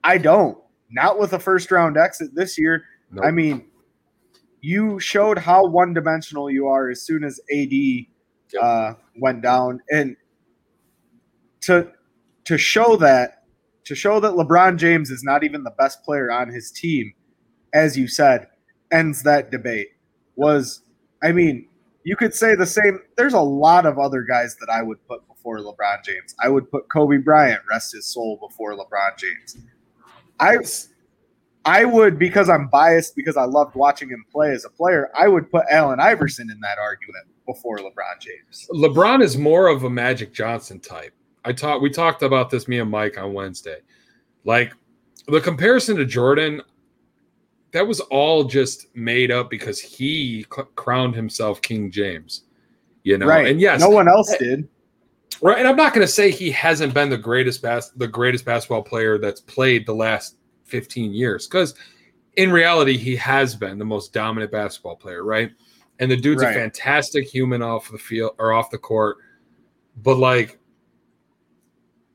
[0.07, 0.57] I don't.
[0.89, 2.85] Not with a first round exit this year.
[3.11, 3.25] Nope.
[3.25, 3.65] I mean,
[4.61, 7.73] you showed how one dimensional you are as soon as AD
[8.61, 10.15] uh, went down, and
[11.61, 11.91] to
[12.45, 13.43] to show that
[13.83, 17.13] to show that LeBron James is not even the best player on his team,
[17.73, 18.47] as you said,
[18.91, 19.89] ends that debate.
[20.37, 20.83] Was
[21.21, 21.67] I mean,
[22.05, 23.01] you could say the same.
[23.17, 26.33] There's a lot of other guys that I would put before LeBron James.
[26.41, 29.57] I would put Kobe Bryant, rest his soul, before LeBron James.
[30.39, 30.57] I
[31.65, 35.09] I would because I'm biased because I loved watching him play as a player.
[35.17, 38.67] I would put Allen Iverson in that argument before LeBron James.
[38.71, 41.13] LeBron is more of a Magic Johnson type.
[41.43, 43.79] I talked we talked about this me and Mike on Wednesday.
[44.45, 44.73] Like
[45.27, 46.61] the comparison to Jordan
[47.71, 50.45] that was all just made up because he
[50.75, 52.43] crowned himself King James.
[53.03, 53.47] You know, right.
[53.47, 54.67] and yes, no one else did.
[55.41, 58.43] Right, and I'm not going to say he hasn't been the greatest bas- the greatest
[58.45, 61.75] basketball player that's played the last 15 years because
[62.37, 65.51] in reality he has been the most dominant basketball player, right?
[65.99, 66.51] And the dude's Right.
[66.55, 69.17] a fantastic human off the field or off the court.
[70.03, 70.59] But like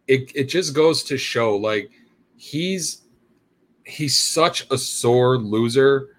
[0.08, 1.90] it it just goes to show like
[2.36, 3.02] he's
[3.84, 6.16] he's such a sore loser.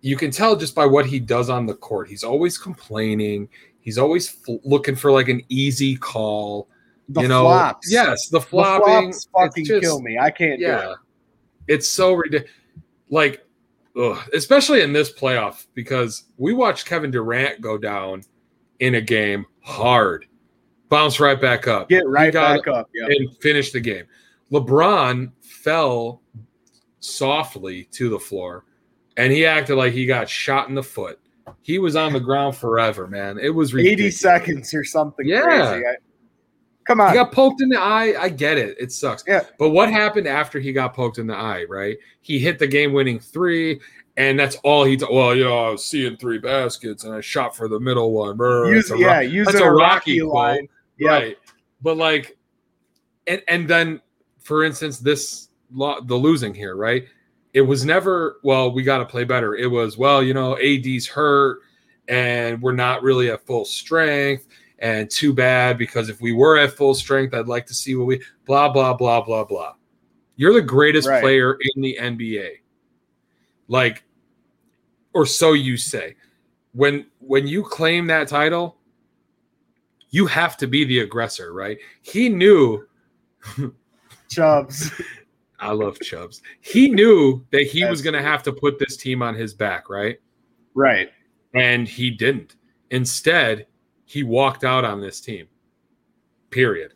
[0.00, 2.08] You can tell just by what he does on the court.
[2.08, 3.48] He's always complaining.
[3.86, 6.68] He's always f- looking for like an easy call.
[7.08, 7.88] The you know, flops.
[7.90, 9.12] yes, the The flopping.
[9.12, 10.18] flops fucking just- kill me.
[10.18, 10.96] I can't do yeah, it.
[11.68, 12.50] it's so ridiculous.
[13.10, 13.46] Like,
[13.96, 18.22] ugh, especially in this playoff because we watched Kevin Durant go down
[18.80, 20.26] in a game hard,
[20.88, 22.90] bounce right back up, Get right back up.
[22.92, 23.08] Yep.
[23.10, 24.04] and finish the game.
[24.50, 26.22] LeBron fell
[26.98, 28.64] softly to the floor
[29.16, 31.20] and he acted like he got shot in the foot.
[31.62, 33.38] He was on the ground forever, man.
[33.38, 35.42] It was 80 seconds or something Yeah.
[35.42, 35.86] crazy.
[35.86, 35.96] I-
[36.84, 37.08] come on.
[37.10, 38.14] He got poked in the eye.
[38.20, 38.76] I get it.
[38.80, 39.24] It sucks.
[39.26, 39.42] Yeah.
[39.58, 41.96] But what happened after he got poked in the eye, right?
[42.20, 43.80] He hit the game winning three,
[44.16, 47.20] and that's all he t- well, you know, I was seeing three baskets and I
[47.20, 48.38] shot for the middle one.
[48.72, 50.68] Use, that's a yeah, Ro- that's a a Rocky, Rocky line.
[51.00, 51.36] Right.
[51.82, 52.36] But like
[53.26, 54.00] and and then
[54.40, 57.04] for instance, this lo- the losing here, right?
[57.56, 59.54] It was never, well, we got to play better.
[59.54, 61.60] It was, well, you know, AD's hurt
[62.06, 64.46] and we're not really at full strength
[64.78, 68.04] and too bad because if we were at full strength, I'd like to see what
[68.08, 69.72] we blah blah blah blah blah.
[70.36, 71.22] You're the greatest Right.
[71.22, 72.56] player in the NBA.
[73.68, 74.04] Like
[75.14, 76.14] or so you say.
[76.74, 78.76] When when you claim that title,
[80.10, 81.78] you have to be the aggressor, right?
[82.02, 82.86] He knew
[84.28, 84.90] Chubbs.
[85.58, 86.42] I love Chubbs.
[86.60, 89.88] He knew that he was going to have to put this team on his back,
[89.88, 90.18] right?
[90.74, 91.10] Right.
[91.54, 92.56] And he didn't.
[92.90, 93.66] Instead,
[94.04, 95.46] he walked out on this team.
[96.50, 96.92] Period.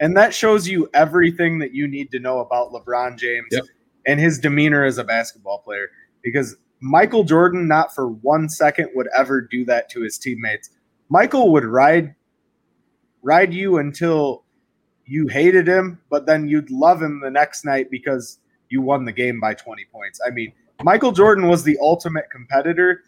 [0.00, 3.64] And that shows you everything that you need to know about LeBron James Yep.
[4.06, 5.88] and his demeanor as a basketball player.
[6.22, 10.70] Because Michael Jordan, not for one second, would ever do that to his teammates.
[11.08, 12.14] Michael would ride
[13.22, 14.44] ride you until
[15.06, 18.38] you hated him, but then you'd love him the next night because
[18.68, 20.20] you won the game by 20 points.
[20.26, 20.52] I mean,
[20.82, 23.02] Michael Jordan was the ultimate competitor.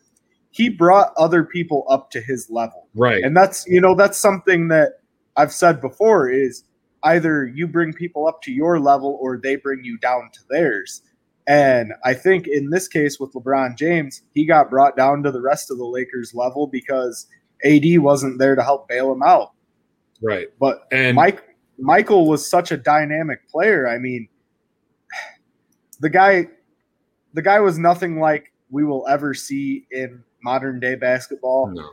[0.50, 2.88] He brought other people up to his level.
[2.94, 3.22] Right.
[3.22, 5.00] And that's you know that's something that
[5.36, 6.64] I've said before is
[7.02, 11.02] either you bring people up to your level or they bring you down to theirs.
[11.46, 15.40] And I think in this case with LeBron James, he got brought down to the
[15.40, 17.26] rest of the Lakers level because
[17.64, 19.52] AD wasn't there to help bail him out.
[20.22, 20.48] right.
[20.58, 21.47] But And Mike
[21.78, 23.88] Michael was such a dynamic player.
[23.88, 24.28] I mean,
[26.00, 26.48] the guy
[27.34, 31.90] the guy was nothing like we will ever see in modern day basketball no.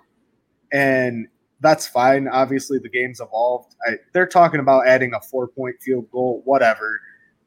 [0.71, 1.27] and
[1.61, 2.27] that's fine.
[2.27, 3.75] Obviously, the game's evolved.
[3.87, 6.99] I, they're talking about adding a four point field goal, whatever.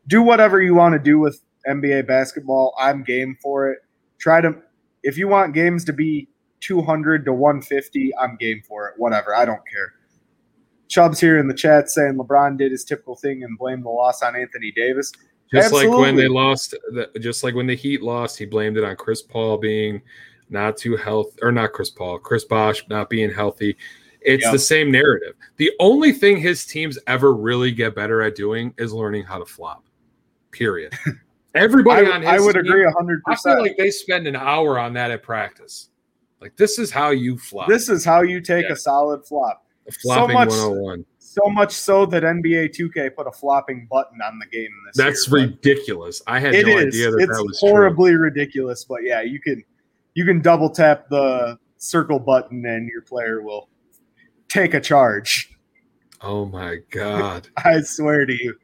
[0.06, 2.74] Do whatever you want to do with NBA basketball.
[2.78, 3.78] I'm game for it.
[4.18, 4.56] Try to,
[5.02, 6.28] if you want games to be
[6.60, 8.94] 200 to 150, I'm game for it.
[8.96, 9.34] Whatever.
[9.34, 9.94] I don't care.
[10.88, 14.22] Chubb's here in the chat saying LeBron did his typical thing and blamed the loss
[14.22, 15.12] on Anthony Davis.
[15.52, 16.74] Just like when they lost,
[17.20, 20.02] just like when the Heat lost, he blamed it on Chris Paul being
[20.50, 23.76] not too healthy, or not Chris Paul, Chris Bosh not being healthy.
[24.20, 24.52] It's Yeah.
[24.52, 25.34] the same narrative.
[25.56, 29.46] The only thing his teams ever really get better at doing is learning how to
[29.46, 29.84] flop.
[30.50, 30.92] Period.
[31.54, 33.20] Everybody I, on his I would team- agree 100%.
[33.26, 35.90] I feel like they spend an hour on that at practice.
[36.40, 37.68] Like this is how you flop.
[37.68, 38.72] this is how you take Yeah.
[38.72, 39.64] a solid flop.
[40.02, 41.04] Flopping much- 101.
[41.20, 45.28] So much so that NBA 2K put a flopping button on the game this That's
[45.30, 45.42] year.
[45.46, 46.20] ridiculous.
[46.26, 46.86] I had no is.
[46.86, 47.68] idea that it's that was true.
[47.68, 49.62] horribly ridiculous, but yeah, you can
[50.14, 53.68] you can double tap the circle button and your player will
[54.48, 55.54] take a charge.
[56.22, 57.48] Oh my god.
[57.58, 58.56] I swear to you.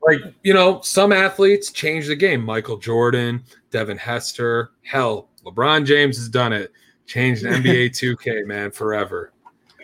[0.00, 6.16] like you know some athletes change the game michael jordan devin hester hell lebron james
[6.16, 6.72] has done it
[7.06, 9.32] changed nba 2k man forever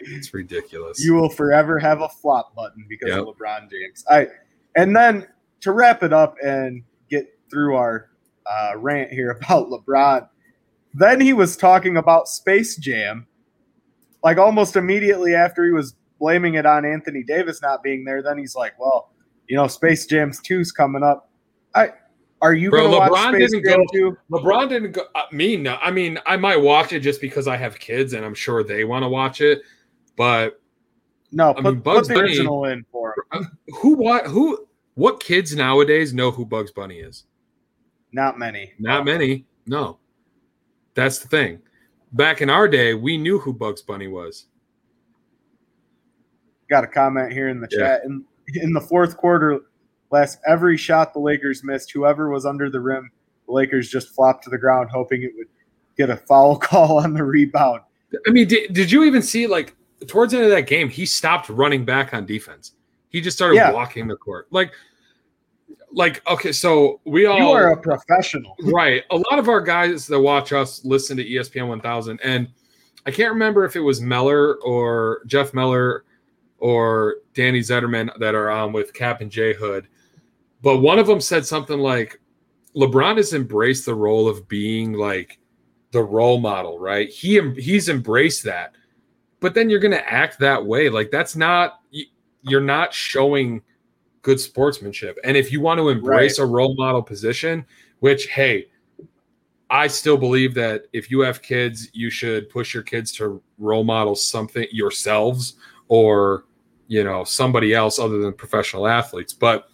[0.03, 3.19] it's ridiculous You will forever have a flop button because Yep.
[3.21, 4.05] of LeBron James.
[4.11, 4.29] I
[4.77, 5.27] and then
[5.61, 8.11] to wrap it up and get through our
[8.47, 10.29] uh, rant here about LeBron,
[10.95, 13.27] then he was talking about Space Jam,
[14.23, 18.23] like almost immediately after he was blaming it on Anthony Davis not being there.
[18.23, 19.13] Then he's like, "Well,
[19.49, 21.31] you know, Space Jam's two's coming up.
[21.75, 21.91] I
[22.41, 24.17] are you Bro, going to watch LeBron Space didn't Jam go- two?
[24.31, 27.57] lebron didn't go uh, me no i mean i might watch it just because i
[27.57, 29.61] have kids and i'm sure they want to watch it
[30.19, 30.61] but
[31.33, 33.41] No, I put, mean, put Bugs the Bunny- original in for him.
[33.41, 37.25] Uh, who what who what kids nowadays know who bugs bunny is
[38.13, 38.73] Not many.
[38.79, 39.47] Not many.
[39.67, 39.99] No.
[40.95, 41.61] That's the thing.
[42.13, 44.47] Back in our day, we knew who Bugs Bunny was.
[46.71, 47.79] got a comment here in the Yeah.
[47.79, 48.05] chat.
[48.05, 48.25] In
[48.55, 49.61] in the fourth quarter,
[50.11, 53.11] last every shot the Lakers missed, whoever was under the rim,
[53.47, 55.49] the Lakers just flopped to the ground, hoping it would
[55.99, 57.83] get a foul call on the rebound.
[58.27, 61.05] I mean, did, did you even see like towards the end of that game, he
[61.07, 62.73] stopped running back on defense.
[63.09, 63.73] He just started Yeah.
[63.73, 64.47] walking the court.
[64.51, 64.73] Like,
[65.93, 68.55] like okay, so we all You are a professional.
[68.63, 69.05] right.
[69.11, 72.49] A lot of our guys that watch us listen to ESPN 1000, and
[73.07, 76.05] I can't remember if it was Meller or Jeff Meller
[76.59, 79.89] or Danny Zetterman that are on with Kap and J Hood,
[80.63, 82.21] but one of them said something like,
[82.77, 85.39] "LeBron has embraced the role of being like
[85.93, 87.09] the role model, right?
[87.09, 88.75] He he's embraced that,
[89.41, 90.89] but then you're going to act that way.
[90.89, 91.81] Like that's not
[92.43, 93.63] you're not showing."
[94.23, 95.19] good sportsmanship.
[95.25, 97.65] And if you want to embrace a role model position,
[98.01, 98.69] which hey,
[99.71, 103.85] I still believe that if you have kids, you should push your kids to role
[103.85, 105.55] model something yourselves
[105.89, 106.45] or
[106.89, 109.33] you know somebody else other than professional athletes.
[109.33, 109.69] But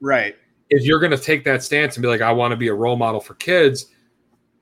[0.00, 0.34] Right.
[0.70, 2.74] if you're going to take that stance and be like, I want to be a
[2.74, 3.92] role model for kids,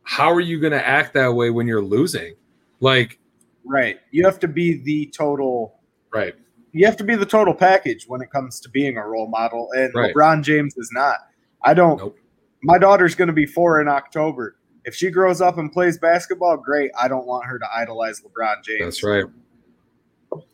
[0.03, 2.35] how are you going to act that way when you're losing?
[2.81, 3.19] Like,
[3.65, 3.99] Right.
[4.11, 5.81] You have to be the total
[6.13, 6.35] right.
[6.73, 9.71] you have to be the total package when it comes to being a role model
[9.73, 10.15] and Right.
[10.15, 11.19] LeBron James is not.
[11.63, 12.15] I don't
[12.63, 14.57] my daughter's going to be 4 in October.
[14.85, 16.91] If she grows up and plays basketball, great.
[17.01, 18.81] I don't want her to idolize LeBron James.
[18.81, 19.25] That's right.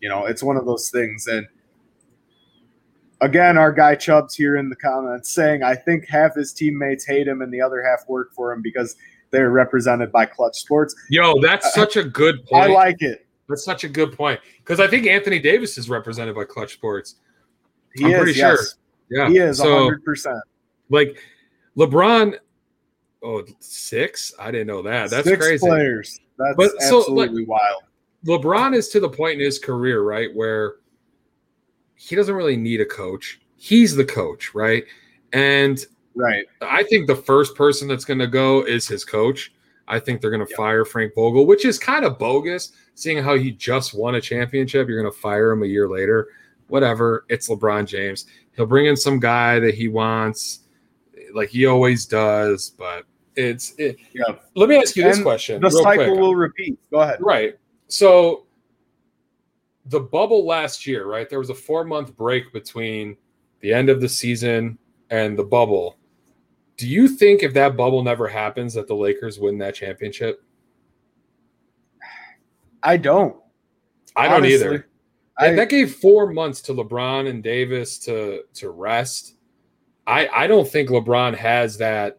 [0.01, 1.47] You know, it's one of those things and
[3.21, 7.27] Again, our guy Chubbs here in the comments saying, I think half his teammates hate
[7.27, 8.95] him and the other half work for him because
[9.31, 10.95] they're represented by Clutch Sports.
[11.11, 12.71] Yo, that's Uh, such a good point.
[12.71, 13.27] I like it.
[13.49, 17.17] That's such a good point because I think Anthony Davis is represented by Clutch Sports.
[17.95, 18.59] He I'm is, pretty yes.
[18.59, 18.67] sure.
[19.11, 20.41] Yeah, He is So, 100%.
[20.91, 21.19] like
[21.77, 22.35] LeBron,
[23.23, 24.35] oh six?
[24.39, 25.09] I didn't know that.
[25.11, 25.67] That's Six crazy.
[25.67, 26.21] players.
[26.39, 27.83] That's But so, absolutely wild.
[28.27, 30.75] LeBron is to the point in his career, right, where
[31.95, 33.41] he doesn't really need a coach.
[33.57, 34.85] He's the coach, right?
[35.33, 35.85] And
[36.19, 39.53] right, I think the first person that's going to go is his coach.
[39.89, 43.37] I think they're going to fire Frank Vogel, which is kind of bogus, seeing how
[43.37, 44.89] he just won a championship.
[44.89, 46.29] You're going to fire him a year later.
[46.69, 47.25] Whatever.
[47.31, 48.27] It's LeBron James.
[48.55, 50.61] He'll bring in some guy that he wants,
[51.35, 52.71] like he always does.
[52.71, 53.05] But
[53.35, 53.75] it's.
[53.79, 54.35] It, Yeah.
[54.55, 55.63] Let me ask you this And question.
[55.63, 56.21] The cycle quick.
[56.21, 56.79] will repeat.
[56.91, 57.19] Go ahead.
[57.21, 57.55] Right.
[57.87, 58.45] So
[59.87, 61.31] the bubble last year, right?
[61.31, 63.17] There was a four month break between
[63.61, 64.79] the end of the season
[65.11, 65.98] and the bubble.
[66.79, 70.43] Do you think if that bubble never happens that the Lakers win that championship?
[72.83, 73.37] I don't.
[74.17, 74.89] I don't Honestly, either.
[75.39, 79.35] I- that gave four months to LeBron and Davis to to rest.
[80.07, 82.19] I I don't think LeBron has that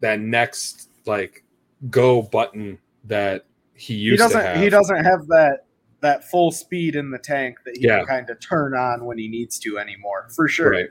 [0.00, 1.44] that next like
[1.90, 4.40] go button that he He used to doesn't.
[4.40, 4.56] have.
[4.60, 5.66] He doesn't have that
[6.00, 7.98] that full speed in the tank that he Yeah.
[7.98, 10.28] can kind of turn on when he needs to anymore.
[10.34, 10.70] For sure.
[10.70, 10.88] Right.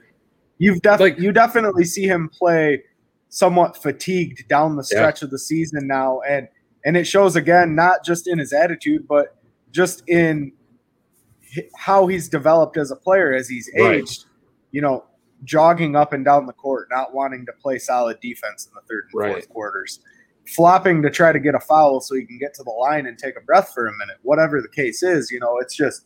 [0.59, 2.83] You've def- you definitely see him play
[3.29, 4.97] somewhat fatigued down the Yeah.
[4.99, 6.47] stretch of the season now, and
[6.85, 9.35] and it shows again not just in his attitude, but
[9.71, 10.51] just in
[11.75, 13.95] how he's developed as a player as he's Right.
[14.01, 14.25] aged.
[14.71, 15.03] You know,
[15.43, 19.05] jogging up and down the court, not wanting to play solid defense in the third
[19.11, 19.33] and Right.
[19.33, 19.99] fourth quarters,
[20.55, 23.17] flopping to try to get a foul so he can get to the line and
[23.17, 24.17] take a breath for a minute.
[24.23, 26.05] Whatever the case is, you know, it's just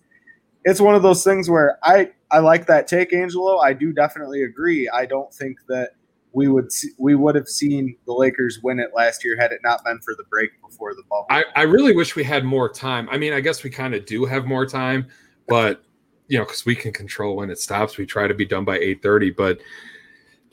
[0.64, 3.60] it's one of those things where I I like that take, Angelo.
[3.60, 4.90] I do definitely agree.
[4.90, 5.92] I don't think that
[6.32, 9.60] we would see, we would have seen the Lakers win it last year had it
[9.64, 11.28] not been for the break before the bubble.
[11.30, 13.08] I, I really wish we had more time.
[13.12, 15.08] I mean, I guess we kind of do have more time,
[15.48, 15.84] but
[16.28, 17.98] you know, because we can control when it stops.
[17.98, 19.60] We try to be done by eight thirty, but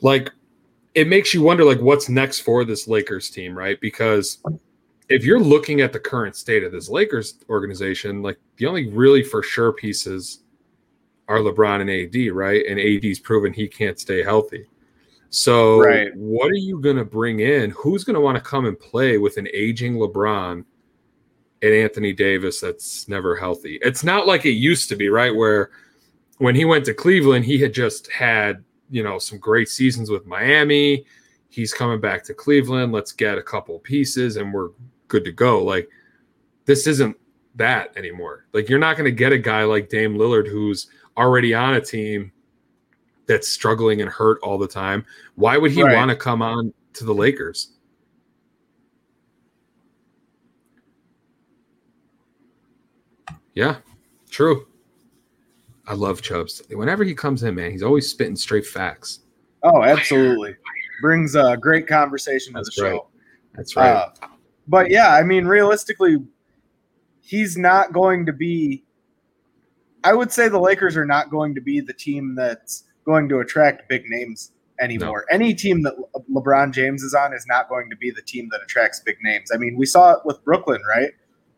[0.02, 0.30] like,
[0.94, 3.80] it makes you wonder, like, what's next for this Lakers team, right?
[3.80, 4.38] Because
[5.10, 9.22] if you're looking at the current state of this Lakers organization, like the only really
[9.22, 10.44] for sure pieces
[11.28, 12.64] are LeBron and AD, right?
[12.66, 14.66] And AD's proven he can't stay healthy.
[15.30, 16.14] So, Right.
[16.16, 17.70] what are you going to bring in?
[17.70, 20.64] Who's going to want to come and play with an aging LeBron
[21.62, 23.78] and Anthony Davis that's never healthy?
[23.82, 25.34] It's not like it used to be, right?
[25.34, 25.70] Where
[26.38, 30.26] when he went to Cleveland, he had just had, you know, some great seasons with
[30.26, 31.04] Miami.
[31.48, 32.92] He's coming back to Cleveland.
[32.92, 34.70] Let's get a couple pieces and we're
[35.10, 35.62] good to go.
[35.62, 35.90] Like,
[36.64, 37.14] this isn't
[37.56, 38.46] that anymore.
[38.54, 40.88] Like, you're not going to get a guy like Dame Lillard who's
[41.18, 42.32] already on a team
[43.26, 45.04] that's struggling and hurt all the time.
[45.34, 45.94] Why would he Right.
[45.94, 47.72] want to come on to the Lakers?
[53.54, 53.76] Yeah,
[54.30, 54.66] true.
[55.86, 56.62] I love Chubbs.
[56.70, 59.20] Whenever he comes in, man, he's always spitting straight facts.
[59.64, 60.56] oh, absolutely.
[61.02, 62.92] Brings a great conversation to That's the right.
[62.92, 63.08] show.
[63.54, 63.90] That's right.
[63.90, 64.08] Uh,
[64.70, 66.18] but yeah, I mean, realistically,
[67.20, 68.84] he's not going to be.
[70.04, 73.40] I would say the Lakers are not going to be the team that's going to
[73.40, 75.26] attract big names anymore.
[75.30, 78.48] Any team that Le- LeBron James is on is not going to be the team
[78.52, 79.50] that attracts big names.
[79.52, 81.10] I mean, we saw it with Brooklyn, right?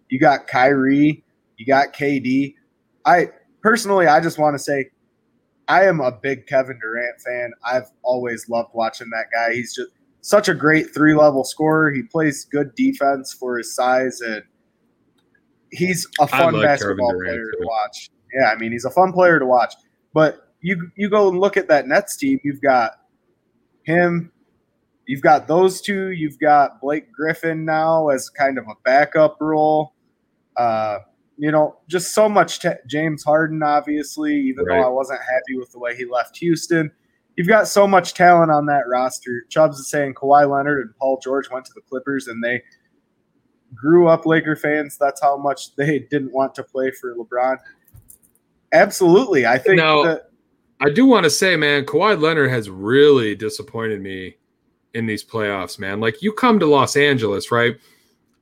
[0.09, 1.23] You got Kyrie,
[1.59, 2.55] you got KD.
[3.05, 3.29] I
[3.61, 4.91] personally, I just want to say
[5.69, 7.53] I am a big Kevin Durant fan.
[7.65, 9.55] I've always loved watching that guy.
[9.55, 9.91] He's just
[10.23, 11.91] such a great three level scorer.
[11.93, 14.43] He plays good defense for his size, and
[15.71, 17.61] he's a fun basketball player too.
[17.61, 18.11] to watch.
[18.35, 19.75] Yeah, I mean he's a fun player to watch.
[20.15, 22.41] But you you go and look at that Nets team.
[22.45, 22.93] You've got
[23.85, 24.33] him.
[25.07, 26.11] You've got those two.
[26.13, 29.93] You've got Blake Griffin now as kind of a backup role.
[30.57, 30.99] Uh,
[31.37, 32.61] you know, just so much.
[32.87, 34.77] James Harden, obviously, even Right.
[34.81, 36.93] though I wasn't happy with the way he left Houston.
[37.37, 39.45] You've got so much talent on that roster.
[39.49, 42.63] Chubbs is saying Kawhi Leonard and Paul George went to the Clippers and they
[43.75, 44.99] grew up Laker fans.
[44.99, 47.57] That's how much they didn't want to play for LeBron.
[48.73, 49.47] Absolutely.
[49.47, 50.29] I think Now- that
[50.81, 54.37] I do want to say, man, Kawhi Leonard has really disappointed me
[54.95, 56.01] in these playoffs, man.
[56.01, 57.77] Like you come to Los Angeles, right?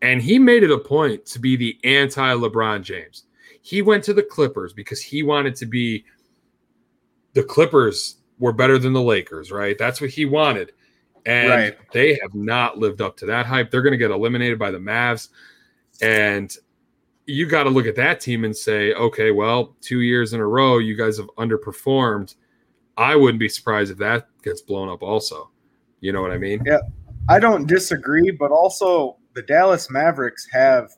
[0.00, 3.24] And he made it a point to be the anti LeBron James.
[3.60, 6.06] He went to the Clippers because he wanted to be
[7.34, 9.78] the Clippers were better than the Lakers, right?
[9.78, 10.72] That's what he wanted.
[11.26, 11.76] And Right.
[11.92, 13.70] they have not lived up to that hype.
[13.70, 15.28] They're going to get eliminated by the Mavs.
[16.00, 16.52] And
[17.26, 20.46] you got to look at that team and say, okay, well, two years in a
[20.46, 22.34] row, you guys have underperformed.
[22.96, 25.50] I wouldn't be surprised if that gets blown up also.
[26.00, 26.62] You know what I mean?
[26.64, 26.78] Yeah,
[27.28, 30.90] I don't disagree, but also the Dallas Mavericks have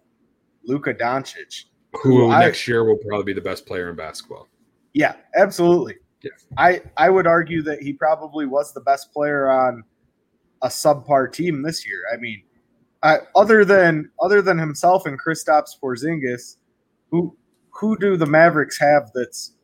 [0.64, 1.64] Luka Doncic.
[2.02, 4.48] Who I- next year will probably be the best player in basketball.
[4.94, 5.96] Yeah, absolutely.
[6.56, 9.84] I I would argue that he probably was the best player on
[10.62, 12.02] a subpar team this year.
[12.12, 12.42] I mean,
[13.02, 16.56] I, other than other than himself and Kristaps Porzingis,
[17.10, 17.36] who
[17.70, 19.54] who do the Mavericks have that's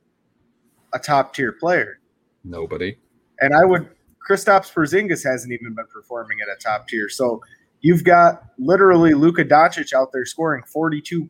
[0.93, 2.01] a top tier player?
[2.45, 2.99] Nobody.
[3.41, 3.89] And I would
[4.29, 7.09] Kristaps Porzingis hasn't even been performing at a top tier.
[7.09, 7.43] So
[7.81, 11.29] you've got literally Luka Doncic out there scoring 42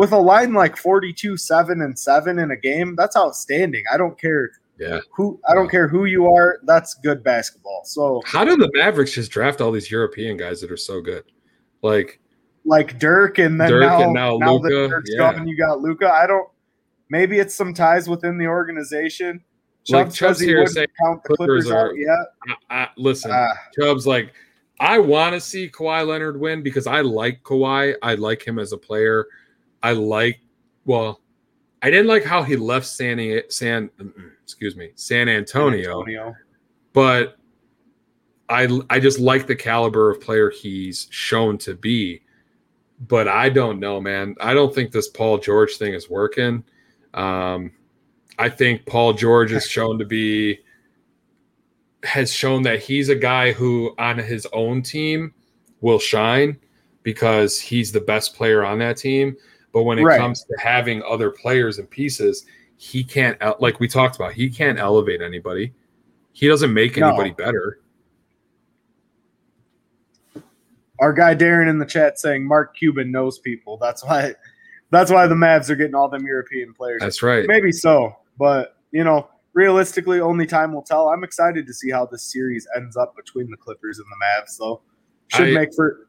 [0.00, 2.96] with a line like 42 7 and 7 in a game.
[2.96, 3.84] That's outstanding.
[3.92, 5.00] I don't care Yeah.
[5.14, 6.58] who I don't care who you are.
[6.64, 7.82] That's good basketball.
[7.84, 11.24] So How do the Mavericks just draft all these European guys that are so good?
[11.82, 12.18] Like,
[12.64, 15.32] like Dirk and then Dirk now, and now now that Luka, Dirk's yeah.
[15.34, 16.48] gone, you got Luka I don't
[17.10, 19.42] maybe it's some ties within the organization.
[19.88, 22.56] Like Chubb Chubb's he here saying count the Clippers Clippers, are- out yet.
[22.70, 23.48] I, I, listen, Ah.
[23.78, 24.32] Chubb's like,
[24.78, 27.94] I want to see Kawhi Leonard win because I like Kawhi.
[28.02, 29.26] I like him as a player.
[29.82, 30.40] I like,
[30.84, 31.20] well,
[31.82, 34.12] I didn't like how he left San, San, mm,
[34.42, 36.34] excuse me, San Antonio, Antonio.
[36.92, 37.36] but
[38.48, 42.22] I, I just like the caliber of player he's shown to be.
[43.06, 44.34] But I don't know, man.
[44.40, 46.62] I don't think this Paul George thing is working.
[47.14, 47.72] Um,
[48.38, 50.60] I think Paul George is shown to be
[52.02, 55.34] has shown that he's a guy who on his own team
[55.80, 56.58] will shine
[57.02, 59.36] because he's the best player on that team.
[59.72, 60.18] But when it Right.
[60.18, 62.44] comes to having other players and pieces,
[62.76, 65.72] he can't like we talked about, he can't elevate anybody.
[66.32, 67.08] He doesn't make No.
[67.08, 67.78] anybody better.
[70.98, 73.76] Our guy Darren in the chat saying Mark Cuban knows people.
[73.78, 74.34] That's why
[74.90, 77.00] that's why the Mavs are getting all them European players.
[77.00, 77.46] That's right.
[77.46, 81.08] Maybe so, but you know, realistically, only time will tell.
[81.08, 84.48] I'm excited to see how this series ends up between the Clippers and the Mavs.
[84.56, 84.82] So
[85.28, 86.08] should I- make for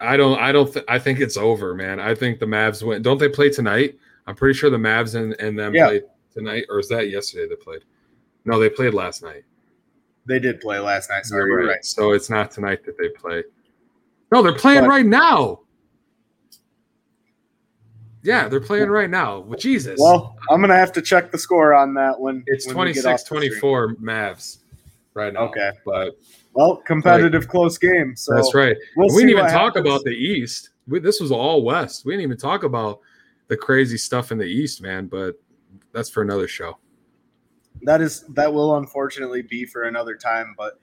[0.00, 1.98] I don't I don't th- I think it's over, man.
[2.00, 3.02] I think the Mavs win.
[3.02, 3.98] Don't they play tonight?
[4.26, 5.86] I'm pretty sure the Mavs and, and them Yeah.
[5.86, 6.02] played
[6.32, 7.82] tonight, or is that yesterday they played?
[8.44, 9.44] No, they played last night.
[10.26, 11.26] they did play last night.
[11.26, 11.66] Sorry, right.
[11.68, 11.84] right.
[11.84, 13.42] So it's not tonight that they play.
[14.32, 15.60] No, they're playing But- right now.
[18.22, 19.40] Yeah, they're playing right now.
[19.40, 20.00] Well, Jesus.
[20.00, 23.12] Well, I'm gonna have to check the score on that when it's when 26 off
[23.12, 23.40] the stream.
[23.40, 24.58] 24 Mavs
[25.12, 25.40] right now.
[25.48, 25.72] Okay.
[25.84, 26.16] But
[26.54, 28.16] Well, competitive close game.
[28.16, 28.76] So that's right.
[28.96, 29.86] We'll we didn't even talk happens.
[29.86, 30.70] about the East.
[30.86, 32.04] We, this was all West.
[32.04, 33.00] We didn't even talk about
[33.48, 35.06] the crazy stuff in the East, man.
[35.06, 35.34] But
[35.92, 36.78] that's for another show.
[37.82, 40.74] that is that will unfortunately be for another time but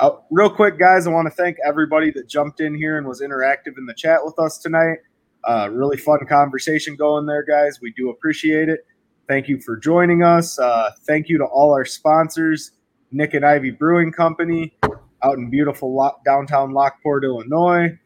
[0.00, 3.20] uh, real quick guys i want to thank everybody that jumped in here and was
[3.20, 4.98] interactive in the chat with us tonight
[5.44, 8.86] uh, really fun conversation going there guys we do appreciate it
[9.28, 12.72] thank you for joining us uh, thank you to all our sponsors
[13.12, 14.74] nick and ivy brewing company
[15.22, 17.98] out in beautiful downtown Lockport, Illinois.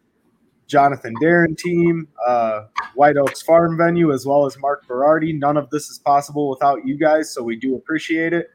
[0.72, 2.62] Jonathan Darren team, uh,
[2.94, 5.38] White Oaks Farm venue, as well as Mark Berardi.
[5.38, 8.48] None of this is possible without you guys, so we do appreciate it.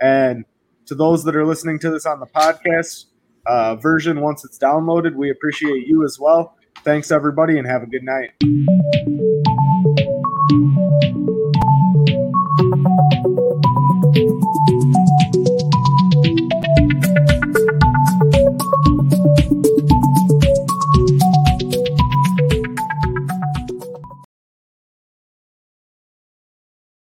[0.00, 0.46] And
[0.86, 3.06] to those that are listening to this on the podcast
[3.46, 6.56] uh, version, once it's downloaded, we appreciate you as well.
[6.84, 8.30] Thanks, everybody, and have a good night.